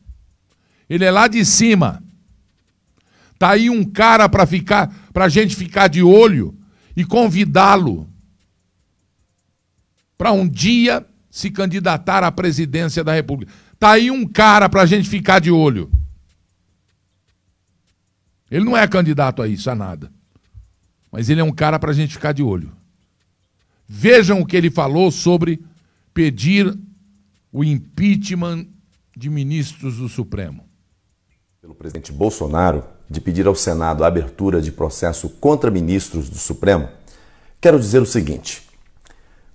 Ele 0.91 1.05
é 1.05 1.11
lá 1.11 1.29
de 1.29 1.45
cima. 1.45 2.03
Tá 3.39 3.51
aí 3.51 3.71
um 3.71 3.85
cara 3.85 4.29
para 4.29 4.45
ficar, 4.45 4.93
para 5.13 5.29
gente 5.29 5.55
ficar 5.55 5.87
de 5.87 6.03
olho 6.03 6.59
e 6.97 7.05
convidá-lo 7.05 8.09
para 10.19 10.33
um 10.33 10.47
dia 10.47 11.07
se 11.31 11.49
candidatar 11.49 12.25
à 12.25 12.33
presidência 12.33 13.05
da 13.05 13.15
República. 13.15 13.53
Tá 13.79 13.93
aí 13.93 14.11
um 14.11 14.27
cara 14.27 14.69
para 14.69 14.85
gente 14.85 15.09
ficar 15.09 15.39
de 15.39 15.51
olho. 15.51 15.91
Ele 18.51 18.65
não 18.65 18.77
é 18.77 18.87
candidato 18.89 19.41
a 19.41 19.49
isso, 19.49 19.71
a 19.71 19.75
nada. 19.77 20.13
Mas 21.11 21.31
ele 21.31 21.41
é 21.41 21.45
um 21.45 21.53
cara 21.53 21.79
para 21.79 21.93
gente 21.93 22.15
ficar 22.15 22.33
de 22.33 22.43
olho. 22.43 22.73
Vejam 23.89 24.41
o 24.41 24.47
que 24.47 24.57
ele 24.57 24.71
falou 24.71 25.11
sobre 25.11 25.65
pedir 26.13 26.77
o 27.53 27.65
impeachment 27.65 28.67
de 29.17 29.31
ministros 29.31 29.97
do 29.97 30.09
Supremo. 30.09 30.70
Pelo 31.71 31.79
presidente 31.79 32.11
Bolsonaro, 32.11 32.83
de 33.09 33.21
pedir 33.21 33.47
ao 33.47 33.55
Senado 33.55 34.03
a 34.03 34.09
abertura 34.09 34.61
de 34.61 34.73
processo 34.73 35.29
contra 35.29 35.71
ministros 35.71 36.29
do 36.29 36.37
Supremo, 36.37 36.89
quero 37.61 37.79
dizer 37.79 38.03
o 38.03 38.07
seguinte. 38.07 38.69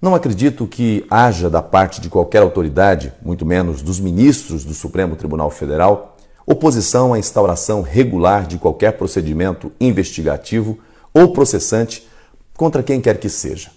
Não 0.02 0.16
acredito 0.16 0.66
que 0.66 1.06
haja 1.10 1.50
da 1.50 1.62
parte 1.62 2.00
de 2.00 2.08
qualquer 2.08 2.42
autoridade, 2.42 3.12
muito 3.22 3.46
menos 3.46 3.82
dos 3.82 4.00
ministros 4.00 4.64
do 4.64 4.74
Supremo 4.74 5.18
Tribunal 5.18 5.52
Federal, 5.52 6.16
oposição 6.46 7.14
à 7.14 7.20
instauração 7.20 7.82
regular 7.82 8.48
de 8.48 8.58
qualquer 8.58 8.94
procedimento 8.94 9.70
investigativo 9.78 10.80
ou 11.14 11.34
processante 11.34 12.08
contra 12.56 12.82
quem 12.82 13.02
quer 13.02 13.20
que 13.20 13.28
seja. 13.28 13.72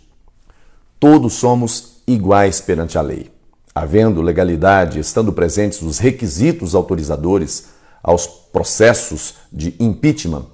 Todos 1.00 1.32
somos 1.32 2.02
iguais 2.06 2.60
perante 2.60 2.96
a 2.96 3.02
lei. 3.02 3.32
Havendo 3.74 4.22
legalidade, 4.22 5.00
estando 5.00 5.32
presentes 5.32 5.82
os 5.82 5.98
requisitos 5.98 6.76
autorizadores 6.76 7.76
aos 8.02 8.26
processos 8.26 9.34
de 9.52 9.74
impeachment, 9.78 10.46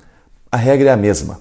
a 0.51 0.57
regra 0.57 0.91
é 0.91 0.93
a 0.93 0.97
mesma. 0.97 1.41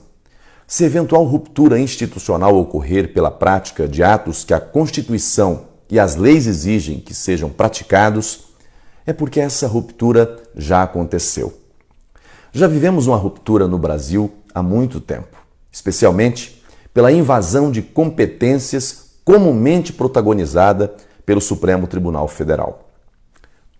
Se 0.65 0.83
eventual 0.83 1.23
ruptura 1.23 1.79
institucional 1.79 2.55
ocorrer 2.55 3.13
pela 3.13 3.29
prática 3.29 3.87
de 3.87 4.03
atos 4.03 4.43
que 4.43 4.53
a 4.53 4.59
Constituição 4.59 5.65
e 5.89 5.99
as 5.99 6.15
leis 6.15 6.47
exigem 6.47 6.99
que 6.99 7.13
sejam 7.13 7.49
praticados, 7.49 8.45
é 9.05 9.13
porque 9.13 9.39
essa 9.39 9.67
ruptura 9.67 10.41
já 10.55 10.81
aconteceu. 10.81 11.53
Já 12.51 12.67
vivemos 12.67 13.07
uma 13.07 13.17
ruptura 13.17 13.67
no 13.67 13.77
Brasil 13.77 14.31
há 14.53 14.63
muito 14.63 14.99
tempo, 14.99 15.37
especialmente 15.71 16.63
pela 16.93 17.11
invasão 17.11 17.71
de 17.71 17.81
competências 17.81 19.11
comumente 19.25 19.91
protagonizada 19.93 20.93
pelo 21.25 21.41
Supremo 21.41 21.87
Tribunal 21.87 22.27
Federal. 22.27 22.82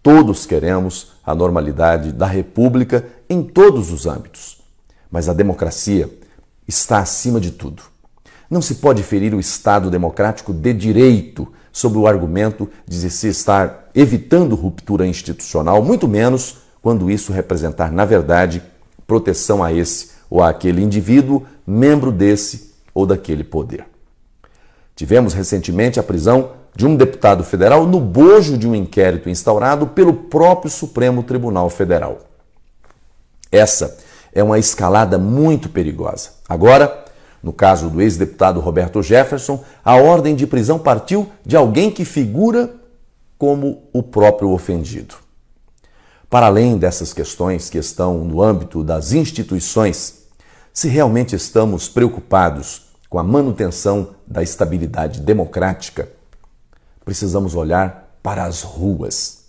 Todos 0.04 0.46
queremos 0.46 1.14
a 1.26 1.34
normalidade 1.34 2.12
da 2.12 2.28
República 2.28 3.08
em 3.30 3.42
todos 3.42 3.90
os 3.90 4.06
âmbitos, 4.06 4.62
mas 5.10 5.30
a 5.30 5.34
democracia 5.34 6.10
está 6.68 7.00
acima 7.00 7.40
de 7.40 7.52
tudo. 7.52 7.84
Não 8.50 8.62
se 8.62 8.76
pode 8.76 9.02
ferir 9.02 9.34
o 9.34 9.40
Estado 9.40 9.90
democrático 9.90 10.52
de 10.52 10.74
direito 10.74 11.48
sob 11.72 11.98
o 11.98 12.06
argumento 12.06 12.70
de 12.86 13.10
se 13.10 13.30
estar 13.30 13.90
evitando 13.96 14.56
ruptura 14.56 15.08
institucional, 15.08 15.82
muito 15.82 16.06
menos 16.06 16.58
quando 16.82 17.10
isso 17.10 17.32
representar, 17.32 17.90
na 17.90 18.04
verdade, 18.04 18.62
proteção 19.08 19.64
a 19.64 19.72
esse 19.72 20.10
ou 20.30 20.44
àquele 20.44 20.84
indivíduo, 20.84 21.46
membro 21.66 22.12
desse 22.12 22.74
ou 22.94 23.06
daquele 23.06 23.44
poder. 23.46 23.86
Tivemos 24.98 25.34
recentemente 25.34 25.98
a 25.98 26.04
prisão 26.04 26.52
de 26.76 26.86
um 26.86 26.96
deputado 26.96 27.44
federal 27.44 27.86
no 27.86 28.00
bojo 28.00 28.58
de 28.58 28.68
um 28.68 28.74
inquérito 28.74 29.30
instaurado 29.30 29.88
pelo 29.88 30.14
próprio 30.14 30.72
Supremo 30.72 31.24
Tribunal 31.24 31.70
Federal. 31.70 32.20
Essa 33.52 33.98
é 34.34 34.44
uma 34.44 34.58
escalada 34.58 35.18
muito 35.18 35.70
perigosa. 35.70 36.32
Agora, 36.50 37.06
no 37.42 37.54
caso 37.54 37.90
do 37.90 38.02
ex-deputado 38.02 38.60
Roberto 38.60 39.04
Jefferson, 39.04 39.64
a 39.84 39.96
ordem 39.96 40.36
de 40.36 40.48
prisão 40.48 40.80
partiu 40.80 41.30
de 41.46 41.56
alguém 41.56 41.92
que 41.92 42.06
figura 42.06 42.74
como 43.38 43.84
o 43.92 44.02
próprio 44.02 44.52
ofendido. 44.52 45.16
Para 46.30 46.48
além 46.48 46.78
dessas 46.78 47.14
questões 47.14 47.70
que 47.70 47.78
estão 47.78 48.24
no 48.24 48.42
âmbito 48.42 48.84
das 48.84 49.12
instituições, 49.12 50.24
se 50.74 50.88
realmente 50.88 51.36
estamos 51.36 51.88
preocupados 51.88 52.88
com 53.08 53.20
a 53.20 53.24
manutenção 53.24 54.16
da 54.26 54.42
estabilidade 54.42 55.20
democrática, 55.20 56.10
precisamos 57.04 57.56
olhar 57.56 58.18
para 58.22 58.44
as 58.46 58.62
ruas, 58.62 59.46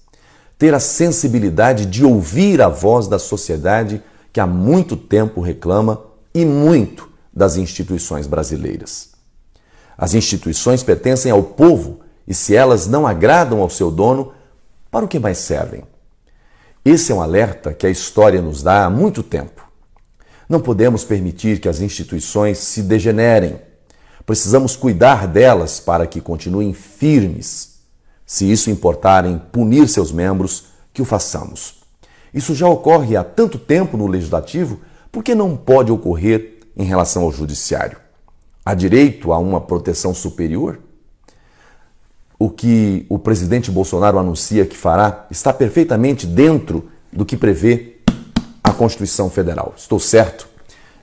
ter 0.58 0.74
a 0.74 0.80
sensibilidade 0.80 1.86
de 1.86 2.04
ouvir 2.04 2.60
a 2.60 2.68
voz 2.68 3.06
da 3.06 3.18
sociedade 3.18 4.02
que 4.32 4.40
há 4.40 4.46
muito 4.46 4.96
tempo 4.96 5.40
reclama 5.40 6.02
e 6.34 6.44
muito 6.44 7.08
das 7.32 7.56
instituições 7.56 8.26
brasileiras. 8.26 9.10
As 9.96 10.14
instituições 10.14 10.82
pertencem 10.82 11.30
ao 11.30 11.42
povo 11.42 12.00
e, 12.26 12.34
se 12.34 12.54
elas 12.54 12.86
não 12.86 13.06
agradam 13.06 13.60
ao 13.60 13.70
seu 13.70 13.90
dono, 13.90 14.32
para 14.90 15.04
o 15.04 15.08
que 15.08 15.18
mais 15.18 15.38
servem? 15.38 15.84
Esse 16.84 17.12
é 17.12 17.14
um 17.14 17.22
alerta 17.22 17.72
que 17.72 17.86
a 17.86 17.90
história 17.90 18.42
nos 18.42 18.62
dá 18.62 18.84
há 18.84 18.90
muito 18.90 19.22
tempo. 19.22 19.66
Não 20.48 20.60
podemos 20.60 21.04
permitir 21.04 21.58
que 21.58 21.68
as 21.68 21.80
instituições 21.80 22.58
se 22.58 22.82
degenerem. 22.82 23.58
Precisamos 24.26 24.74
cuidar 24.74 25.26
delas 25.26 25.80
para 25.80 26.06
que 26.06 26.20
continuem 26.20 26.72
firmes. 26.72 27.80
Se 28.24 28.50
isso 28.50 28.70
importar 28.70 29.26
em 29.26 29.38
punir 29.38 29.86
seus 29.88 30.10
membros, 30.10 30.66
que 30.92 31.02
o 31.02 31.04
façamos. 31.04 31.82
Isso 32.32 32.54
já 32.54 32.66
ocorre 32.66 33.16
há 33.16 33.24
tanto 33.24 33.58
tempo 33.58 33.96
no 33.96 34.06
legislativo, 34.06 34.80
por 35.12 35.22
que 35.22 35.34
não 35.34 35.56
pode 35.56 35.92
ocorrer 35.92 36.60
em 36.76 36.84
relação 36.84 37.22
ao 37.22 37.32
judiciário? 37.32 37.98
Há 38.64 38.74
direito 38.74 39.32
a 39.32 39.38
uma 39.38 39.60
proteção 39.60 40.14
superior? 40.14 40.80
O 42.38 42.48
que 42.48 43.04
o 43.08 43.18
presidente 43.18 43.70
Bolsonaro 43.70 44.18
anuncia 44.18 44.66
que 44.66 44.76
fará 44.76 45.26
está 45.30 45.52
perfeitamente 45.52 46.26
dentro 46.26 46.88
do 47.12 47.24
que 47.24 47.36
prevê 47.36 47.98
a 48.62 48.72
Constituição 48.72 49.28
Federal. 49.28 49.74
Estou 49.76 50.00
certo 50.00 50.48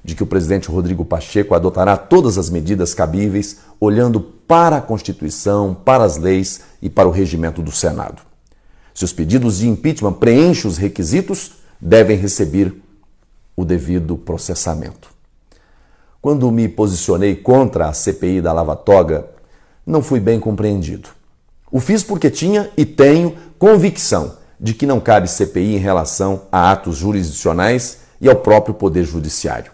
de 0.04 0.16
que 0.16 0.24
o 0.24 0.28
presidente 0.28 0.70
Rodrigo 0.70 1.06
Pacheco 1.06 1.54
adotará 1.54 1.95
todas 1.95 2.38
as 2.38 2.49
medidas 2.49 2.93
cabíveis, 2.93 3.58
olhando 3.80 4.20
para 4.20 4.78
a 4.78 4.82
Constituição, 4.82 5.74
para 5.74 6.04
as 6.04 6.18
leis 6.18 6.62
e 6.82 6.89
para 6.89 7.08
o 7.08 7.12
regimento 7.12 7.62
do 7.62 7.72
Senado. 7.72 8.22
Se 8.93 9.06
os 9.06 9.14
pedidos 9.14 9.60
de 9.60 9.70
impeachment 9.70 10.14
preenchem 10.14 10.70
os 10.70 10.78
requisitos, 10.78 11.54
devem 11.80 12.18
receber 12.18 12.74
o 13.56 13.64
devido 13.64 14.18
processamento. 14.18 15.10
Quando 16.22 16.52
me 16.52 16.68
posicionei 16.68 17.36
contra 17.36 17.88
a 17.88 17.93
CPI 17.93 18.41
da 18.41 18.54
Lava 18.54 18.76
Toga, 18.76 19.28
não 19.86 20.04
fui 20.04 20.20
bem 20.20 20.39
compreendido. 20.39 21.10
O 21.72 21.80
fiz 21.80 22.04
porque 22.04 22.30
tinha 22.30 22.70
e 22.76 22.86
tenho 22.86 23.36
convicção 23.58 24.38
de 24.60 24.74
que 24.74 24.86
não 24.86 24.99
cabe 24.99 25.28
CPI 25.28 25.76
em 25.76 25.80
relação 25.80 26.43
a 26.52 26.72
atos 26.72 26.97
jurisdicionais 26.97 27.99
e 28.20 28.30
ao 28.30 28.36
próprio 28.36 28.76
Poder 28.76 29.04
Judiciário. 29.04 29.72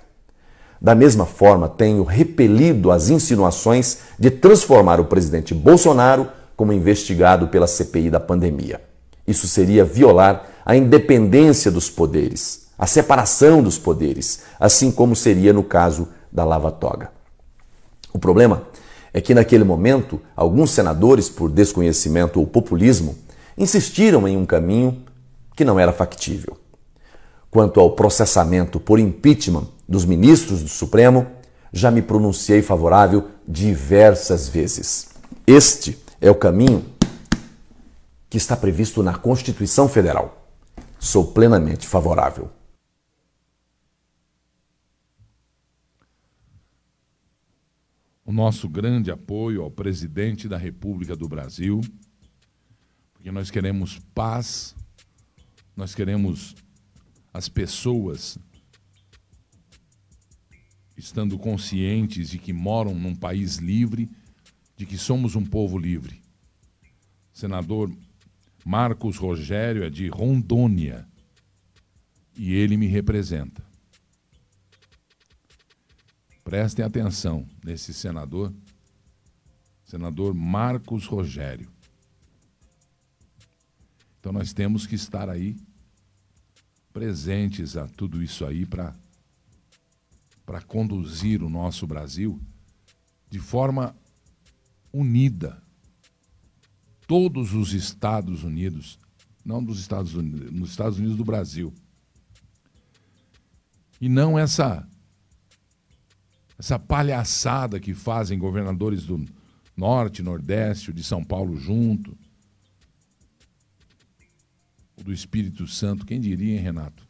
Da 0.82 0.94
mesma 0.94 1.26
forma, 1.26 1.68
tenho 1.68 2.04
repelido 2.04 2.92
as 2.92 3.10
insinuações 3.10 4.00
de 4.18 4.30
transformar 4.30 5.00
o 5.00 5.06
presidente 5.06 5.54
Bolsonaro 5.54 6.28
como 6.56 6.74
investigado 6.74 7.48
pela 7.48 7.68
CPI 7.68 8.10
da 8.10 8.20
pandemia. 8.20 8.82
Isso 9.28 9.48
seria 9.48 9.84
violar 9.84 10.48
a 10.66 10.76
independência 10.76 11.72
dos 11.72 11.90
poderes, 11.90 12.68
a 12.78 12.86
separação 12.86 13.62
dos 13.62 13.78
poderes, 13.78 14.42
assim 14.60 14.92
como 14.92 15.16
seria 15.16 15.52
no 15.52 15.64
caso 15.64 16.08
da 16.32 16.44
Lava 16.44 16.72
Toga. 16.72 17.12
O 18.14 18.20
problema 18.20 18.64
é 19.14 19.22
que 19.22 19.34
naquele 19.34 19.64
momento, 19.64 20.20
alguns 20.36 20.72
senadores, 20.72 21.30
por 21.30 21.50
desconhecimento 21.50 22.40
ou 22.40 22.46
populismo, 22.46 23.16
insistiram 23.58 24.28
em 24.28 24.38
um 24.38 24.46
caminho 24.46 25.04
que 25.56 25.66
não 25.66 25.80
era 25.80 25.92
factível. 25.92 26.58
Quanto 27.50 27.80
ao 27.80 27.92
processamento 27.92 28.80
por 28.80 29.00
impeachment 29.00 29.68
dos 29.88 30.06
ministros 30.06 30.62
do 30.62 30.70
Supremo, 30.70 31.28
já 31.72 31.90
me 31.92 32.02
pronunciei 32.02 32.62
favorável 32.62 33.30
diversas 33.48 34.50
vezes. 34.50 35.10
Este 35.46 35.98
é 36.20 36.30
o 36.30 36.36
caminho 36.36 36.86
que 38.30 38.38
está 38.38 38.56
previsto 38.56 39.02
na 39.02 39.18
Constituição 39.18 39.88
Federal. 39.88 40.48
Sou 41.00 41.32
plenamente 41.32 41.88
favorável. 41.88 42.50
O 48.26 48.32
nosso 48.34 48.68
grande 48.68 49.10
apoio 49.10 49.62
ao 49.62 49.72
presidente 49.72 50.50
da 50.50 50.58
República 50.58 51.16
do 51.16 51.30
Brasil, 51.30 51.80
porque 53.14 53.32
nós 53.32 53.50
queremos 53.50 54.00
paz, 54.14 54.76
nós 55.74 55.96
queremos 55.96 56.54
as 57.38 57.48
pessoas 57.48 58.40
estando 60.98 61.38
conscientes 61.38 62.32
de 62.32 62.40
que 62.40 62.52
moram 62.52 62.96
num 62.96 63.16
país 63.16 63.58
livre, 63.58 64.10
de 64.76 64.88
que 64.88 64.98
somos 64.98 65.36
um 65.36 65.46
povo 65.46 65.78
livre. 65.78 66.20
Senador 67.32 67.96
Marcos 68.66 69.18
Rogério 69.18 69.84
é 69.84 69.90
de 69.92 70.08
Rondônia 70.08 71.08
e 72.36 72.56
ele 72.56 72.76
me 72.76 72.88
representa. 72.88 73.64
Prestem 76.44 76.84
atenção 76.84 77.48
nesse 77.64 77.94
senador, 77.94 78.52
senador 79.86 80.34
Marcos 80.34 81.06
Rogério. 81.06 81.72
Então 84.20 84.32
nós 84.32 84.54
temos 84.54 84.88
que 84.88 84.96
estar 84.96 85.30
aí 85.30 85.56
presentes 86.98 87.78
a 87.78 87.88
tudo 87.88 88.24
isso 88.24 88.44
aí 88.44 88.66
para 88.66 88.92
conduzir 90.66 91.44
o 91.44 91.50
nosso 91.50 91.86
Brasil 91.86 92.42
de 93.30 93.38
forma 93.38 93.96
unida. 94.92 95.62
Todos 97.06 97.54
os 97.54 97.72
Estados 97.72 98.44
Unidos, 98.44 98.98
não 99.46 99.64
dos 99.64 99.80
Estados 99.80 100.16
Unidos, 100.16 100.52
nos 100.52 100.72
Estados 100.72 100.98
Unidos 100.98 101.16
do 101.16 101.24
Brasil. 101.24 101.72
E 104.02 104.10
não 104.10 104.38
essa 104.38 104.88
essa 106.58 106.80
palhaçada 106.80 107.80
que 107.80 107.94
fazem 107.94 108.40
governadores 108.40 109.06
do 109.06 109.24
Norte, 109.76 110.24
Nordeste, 110.24 110.92
de 110.92 111.04
São 111.04 111.24
Paulo 111.24 111.60
junto. 111.60 112.18
Do 115.08 115.14
Espírito 115.14 115.66
Santo, 115.66 116.06
quem 116.06 116.20
diria, 116.20 116.58
hein, 116.58 116.62
Renato? 116.62 117.08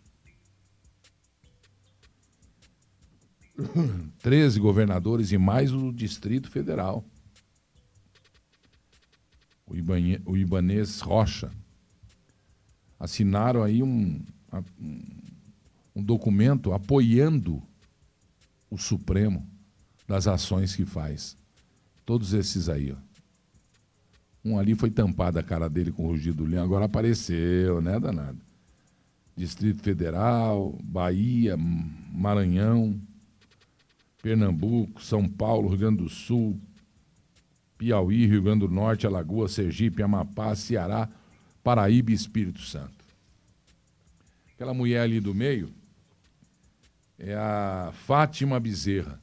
13 4.22 4.60
governadores 4.60 5.32
e 5.32 5.38
mais 5.40 5.74
o 5.74 5.92
Distrito 5.92 6.48
Federal. 6.48 7.04
O, 9.66 9.76
Ibanê, 9.76 10.22
o 10.28 10.38
Ibanês 10.38 11.00
Rocha 11.00 11.52
assinaram 13.00 13.64
aí 13.64 13.82
um, 13.82 14.24
um, 14.80 15.02
um 15.96 16.04
documento 16.04 16.74
apoiando 16.74 17.64
o 18.70 18.78
Supremo 18.78 19.44
das 20.08 20.28
ações 20.28 20.76
que 20.76 20.86
faz. 20.86 21.36
Todos 22.06 22.34
esses 22.34 22.70
aí, 22.70 22.92
ó. 22.92 23.07
Um 24.48 24.58
ali 24.58 24.76
foi 24.76 24.90
tampado 24.90 25.38
a 25.38 25.44
cara 25.44 25.68
dele 25.68 25.92
com 25.92 26.06
o 26.06 26.08
rugido 26.08 26.46
do 26.46 26.50
leão, 26.50 26.64
agora 26.64 26.86
apareceu, 26.86 27.82
né, 27.82 28.00
danado? 28.00 28.40
Distrito 29.36 29.84
Federal, 29.84 30.74
Bahia, 30.82 31.58
Maranhão, 31.58 32.98
Pernambuco, 34.22 35.04
São 35.04 35.28
Paulo, 35.28 35.68
Rio 35.68 35.78
Grande 35.80 35.98
do 35.98 36.10
Sul, 36.10 36.58
Piauí, 37.78 38.26
Rio 38.26 38.42
Grande 38.42 38.62
do 38.62 38.74
Norte, 38.74 39.06
Alagoas, 39.06 39.52
Sergipe, 39.52 40.02
Amapá, 40.02 40.56
Ceará, 40.56 41.10
Paraíba 41.62 42.12
e 42.12 42.14
Espírito 42.14 42.62
Santo. 42.62 43.06
Aquela 44.56 44.74
mulher 44.74 45.02
ali 45.02 45.20
do 45.20 45.36
meio 45.36 45.70
é 47.20 47.36
a 47.36 47.92
Fátima 48.06 48.60
Bezerra. 48.62 49.20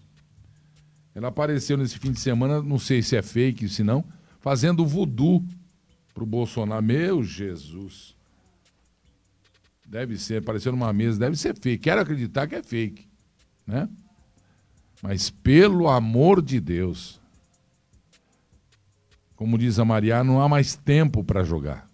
Ela 1.14 1.28
apareceu 1.28 1.78
nesse 1.78 1.98
fim 1.98 2.12
de 2.12 2.20
semana, 2.20 2.62
não 2.62 2.78
sei 2.78 3.02
se 3.02 3.16
é 3.16 3.22
fake, 3.22 3.70
se 3.70 3.82
não, 3.82 4.04
fazendo 4.44 4.84
voodoo 4.84 5.42
pro 6.12 6.26
Bolsonaro. 6.26 6.84
Meu 6.84 7.24
Jesus. 7.24 8.14
Deve 9.86 10.18
ser, 10.18 10.42
apareceu 10.42 10.70
numa 10.70 10.92
mesa, 10.92 11.18
deve 11.18 11.34
ser 11.34 11.58
fake. 11.58 11.84
Quero 11.84 12.02
acreditar 12.02 12.46
que 12.46 12.54
é 12.54 12.62
fake, 12.62 13.08
né? 13.66 13.88
Mas 15.02 15.30
pelo 15.30 15.88
amor 15.88 16.42
de 16.42 16.60
Deus, 16.60 17.18
como 19.34 19.56
diz 19.56 19.78
a 19.78 19.84
Maria, 19.84 20.22
não 20.22 20.42
há 20.42 20.48
mais 20.48 20.76
tempo 20.76 21.24
para 21.24 21.42
jogar. 21.42 21.90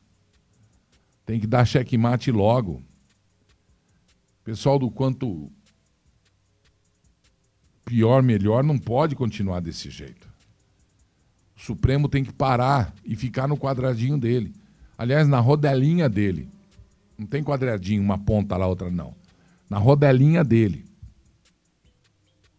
Tem 1.24 1.38
que 1.38 1.46
dar 1.46 1.64
checkmate 1.64 2.32
logo. 2.32 2.82
Pessoal 4.42 4.76
do 4.76 4.90
quanto 4.90 5.52
pior, 7.84 8.24
melhor, 8.24 8.64
não 8.64 8.76
pode 8.76 9.14
continuar 9.14 9.60
desse 9.60 9.88
jeito. 9.88 10.29
O 11.60 11.62
Supremo 11.62 12.08
tem 12.08 12.24
que 12.24 12.32
parar 12.32 12.94
e 13.04 13.14
ficar 13.14 13.46
no 13.46 13.56
quadradinho 13.56 14.16
dele. 14.16 14.54
Aliás, 14.96 15.28
na 15.28 15.40
rodelinha 15.40 16.08
dele. 16.08 16.48
Não 17.18 17.26
tem 17.26 17.44
quadradinho, 17.44 18.02
uma 18.02 18.18
ponta 18.18 18.56
lá, 18.56 18.66
outra 18.66 18.90
não. 18.90 19.14
Na 19.68 19.78
rodelinha 19.78 20.42
dele 20.42 20.90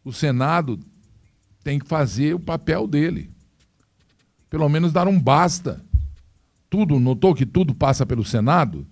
o 0.04 0.12
Senado 0.12 0.80
tem 1.64 1.80
que 1.80 1.88
fazer 1.88 2.34
o 2.34 2.40
papel 2.40 2.88
dele. 2.88 3.30
Pelo 4.50 4.68
menos 4.68 4.92
dar 4.92 5.08
um 5.08 5.20
basta. 5.20 5.84
Tudo, 6.70 7.00
notou 7.00 7.36
que 7.36 7.46
tudo 7.46 7.76
passa 7.76 8.06
pelo 8.06 8.26
Senado? 8.26 8.88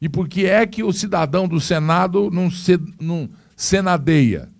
E 0.00 0.08
por 0.08 0.28
que 0.28 0.46
é 0.46 0.66
que 0.66 0.82
o 0.82 0.92
cidadão 0.92 1.48
do 1.48 1.60
Senado 1.60 2.30
não, 2.30 2.50
se, 2.50 2.78
não 3.00 3.28
senadeia? 3.56 4.50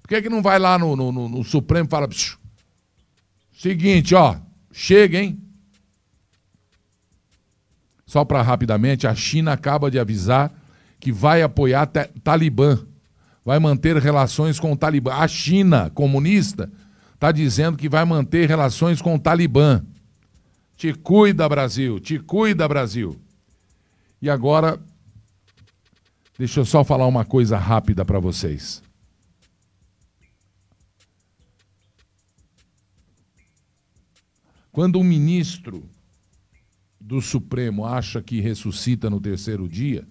Por 0.00 0.08
que, 0.08 0.14
é 0.14 0.22
que 0.22 0.28
não 0.28 0.42
vai 0.42 0.58
lá 0.58 0.78
no, 0.78 0.94
no, 0.94 1.10
no, 1.10 1.28
no 1.28 1.44
Supremo 1.44 1.86
e 1.86 1.90
fala: 1.90 2.08
seguinte, 3.58 4.14
ó, 4.14 4.36
chega, 4.72 5.18
hein? 5.18 5.42
Só 8.06 8.24
para 8.24 8.40
rapidamente, 8.40 9.06
a 9.06 9.14
China 9.14 9.52
acaba 9.52 9.90
de 9.90 9.98
avisar 9.98 10.52
que 10.98 11.12
vai 11.12 11.42
apoiar 11.42 11.86
Talibã 12.22 12.78
vai 13.44 13.58
manter 13.58 13.96
relações 13.96 14.60
com 14.60 14.72
o 14.72 14.76
Talibã. 14.76 15.14
A 15.14 15.26
China 15.26 15.90
comunista 15.94 16.70
está 17.14 17.32
dizendo 17.32 17.78
que 17.78 17.88
vai 17.88 18.04
manter 18.04 18.46
relações 18.46 19.00
com 19.00 19.14
o 19.14 19.18
Talibã. 19.18 19.82
Te 20.76 20.92
cuida, 20.92 21.48
Brasil, 21.48 21.98
te 21.98 22.18
cuida, 22.18 22.68
Brasil. 22.68 23.18
E 24.20 24.28
agora, 24.28 24.78
deixa 26.38 26.60
eu 26.60 26.64
só 26.66 26.84
falar 26.84 27.06
uma 27.06 27.24
coisa 27.24 27.56
rápida 27.56 28.04
para 28.04 28.20
vocês. 28.20 28.82
Quando 34.78 35.00
um 35.00 35.02
ministro 35.02 35.90
do 37.00 37.20
Supremo 37.20 37.84
acha 37.84 38.22
que 38.22 38.40
ressuscita 38.40 39.10
no 39.10 39.20
terceiro 39.20 39.68
dia, 39.68 40.06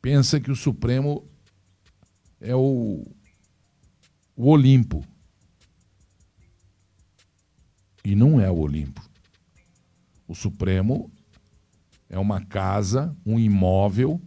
pensa 0.00 0.40
que 0.40 0.50
o 0.50 0.56
Supremo 0.56 1.24
é 2.40 2.56
o, 2.56 3.06
o 4.34 4.48
Olimpo. 4.48 5.06
E 8.04 8.16
não 8.16 8.40
é 8.40 8.50
o 8.50 8.58
Olimpo. 8.58 9.08
O 10.26 10.34
Supremo 10.34 11.08
é 12.10 12.18
uma 12.18 12.44
casa, 12.44 13.16
um 13.24 13.38
imóvel 13.38 14.20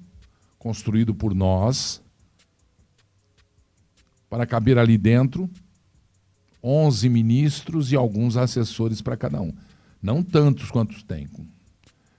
construído 0.58 1.14
por 1.14 1.36
nós 1.36 2.02
para 4.30 4.46
caber 4.46 4.78
ali 4.78 4.98
dentro 4.98 5.50
11 6.66 7.08
ministros 7.10 7.92
e 7.92 7.96
alguns 7.96 8.36
assessores 8.36 9.00
para 9.00 9.16
cada 9.16 9.40
um. 9.40 9.54
Não 10.02 10.24
tantos 10.24 10.72
quantos 10.72 11.04
tem, 11.04 11.28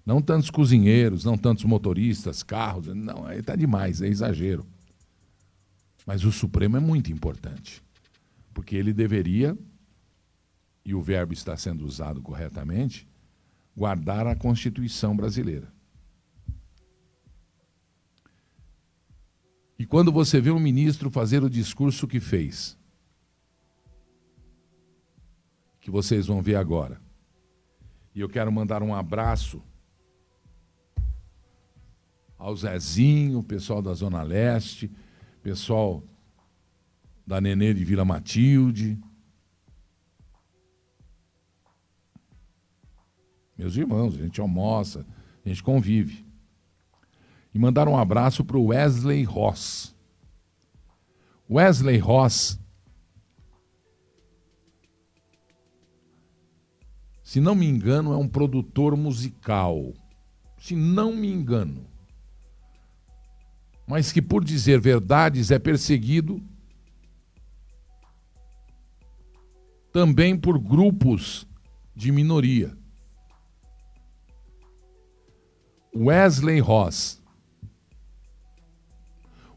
não 0.07 0.23
tantos 0.23 0.51
cozinheiros, 0.51 1.25
não 1.25 1.37
tantos 1.37 1.65
motoristas, 1.65 2.45
carros. 2.45 2.87
Não, 2.95 3.27
aí 3.27 3.41
está 3.41 3.57
demais, 3.57 4.01
é 4.01 4.07
exagero. 4.07 4.65
Mas 6.07 6.25
o 6.25 6.31
Supremo 6.31 6.77
é 6.77 6.81
muito 6.81 7.13
importante. 7.13 7.83
Porque 8.55 8.77
ele 8.77 8.93
deveria, 8.93 9.59
e 10.85 10.95
o 10.95 11.03
verbo 11.03 11.33
está 11.33 11.57
sendo 11.57 11.85
usado 11.85 12.23
corretamente, 12.23 13.07
guardar 13.77 14.29
a 14.29 14.37
Constituição 14.37 15.17
brasileira. 15.17 15.75
E 19.77 19.85
quando 19.85 20.13
você 20.13 20.41
vê 20.41 20.53
um 20.53 20.61
ministro 20.61 21.11
fazer 21.11 21.43
o 21.43 21.51
discurso 21.51 22.07
que 22.07 22.21
fez, 22.21 22.79
que 25.87 25.91
vocês 25.93 26.27
vão 26.27 26.43
ver 26.43 26.57
agora, 26.57 27.01
e 28.13 28.19
eu 28.19 28.29
quero 28.29 28.51
mandar 28.51 28.83
um 28.83 28.93
abraço 28.93 29.63
ao 32.37 32.57
Zezinho, 32.57 33.41
pessoal 33.41 33.81
da 33.81 33.95
Zona 33.95 34.21
Leste, 34.25 34.91
pessoal 35.45 36.03
da 37.25 37.41
Nenê 37.41 37.73
de 37.73 37.85
Vila 37.85 38.05
Matilde. 38.05 38.99
Meus 43.57 43.77
irmãos, 43.77 44.17
a 44.17 44.19
gente 44.19 44.41
almoça, 44.41 45.07
a 45.45 45.49
gente 45.49 45.63
convive. 45.63 46.27
E 47.55 47.61
mandar 47.61 47.87
um 47.87 47.97
abraço 47.97 48.45
para 48.45 48.59
o 48.59 48.67
Wesley 48.67 49.23
Ross. 49.23 49.95
Wesley 51.49 51.99
Ross, 51.99 52.59
se 57.27 57.41
não 57.41 57.57
me 57.57 57.67
engano, 57.67 58.13
é 58.13 58.17
um 58.17 58.29
produtor 58.29 58.97
musical. 58.97 59.93
Se 60.61 60.77
não 60.77 61.13
me 61.13 61.29
engano. 61.29 61.85
mas 63.85 64.13
que 64.13 64.23
por 64.23 64.45
dizer 64.45 64.81
verdades 64.81 65.51
é 65.51 65.59
perseguido 65.59 66.41
também 69.93 70.39
por 70.39 70.57
grupos 70.57 71.49
de 71.97 72.13
minoria. 72.13 72.77
Wesley 75.97 76.61
Ross. 76.61 77.21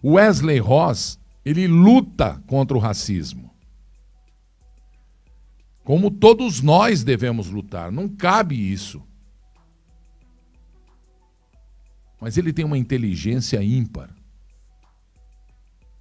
Wesley 0.03 0.57
Ross, 0.57 1.19
ele 1.45 1.67
luta 1.67 2.41
contra 2.47 2.75
o 2.75 2.79
racismo. 2.79 3.53
Como 5.89 6.11
todos 6.11 6.61
nós 6.61 7.03
devemos 7.03 7.49
lutar, 7.49 7.91
não 7.91 8.07
cabe 8.07 8.53
isso. 8.55 9.01
Mas 12.21 12.37
ele 12.37 12.53
tem 12.53 12.63
uma 12.63 12.77
inteligência 12.77 13.63
ímpar. 13.63 14.15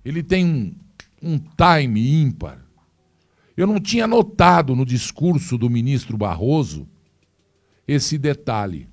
Ele 0.04 0.22
tem 0.22 0.44
um, 0.44 0.74
um 1.22 1.38
time 1.38 2.22
ímpar. 2.22 2.62
Eu 3.56 3.66
não 3.66 3.80
tinha 3.80 4.06
notado 4.06 4.76
no 4.76 4.84
discurso 4.84 5.56
do 5.56 5.70
ministro 5.70 6.18
Barroso 6.18 6.86
esse 7.86 8.18
detalhe. 8.18 8.90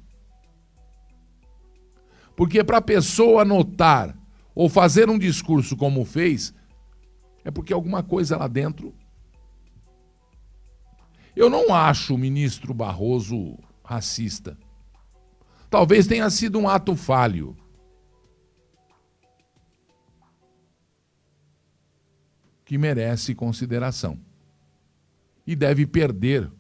Porque 2.38 2.64
para 2.64 2.78
a 2.78 2.82
pessoa 2.82 3.44
notar 3.44 4.18
ou 4.56 4.70
fazer 4.70 5.10
um 5.10 5.20
discurso 5.20 5.76
como 5.76 6.06
fez, 6.06 6.54
é 7.44 7.52
porque 7.52 7.74
alguma 7.74 8.02
coisa 8.02 8.38
lá 8.38 8.48
dentro. 8.48 8.96
Eu 11.36 11.50
não 11.50 11.74
acho 11.74 12.16
o 12.16 12.18
ministro 12.18 12.74
Barroso 12.74 13.58
racista. 13.84 14.58
Talvez 15.70 16.08
tenha 16.08 16.30
sido 16.30 16.58
um 16.58 16.70
ato 16.70 16.96
falho. 16.96 17.56
Que 22.64 22.78
merece 22.78 23.36
consideração 23.36 24.20
e 25.46 25.56
deve 25.56 25.86
perder 25.86 26.52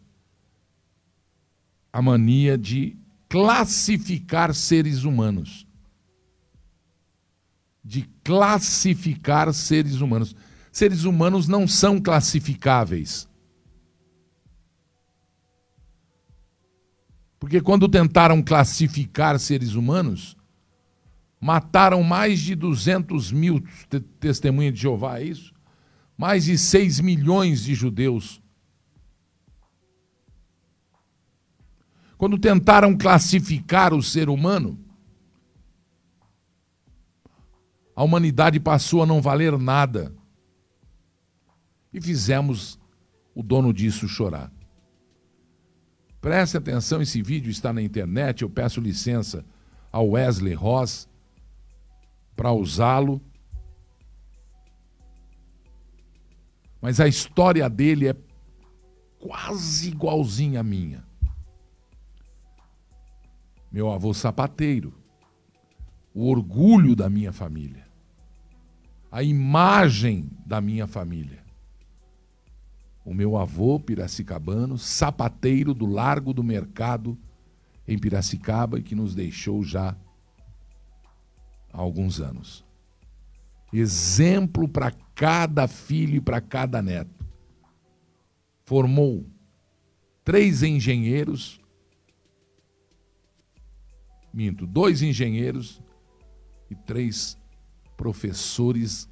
a 1.91 2.01
mania 2.01 2.57
de 2.57 2.97
classificar 3.27 4.53
seres 4.53 5.03
humanos. 5.03 5.65
De 7.83 8.03
classificar 8.23 9.51
seres 9.53 10.01
humanos. 10.01 10.35
Seres 10.71 11.05
humanos 11.05 11.47
não 11.47 11.67
são 11.67 11.99
classificáveis. 11.99 13.27
Porque 17.45 17.61
quando 17.61 17.87
tentaram 17.87 18.41
classificar 18.41 19.37
seres 19.37 19.75
humanos, 19.75 20.35
mataram 21.39 22.01
mais 22.01 22.39
de 22.39 22.55
200 22.55 23.31
mil 23.31 23.63
testemunhas 24.19 24.73
de 24.73 24.81
Jeová, 24.81 25.19
é 25.19 25.25
isso? 25.25 25.53
Mais 26.17 26.45
de 26.45 26.57
6 26.57 27.01
milhões 27.01 27.63
de 27.63 27.75
judeus 27.75 28.41
quando 32.17 32.39
tentaram 32.39 32.97
classificar 32.97 33.93
o 33.93 34.01
ser 34.01 34.27
humano, 34.27 34.83
a 37.95 38.03
humanidade 38.03 38.59
passou 38.59 39.03
a 39.03 39.05
não 39.05 39.21
valer 39.21 39.55
nada. 39.59 40.11
E 41.93 42.01
fizemos 42.01 42.79
o 43.35 43.43
dono 43.43 43.71
disso 43.71 44.07
chorar. 44.07 44.51
Preste 46.25 46.57
atenção, 46.57 47.03
esse 47.03 47.21
vídeo 47.21 47.51
está 47.51 47.71
na 47.71 47.83
internet. 47.83 48.41
Eu 48.41 48.49
peço 48.49 48.81
licença 48.81 49.45
ao 49.91 50.09
Wesley 50.09 50.55
Ross 50.55 51.07
para 52.35 52.51
usá-lo. 52.51 53.21
Mas 56.81 56.99
a 56.99 57.07
história 57.07 57.69
dele 57.69 58.07
é 58.07 58.15
quase 59.19 59.89
igualzinha 59.89 60.61
à 60.61 60.63
minha 60.63 61.05
meu 63.71 63.91
avô 63.91 64.11
sapateiro, 64.11 64.93
o 66.11 66.27
orgulho 66.27 66.95
da 66.95 67.07
minha 67.07 67.31
família, 67.31 67.85
a 69.11 69.21
imagem 69.21 70.27
da 70.43 70.59
minha 70.59 70.87
família. 70.87 71.44
O 73.05 73.13
meu 73.13 73.37
avô 73.37 73.79
piracicabano, 73.79 74.79
sapateiro 74.79 75.75
do 75.75 75.85
Largo 75.85 76.33
do 76.33 76.43
Mercado, 76.43 77.15
em 77.87 77.99
Piracicaba, 77.99 78.79
e 78.79 78.83
que 78.83 78.95
nos 78.95 79.13
deixou 79.13 79.63
já 79.63 79.95
há 81.71 81.79
alguns 81.79 82.19
anos. 82.19 82.65
Exemplo 83.71 84.67
para 84.67 84.91
cada 85.13 85.67
filho 85.67 86.15
e 86.15 86.21
para 86.21 86.41
cada 86.41 86.81
neto. 86.81 87.23
Formou 88.63 89.23
três 90.23 90.63
engenheiros, 90.63 91.61
minto, 94.33 94.65
dois 94.65 95.03
engenheiros 95.03 95.79
e 96.71 96.75
três 96.75 97.37
professores, 97.95 99.07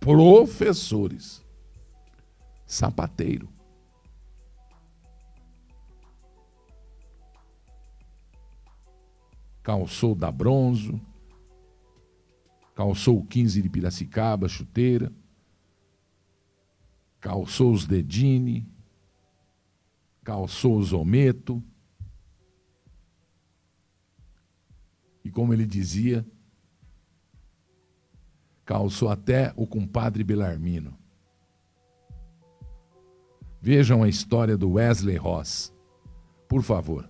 professores, 0.00 1.46
sapateiro. 2.68 3.48
Calçou 9.62 10.14
da 10.14 10.30
Bronzo, 10.30 11.00
calçou 12.76 13.18
o 13.18 13.26
15 13.26 13.60
de 13.60 13.68
Piracicaba, 13.68 14.48
chuteira, 14.48 15.12
calçou 17.18 17.72
os 17.72 17.84
Dedini, 17.84 18.64
calçou 20.22 20.78
os 20.78 20.92
Ometo, 20.92 21.60
E 25.28 25.30
como 25.30 25.52
ele 25.52 25.66
dizia, 25.66 26.26
calçou 28.64 29.10
até 29.10 29.52
o 29.56 29.66
compadre 29.66 30.24
Belarmino. 30.24 30.96
Vejam 33.60 34.04
a 34.04 34.08
história 34.08 34.56
do 34.56 34.74
Wesley 34.74 35.16
Ross. 35.16 35.74
Por 36.48 36.62
favor. 36.62 37.08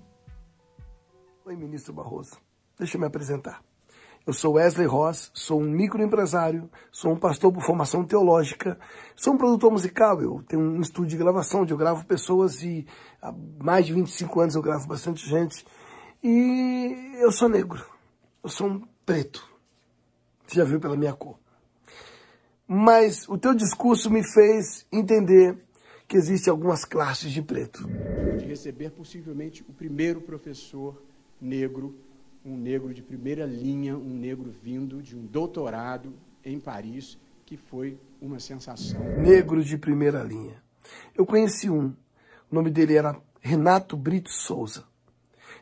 Oi, 1.45 1.55
ministro 1.55 1.93
Barroso. 1.93 2.39
Deixa 2.79 2.97
eu 2.97 3.01
me 3.01 3.07
apresentar. 3.07 3.63
Eu 4.27 4.33
sou 4.33 4.55
Wesley 4.55 4.87
Ross, 4.87 5.31
sou 5.35 5.61
um 5.61 5.71
microempresário, 5.71 6.71
sou 6.91 7.13
um 7.13 7.19
pastor 7.19 7.53
por 7.53 7.63
formação 7.63 8.05
teológica, 8.05 8.79
sou 9.15 9.35
um 9.35 9.39
produtor 9.39 9.71
musical, 9.71 10.21
eu 10.23 10.43
tenho 10.49 10.63
um 10.63 10.81
estúdio 10.81 11.11
de 11.11 11.17
gravação 11.17 11.63
onde 11.63 11.73
eu 11.73 11.79
gravo 11.79 12.05
pessoas 12.07 12.63
e 12.63 12.87
há 13.23 13.33
mais 13.63 13.87
de 13.87 13.93
25 13.93 14.41
anos 14.41 14.55
eu 14.55 14.63
gravo 14.63 14.87
bastante 14.87 15.29
gente. 15.29 15.67
E 16.23 17.19
eu 17.21 17.31
sou 17.31 17.49
negro. 17.49 17.85
Eu 18.43 18.49
sou 18.49 18.69
um 18.69 18.83
preto. 19.05 19.47
Você 20.47 20.57
já 20.57 20.65
viu 20.65 20.81
pela 20.81 20.97
minha 20.97 21.13
cor. 21.13 21.39
Mas 22.67 23.29
o 23.29 23.37
teu 23.39 23.55
discurso 23.55 24.11
me 24.11 24.23
fez 24.23 24.87
entender 24.91 25.68
que 26.09 26.17
existem 26.17 26.51
algumas 26.51 26.87
classes 26.87 27.31
de 27.31 27.43
preto. 27.43 27.87
De 28.39 28.47
receber 28.47 28.91
possivelmente 28.91 29.63
o 29.69 29.73
primeiro 29.75 30.23
professor 30.23 31.01
negro, 31.39 31.95
um 32.43 32.57
negro 32.57 32.95
de 32.95 33.03
primeira 33.03 33.45
linha, 33.45 33.95
um 33.95 34.15
negro 34.15 34.51
vindo 34.51 35.03
de 35.03 35.15
um 35.15 35.27
doutorado 35.27 36.15
em 36.43 36.59
Paris, 36.59 37.19
que 37.45 37.59
foi 37.59 38.01
uma 38.23 38.41
sensação. 38.41 38.99
Negro 39.19 39.63
de 39.63 39.77
primeira 39.77 40.23
linha. 40.23 40.63
Eu 41.15 41.27
conheci 41.27 41.69
um, 41.69 41.89
o 42.51 42.55
nome 42.55 42.71
dele 42.71 42.97
era 42.97 43.21
Renato 43.39 43.95
Brito 43.95 44.31
Souza. 44.31 44.85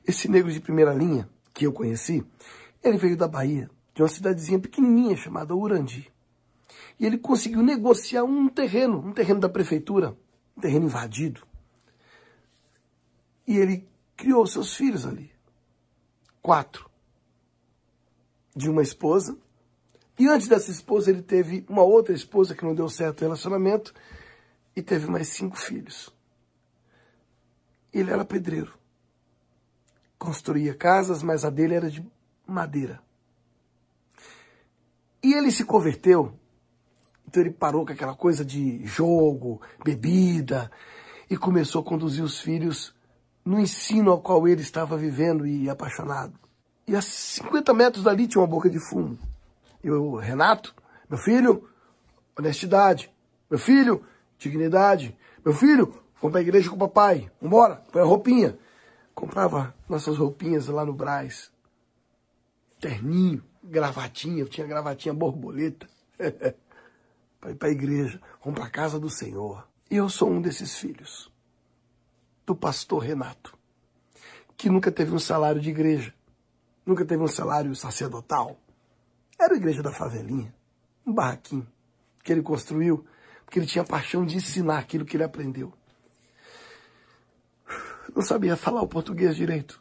Esse 0.06 0.30
negro 0.30 0.52
de 0.52 0.60
primeira 0.60 0.94
linha 0.94 1.28
que 1.52 1.66
eu 1.66 1.72
conheci, 1.72 2.24
ele 2.84 2.98
veio 2.98 3.16
da 3.16 3.26
Bahia, 3.26 3.68
de 3.92 4.02
uma 4.02 4.08
cidadezinha 4.08 4.60
pequenininha 4.60 5.16
chamada 5.16 5.56
Urandi. 5.56 6.08
E 7.00 7.04
ele 7.04 7.18
conseguiu 7.18 7.62
negociar 7.62 8.22
um 8.22 8.48
terreno, 8.48 8.98
um 8.98 9.12
terreno 9.12 9.40
da 9.40 9.48
prefeitura, 9.48 10.16
terreno 10.60 10.86
invadido. 10.86 11.46
E 13.46 13.56
ele 13.56 13.88
criou 14.16 14.46
seus 14.46 14.74
filhos 14.74 15.06
ali. 15.06 15.30
Quatro. 16.42 16.90
De 18.54 18.68
uma 18.68 18.82
esposa. 18.82 19.36
E 20.18 20.26
antes 20.26 20.48
dessa 20.48 20.70
esposa, 20.70 21.10
ele 21.10 21.22
teve 21.22 21.64
uma 21.68 21.82
outra 21.82 22.14
esposa 22.14 22.54
que 22.54 22.64
não 22.64 22.74
deu 22.74 22.88
certo 22.88 23.20
o 23.20 23.24
relacionamento. 23.24 23.94
E 24.74 24.82
teve 24.82 25.06
mais 25.06 25.28
cinco 25.28 25.56
filhos. 25.56 26.14
Ele 27.92 28.10
era 28.10 28.24
pedreiro. 28.24 28.74
Construía 30.18 30.74
casas, 30.74 31.22
mas 31.22 31.44
a 31.44 31.50
dele 31.50 31.74
era 31.74 31.90
de 31.90 32.06
madeira. 32.46 33.00
E 35.22 35.34
ele 35.34 35.50
se 35.50 35.64
converteu, 35.64 36.38
então 37.36 37.42
ele 37.42 37.50
parou 37.50 37.84
com 37.84 37.92
aquela 37.92 38.14
coisa 38.14 38.42
de 38.42 38.84
jogo, 38.86 39.60
bebida, 39.84 40.70
e 41.28 41.36
começou 41.36 41.82
a 41.82 41.84
conduzir 41.84 42.24
os 42.24 42.40
filhos 42.40 42.94
no 43.44 43.60
ensino 43.60 44.10
ao 44.10 44.22
qual 44.22 44.48
ele 44.48 44.62
estava 44.62 44.96
vivendo 44.96 45.46
e 45.46 45.68
apaixonado. 45.68 46.32
E 46.86 46.96
a 46.96 47.02
50 47.02 47.74
metros 47.74 48.04
dali 48.04 48.26
tinha 48.26 48.40
uma 48.40 48.46
boca 48.46 48.70
de 48.70 48.80
fumo. 48.80 49.18
E 49.84 49.90
o 49.90 50.16
Renato, 50.16 50.74
meu 51.10 51.18
filho, 51.18 51.68
honestidade. 52.38 53.10
Meu 53.50 53.58
filho, 53.58 54.02
dignidade. 54.38 55.16
Meu 55.44 55.52
filho, 55.52 55.92
vamos 56.20 56.32
pra 56.32 56.40
igreja 56.40 56.70
com 56.70 56.76
o 56.76 56.78
papai. 56.78 57.30
Vambora, 57.40 57.82
põe 57.92 58.00
a 58.00 58.04
roupinha. 58.06 58.58
Comprava 59.14 59.74
nossas 59.86 60.16
roupinhas 60.16 60.68
lá 60.68 60.86
no 60.86 60.94
Braz. 60.94 61.50
Terninho, 62.80 63.44
gravatinha, 63.62 64.40
eu 64.40 64.48
tinha 64.48 64.66
gravatinha 64.66 65.12
borboleta. 65.12 65.86
para 67.40 67.50
ir 67.50 67.54
para 67.56 67.68
a 67.68 67.72
igreja, 67.72 68.20
vamos 68.42 68.58
para 68.58 68.68
a 68.68 68.70
casa 68.70 68.98
do 68.98 69.10
Senhor. 69.10 69.66
E 69.90 69.96
eu 69.96 70.08
sou 70.08 70.30
um 70.30 70.40
desses 70.40 70.76
filhos, 70.76 71.30
do 72.44 72.54
pastor 72.54 73.02
Renato, 73.02 73.56
que 74.56 74.68
nunca 74.68 74.90
teve 74.90 75.12
um 75.12 75.18
salário 75.18 75.60
de 75.60 75.70
igreja, 75.70 76.14
nunca 76.84 77.04
teve 77.04 77.22
um 77.22 77.28
salário 77.28 77.74
sacerdotal. 77.74 78.58
Era 79.38 79.54
a 79.54 79.56
igreja 79.56 79.82
da 79.82 79.92
favelinha, 79.92 80.54
um 81.06 81.12
barraquinho 81.12 81.66
que 82.22 82.32
ele 82.32 82.42
construiu, 82.42 83.06
porque 83.44 83.60
ele 83.60 83.66
tinha 83.66 83.84
paixão 83.84 84.26
de 84.26 84.36
ensinar 84.36 84.78
aquilo 84.78 85.04
que 85.04 85.16
ele 85.16 85.24
aprendeu. 85.24 85.72
Não 88.14 88.22
sabia 88.22 88.56
falar 88.56 88.82
o 88.82 88.88
português 88.88 89.36
direito. 89.36 89.80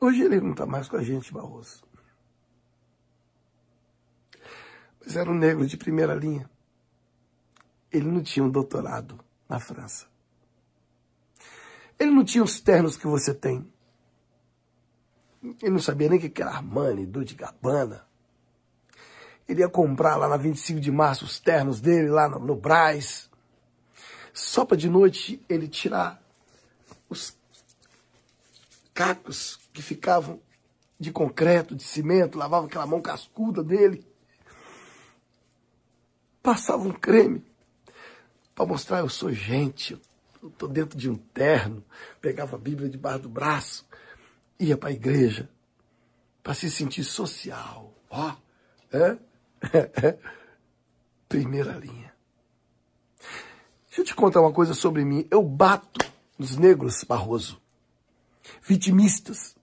Hoje 0.00 0.22
ele 0.22 0.40
não 0.40 0.52
está 0.52 0.64
mais 0.64 0.88
com 0.88 0.96
a 0.96 1.02
gente, 1.02 1.32
Barroso. 1.32 1.82
Mas 5.04 5.16
era 5.16 5.30
um 5.30 5.34
negro 5.34 5.66
de 5.66 5.76
primeira 5.76 6.14
linha. 6.14 6.48
Ele 7.90 8.06
não 8.06 8.22
tinha 8.22 8.44
um 8.44 8.50
doutorado 8.50 9.18
na 9.48 9.58
França. 9.58 10.06
Ele 11.98 12.10
não 12.10 12.24
tinha 12.24 12.42
os 12.42 12.60
ternos 12.60 12.96
que 12.96 13.06
você 13.06 13.34
tem. 13.34 13.66
Ele 15.42 15.72
não 15.72 15.80
sabia 15.80 16.08
nem 16.08 16.18
o 16.18 16.30
que 16.30 16.40
era 16.40 16.52
Armani, 16.52 17.04
Dolce 17.04 17.34
Gabbana. 17.34 18.06
Ele 19.48 19.60
ia 19.60 19.68
comprar 19.68 20.16
lá 20.16 20.28
na 20.28 20.36
25 20.36 20.80
de 20.80 20.90
março 20.90 21.24
os 21.24 21.40
ternos 21.40 21.80
dele, 21.80 22.08
lá 22.08 22.28
no, 22.28 22.38
no 22.38 22.54
Braz. 22.54 23.28
Só 24.32 24.64
para 24.64 24.76
de 24.76 24.88
noite 24.88 25.44
ele 25.48 25.68
tirar 25.68 26.22
os 27.08 27.36
cacos 28.94 29.58
que 29.72 29.82
ficavam 29.82 30.40
de 30.98 31.10
concreto, 31.10 31.74
de 31.74 31.82
cimento, 31.82 32.38
lavava 32.38 32.66
aquela 32.66 32.86
mão 32.86 33.02
cascuda 33.02 33.62
dele 33.64 34.06
passava 36.42 36.82
um 36.82 36.92
creme 36.92 37.44
para 38.54 38.66
mostrar 38.66 38.98
eu 38.98 39.08
sou 39.08 39.32
gente, 39.32 39.98
eu 40.42 40.48
estou 40.48 40.68
dentro 40.68 40.98
de 40.98 41.08
um 41.08 41.16
terno, 41.16 41.82
pegava 42.20 42.56
a 42.56 42.58
Bíblia 42.58 42.88
debaixo 42.88 43.20
do 43.20 43.28
braço, 43.28 43.86
ia 44.58 44.76
para 44.76 44.90
a 44.90 44.92
igreja 44.92 45.48
para 46.42 46.54
se 46.54 46.70
sentir 46.70 47.04
social. 47.04 47.94
Ó, 48.10 48.34
é? 48.92 49.16
Primeira 51.28 51.72
linha. 51.72 52.12
Deixa 53.86 54.00
eu 54.00 54.04
te 54.04 54.14
contar 54.14 54.40
uma 54.40 54.52
coisa 54.52 54.74
sobre 54.74 55.04
mim. 55.04 55.26
Eu 55.30 55.42
bato 55.42 56.04
nos 56.38 56.56
negros, 56.56 57.04
Barroso. 57.04 57.60
Vitimistas. 58.62 59.54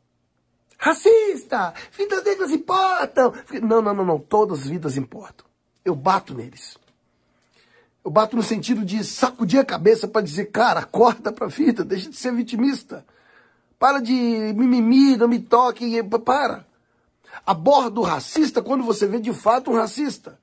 Racista! 0.78 1.74
Vidas 1.92 2.24
negras 2.24 2.52
importam! 2.52 3.34
Não, 3.62 3.82
não, 3.82 3.94
não, 3.94 4.06
não. 4.06 4.20
Todas 4.20 4.62
as 4.62 4.68
vidas 4.68 4.96
importam 4.96 5.49
eu 5.84 5.96
bato 5.96 6.34
neles. 6.34 6.78
Eu 8.04 8.12
bato 8.12 8.36
no 8.36 8.44
sentido 8.44 8.86
de 8.86 9.04
sacudir 9.04 9.60
a 9.60 9.66
cabeça 9.66 10.08
para 10.08 10.22
dizer, 10.22 10.46
cara, 10.46 10.80
acorda 10.80 11.32
pra 11.32 11.48
vida, 11.48 11.84
deixa 11.84 12.10
de 12.10 12.16
ser 12.16 12.34
vitimista. 12.34 13.06
Para 13.78 14.00
de 14.00 14.14
mimimi, 14.56 15.16
não 15.16 15.28
me 15.28 15.40
toque, 15.40 16.02
para. 16.24 16.66
Aborda 17.46 18.00
o 18.00 18.04
racista 18.04 18.62
quando 18.62 18.84
você 18.84 19.06
vê 19.08 19.20
de 19.20 19.34
fato 19.34 19.72
um 19.72 19.76
racista. 19.76 20.40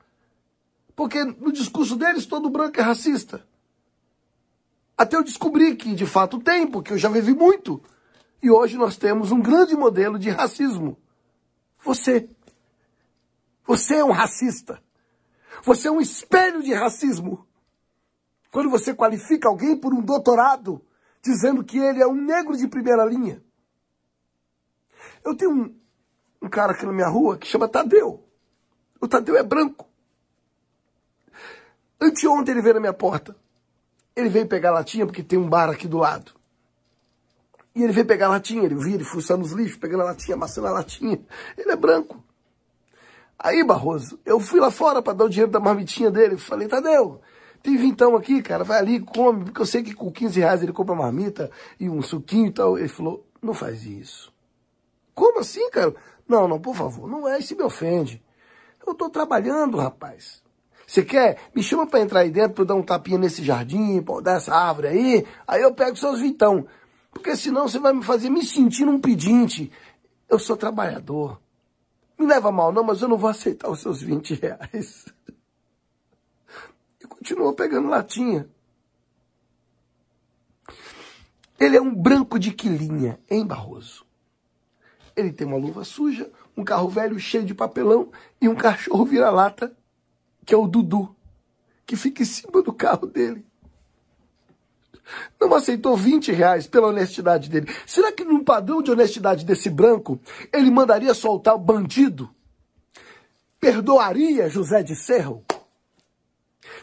Porque 0.94 1.22
no 1.24 1.52
discurso 1.52 1.96
deles 1.96 2.24
todo 2.24 2.48
branco 2.48 2.80
é 2.80 2.82
racista. 2.82 3.44
Até 4.96 5.16
eu 5.16 5.22
descobri 5.22 5.76
que 5.76 5.94
de 5.94 6.06
fato 6.06 6.40
tem, 6.40 6.66
porque 6.66 6.94
eu 6.94 6.98
já 6.98 7.08
vivi 7.08 7.34
muito. 7.34 7.82
E 8.42 8.50
hoje 8.50 8.76
nós 8.78 8.96
temos 8.96 9.30
um 9.30 9.40
grande 9.40 9.76
modelo 9.76 10.18
de 10.18 10.30
racismo. 10.30 10.96
Você. 11.84 12.28
Você 13.66 13.96
é 13.96 14.04
um 14.04 14.12
racista. 14.12 14.82
Você 15.62 15.88
é 15.88 15.90
um 15.90 16.00
espelho 16.00 16.62
de 16.62 16.72
racismo. 16.72 17.46
Quando 18.50 18.70
você 18.70 18.94
qualifica 18.94 19.48
alguém 19.48 19.76
por 19.76 19.92
um 19.92 20.00
doutorado, 20.00 20.82
dizendo 21.22 21.64
que 21.64 21.78
ele 21.78 22.02
é 22.02 22.06
um 22.06 22.14
negro 22.14 22.56
de 22.56 22.68
primeira 22.68 23.04
linha. 23.04 23.42
Eu 25.24 25.36
tenho 25.36 25.50
um, 25.50 25.80
um 26.40 26.48
cara 26.48 26.72
aqui 26.72 26.86
na 26.86 26.92
minha 26.92 27.08
rua 27.08 27.36
que 27.36 27.46
chama 27.46 27.68
Tadeu. 27.68 28.24
O 29.00 29.08
Tadeu 29.08 29.36
é 29.36 29.42
branco. 29.42 29.88
Anteontem 32.00 32.52
ele 32.52 32.62
veio 32.62 32.74
na 32.74 32.80
minha 32.80 32.92
porta. 32.92 33.36
Ele 34.14 34.28
veio 34.28 34.46
pegar 34.46 34.70
latinha, 34.70 35.04
porque 35.04 35.22
tem 35.22 35.38
um 35.38 35.48
bar 35.48 35.68
aqui 35.68 35.86
do 35.86 35.98
lado. 35.98 36.32
E 37.74 37.82
ele 37.82 37.92
veio 37.92 38.06
pegar 38.06 38.28
latinha, 38.28 38.64
ele 38.64 38.74
vira, 38.74 38.96
ele 38.96 39.04
fuçando 39.04 39.44
os 39.44 39.52
lixos, 39.52 39.76
pegando 39.76 40.02
a 40.02 40.06
latinha, 40.06 40.34
amassando 40.34 40.68
a 40.68 40.70
latinha. 40.70 41.20
Ele 41.58 41.70
é 41.70 41.76
branco. 41.76 42.24
Aí, 43.46 43.62
Barroso, 43.62 44.18
eu 44.26 44.40
fui 44.40 44.58
lá 44.58 44.72
fora 44.72 45.00
para 45.00 45.12
dar 45.12 45.26
o 45.26 45.28
dinheiro 45.28 45.52
da 45.52 45.60
marmitinha 45.60 46.10
dele. 46.10 46.36
Falei, 46.36 46.66
Tadeu, 46.66 47.20
tem 47.62 47.76
vintão 47.76 48.16
aqui, 48.16 48.42
cara, 48.42 48.64
vai 48.64 48.76
ali, 48.76 48.98
come, 48.98 49.44
porque 49.44 49.62
eu 49.62 49.66
sei 49.66 49.84
que 49.84 49.94
com 49.94 50.10
15 50.10 50.40
reais 50.40 50.62
ele 50.64 50.72
compra 50.72 50.96
marmita 50.96 51.48
e 51.78 51.88
um 51.88 52.02
suquinho 52.02 52.48
e 52.48 52.50
tal. 52.50 52.76
Ele 52.76 52.88
falou, 52.88 53.24
não 53.40 53.54
faz 53.54 53.86
isso. 53.86 54.32
Como 55.14 55.38
assim, 55.38 55.70
cara? 55.70 55.94
Não, 56.26 56.48
não, 56.48 56.58
por 56.58 56.74
favor, 56.74 57.08
não 57.08 57.28
é, 57.28 57.38
isso 57.38 57.54
me 57.56 57.62
ofende. 57.62 58.20
Eu 58.84 58.94
tô 58.94 59.08
trabalhando, 59.08 59.78
rapaz. 59.78 60.42
Você 60.84 61.04
quer? 61.04 61.38
Me 61.54 61.62
chama 61.62 61.86
para 61.86 62.00
entrar 62.00 62.20
aí 62.22 62.30
dentro 62.32 62.54
para 62.54 62.64
dar 62.64 62.74
um 62.74 62.82
tapinha 62.82 63.18
nesse 63.18 63.44
jardim, 63.44 64.02
para 64.02 64.22
dar 64.22 64.36
essa 64.38 64.56
árvore 64.56 64.88
aí. 64.88 65.26
Aí 65.46 65.62
eu 65.62 65.72
pego 65.72 65.96
seus 65.96 66.18
vintão. 66.18 66.66
Porque 67.12 67.36
senão 67.36 67.68
você 67.68 67.78
vai 67.78 67.92
me 67.92 68.02
fazer 68.02 68.28
me 68.28 68.44
sentir 68.44 68.88
um 68.88 68.98
pedinte. 68.98 69.70
Eu 70.28 70.40
sou 70.40 70.56
trabalhador. 70.56 71.45
Me 72.18 72.26
leva 72.26 72.50
mal, 72.50 72.72
não, 72.72 72.82
mas 72.82 73.02
eu 73.02 73.08
não 73.08 73.16
vou 73.16 73.28
aceitar 73.28 73.70
os 73.70 73.80
seus 73.80 74.00
20 74.00 74.34
reais. 74.34 75.06
E 77.00 77.06
continuou 77.06 77.52
pegando 77.52 77.88
latinha. 77.88 78.48
Ele 81.58 81.76
é 81.76 81.80
um 81.80 81.94
branco 81.94 82.38
de 82.38 82.52
quilinha, 82.52 83.18
hein, 83.30 83.46
Barroso? 83.46 84.04
Ele 85.14 85.32
tem 85.32 85.46
uma 85.46 85.56
luva 85.56 85.84
suja, 85.84 86.30
um 86.56 86.64
carro 86.64 86.88
velho 86.88 87.18
cheio 87.18 87.44
de 87.44 87.54
papelão 87.54 88.10
e 88.40 88.48
um 88.48 88.54
cachorro 88.54 89.04
vira-lata, 89.04 89.74
que 90.44 90.54
é 90.54 90.56
o 90.56 90.66
Dudu, 90.66 91.14
que 91.86 91.96
fica 91.96 92.22
em 92.22 92.26
cima 92.26 92.62
do 92.62 92.72
carro 92.72 93.06
dele 93.06 93.46
não 95.40 95.54
aceitou 95.54 95.96
20 95.96 96.32
reais 96.32 96.66
pela 96.66 96.88
honestidade 96.88 97.48
dele. 97.48 97.72
Será 97.86 98.12
que 98.12 98.24
num 98.24 98.42
padrão 98.42 98.82
de 98.82 98.90
honestidade 98.90 99.44
desse 99.44 99.70
branco, 99.70 100.20
ele 100.52 100.70
mandaria 100.70 101.14
soltar 101.14 101.54
o 101.54 101.58
bandido? 101.58 102.30
Perdoaria 103.60 104.48
José 104.48 104.82
de 104.82 104.94
Serro? 104.94 105.44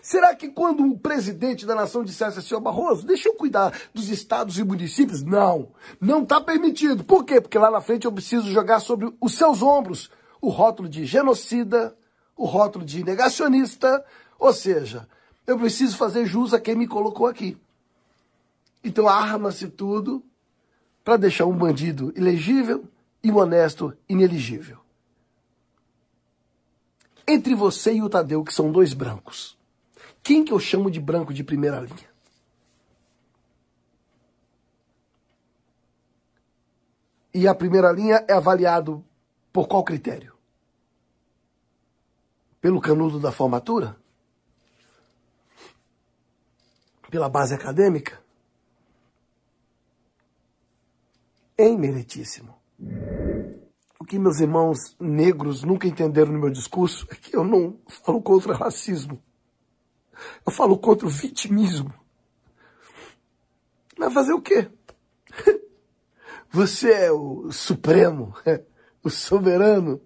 Será 0.02 0.36
que 0.36 0.50
quando 0.50 0.86
o 0.86 0.98
presidente 0.98 1.66
da 1.66 1.76
nação 1.76 2.04
dissesse 2.04 2.40
assim, 2.40 2.56
ó 2.56 2.60
Barroso, 2.60 3.06
deixa 3.06 3.30
eu 3.30 3.36
cuidar 3.36 3.74
dos 3.94 4.10
estados 4.10 4.58
e 4.58 4.64
municípios? 4.64 5.24
Não, 5.24 5.70
não 6.00 6.24
está 6.24 6.42
permitido. 6.42 7.04
Por 7.04 7.24
quê? 7.24 7.40
Porque 7.40 7.58
lá 7.58 7.70
na 7.70 7.82
frente 7.82 8.06
eu 8.06 8.12
preciso 8.12 8.50
jogar 8.52 8.80
sobre 8.80 9.14
os 9.22 9.36
seus 9.36 9.62
ombros 9.62 10.10
o 10.42 10.50
rótulo 10.50 10.90
de 10.90 11.06
genocida, 11.06 11.96
o 12.36 12.46
rótulo 12.46 12.84
de 12.84 13.02
negacionista, 13.02 14.04
ou 14.38 14.52
seja, 14.52 15.08
eu 15.48 15.58
preciso 15.58 15.96
fazer 15.96 16.26
jus 16.26 16.54
a 16.54 16.60
quem 16.60 16.76
me 16.76 16.86
colocou 16.86 17.28
aqui. 17.28 17.58
Então 18.84 19.08
arma-se 19.08 19.70
tudo 19.70 20.24
para 21.04 21.18
deixar 21.18 21.46
um 21.46 21.58
bandido 21.58 22.14
ilegível 22.16 22.86
e 23.24 23.32
um 23.32 23.38
honesto 23.38 23.96
ineligível. 24.08 24.80
Entre 27.26 27.56
você 27.56 27.94
e 27.94 28.02
o 28.02 28.10
Tadeu, 28.10 28.44
que 28.44 28.54
são 28.54 28.72
dois 28.72 28.94
brancos, 28.94 29.58
quem 30.22 30.44
que 30.44 30.52
eu 30.52 30.60
chamo 30.60 30.92
de 30.92 31.00
branco 31.00 31.34
de 31.34 31.44
primeira 31.44 31.80
linha? 31.80 32.12
E 37.34 37.48
a 37.48 37.56
primeira 37.56 37.92
linha 37.92 38.24
é 38.28 38.34
avaliado 38.34 39.04
por 39.52 39.68
qual 39.68 39.84
critério? 39.84 40.34
Pelo 42.62 42.80
canudo 42.80 43.20
da 43.20 43.32
formatura? 43.32 43.98
Pela 47.10 47.28
base 47.28 47.54
acadêmica? 47.54 48.23
Em 51.58 51.78
meritíssimo. 51.78 52.56
O 54.00 54.06
que 54.06 54.20
meus 54.20 54.40
irmãos 54.40 54.96
negros 55.00 55.64
nunca 55.64 55.88
entenderam 55.88 56.34
no 56.34 56.40
meu 56.40 56.50
discurso 56.50 57.08
é 57.10 57.16
que 57.16 57.36
eu 57.36 57.44
não 57.44 57.80
falo 57.88 58.22
contra 58.22 58.54
racismo. 58.54 59.22
Eu 60.46 60.52
falo 60.52 60.78
contra 60.78 61.08
o 61.08 61.10
vitimismo. 61.10 61.94
Mas 63.98 64.14
fazer 64.14 64.34
o 64.34 64.42
quê? 64.42 64.70
Você 66.52 66.92
é 66.92 67.12
o 67.12 67.52
supremo, 67.52 68.36
o 69.04 69.10
soberano. 69.10 70.02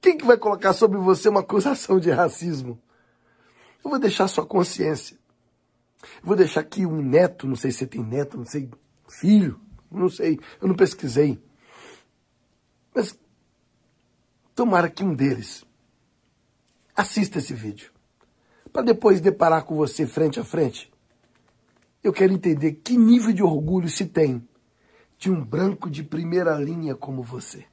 Quem 0.00 0.16
que 0.16 0.24
vai 0.24 0.36
colocar 0.36 0.72
sobre 0.72 0.98
você 0.98 1.28
uma 1.28 1.40
acusação 1.40 1.98
de 1.98 2.10
racismo? 2.10 2.80
Eu 3.84 3.90
vou 3.90 3.98
deixar 3.98 4.28
sua 4.28 4.46
consciência. 4.46 5.18
Eu 6.02 6.26
vou 6.26 6.36
deixar 6.36 6.60
aqui 6.60 6.86
um 6.86 7.02
neto, 7.02 7.46
não 7.46 7.56
sei 7.56 7.70
se 7.70 7.78
você 7.78 7.86
tem 7.86 8.04
neto, 8.04 8.36
não 8.36 8.44
sei, 8.44 8.70
filho, 9.08 9.60
não 9.90 10.08
sei, 10.08 10.38
eu 10.60 10.68
não 10.68 10.74
pesquisei. 10.74 11.42
Mas 12.94 13.18
tomara 14.54 14.88
que 14.90 15.04
um 15.04 15.14
deles 15.14 15.64
assista 16.94 17.38
esse 17.38 17.54
vídeo. 17.54 17.92
Para 18.72 18.82
depois 18.82 19.20
deparar 19.20 19.64
com 19.64 19.76
você 19.76 20.06
frente 20.06 20.40
a 20.40 20.44
frente. 20.44 20.92
Eu 22.02 22.12
quero 22.12 22.32
entender 22.32 22.72
que 22.72 22.96
nível 22.96 23.32
de 23.32 23.42
orgulho 23.42 23.88
se 23.88 24.06
tem 24.06 24.46
de 25.18 25.30
um 25.30 25.42
branco 25.42 25.90
de 25.90 26.02
primeira 26.02 26.54
linha 26.56 26.94
como 26.94 27.22
você. 27.22 27.64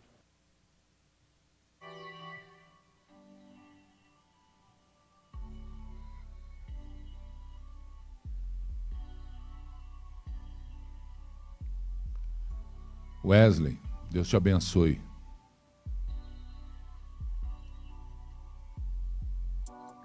Wesley, 13.33 13.79
Deus 14.11 14.27
te 14.27 14.35
abençoe. 14.35 15.01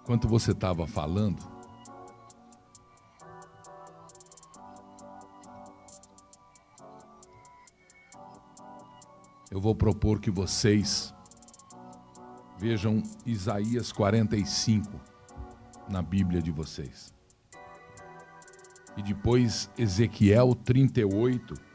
Enquanto 0.00 0.26
você 0.26 0.52
estava 0.52 0.86
falando, 0.86 1.44
eu 9.50 9.60
vou 9.60 9.74
propor 9.74 10.20
que 10.20 10.30
vocês 10.30 11.14
vejam 12.58 13.02
Isaías 13.26 13.92
45 13.92 14.98
na 15.86 16.00
Bíblia 16.00 16.40
de 16.40 16.50
vocês. 16.50 17.12
E 18.96 19.02
depois 19.02 19.70
Ezequiel 19.76 20.54
38 20.54 21.67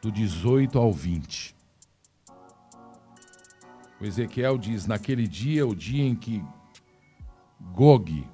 do 0.00 0.10
18 0.10 0.78
ao 0.78 0.92
20. 0.92 1.54
O 4.00 4.04
Ezequiel 4.04 4.58
diz: 4.58 4.86
Naquele 4.86 5.26
dia, 5.26 5.66
o 5.66 5.74
dia 5.74 6.04
em 6.04 6.14
que 6.14 6.44
Gog 7.72 8.26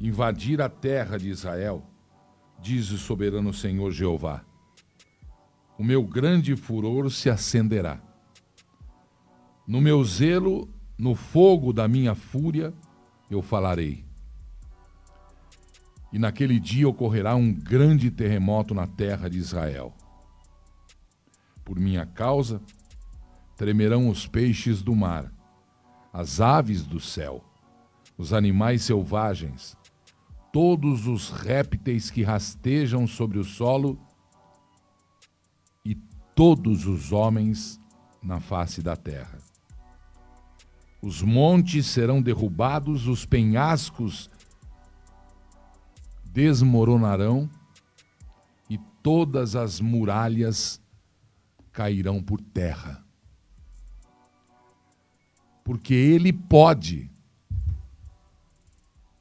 invadir 0.00 0.60
a 0.60 0.68
terra 0.68 1.16
de 1.16 1.28
Israel, 1.28 1.84
diz 2.60 2.90
o 2.90 2.98
soberano 2.98 3.52
Senhor 3.52 3.92
Jeová: 3.92 4.44
O 5.78 5.84
meu 5.84 6.02
grande 6.02 6.56
furor 6.56 7.10
se 7.10 7.30
acenderá. 7.30 8.00
No 9.66 9.80
meu 9.80 10.02
zelo, 10.04 10.68
no 10.98 11.14
fogo 11.14 11.72
da 11.72 11.86
minha 11.86 12.14
fúria, 12.14 12.74
eu 13.30 13.40
falarei. 13.40 14.04
E 16.12 16.18
naquele 16.18 16.60
dia 16.60 16.88
ocorrerá 16.88 17.34
um 17.34 17.54
grande 17.54 18.10
terremoto 18.10 18.74
na 18.74 18.86
terra 18.86 19.30
de 19.30 19.38
Israel 19.38 19.94
por 21.64 21.78
minha 21.78 22.04
causa, 22.04 22.60
tremerão 23.56 24.08
os 24.08 24.26
peixes 24.26 24.82
do 24.82 24.94
mar, 24.94 25.32
as 26.12 26.40
aves 26.40 26.84
do 26.84 26.98
céu, 26.98 27.44
os 28.18 28.32
animais 28.32 28.82
selvagens, 28.82 29.76
todos 30.52 31.06
os 31.06 31.30
répteis 31.30 32.10
que 32.10 32.22
rastejam 32.22 33.06
sobre 33.06 33.38
o 33.38 33.44
solo 33.44 33.98
e 35.84 35.94
todos 36.34 36.86
os 36.86 37.12
homens 37.12 37.80
na 38.22 38.40
face 38.40 38.82
da 38.82 38.96
terra. 38.96 39.38
Os 41.00 41.22
montes 41.22 41.86
serão 41.86 42.20
derrubados, 42.20 43.06
os 43.06 43.24
penhascos 43.24 44.28
desmoronarão 46.24 47.48
e 48.68 48.78
todas 49.02 49.54
as 49.54 49.80
muralhas 49.80 50.81
cairão 51.72 52.22
por 52.22 52.40
terra. 52.40 53.04
Porque 55.64 55.94
Ele 55.94 56.32
pode. 56.32 57.10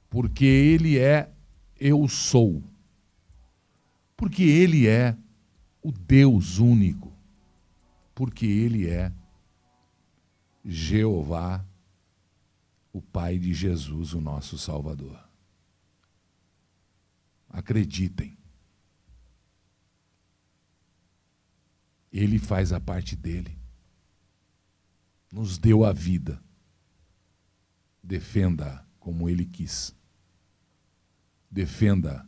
Porque 0.09 0.45
Ele 0.45 0.99
é 0.99 1.31
eu 1.79 2.07
sou. 2.07 2.61
Porque 4.15 4.43
Ele 4.43 4.87
é 4.87 5.17
o 5.81 5.91
Deus 5.91 6.59
único. 6.59 7.11
Porque 8.13 8.45
Ele 8.45 8.87
é 8.87 9.11
Jeová, 10.63 11.65
o 12.93 13.01
Pai 13.01 13.39
de 13.39 13.53
Jesus, 13.53 14.13
o 14.13 14.21
nosso 14.21 14.57
Salvador. 14.57 15.19
Acreditem. 17.49 18.40
Ele 22.11 22.37
faz 22.37 22.73
a 22.73 22.79
parte 22.79 23.15
dele. 23.15 23.57
Nos 25.31 25.57
deu 25.57 25.85
a 25.85 25.93
vida. 25.93 26.43
Defenda 28.03 28.85
como 28.99 29.29
ele 29.29 29.45
quis. 29.45 29.95
Defenda 31.49 32.27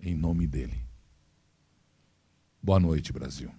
em 0.00 0.14
nome 0.14 0.46
dele. 0.46 0.84
Boa 2.62 2.80
noite, 2.80 3.12
Brasil. 3.12 3.52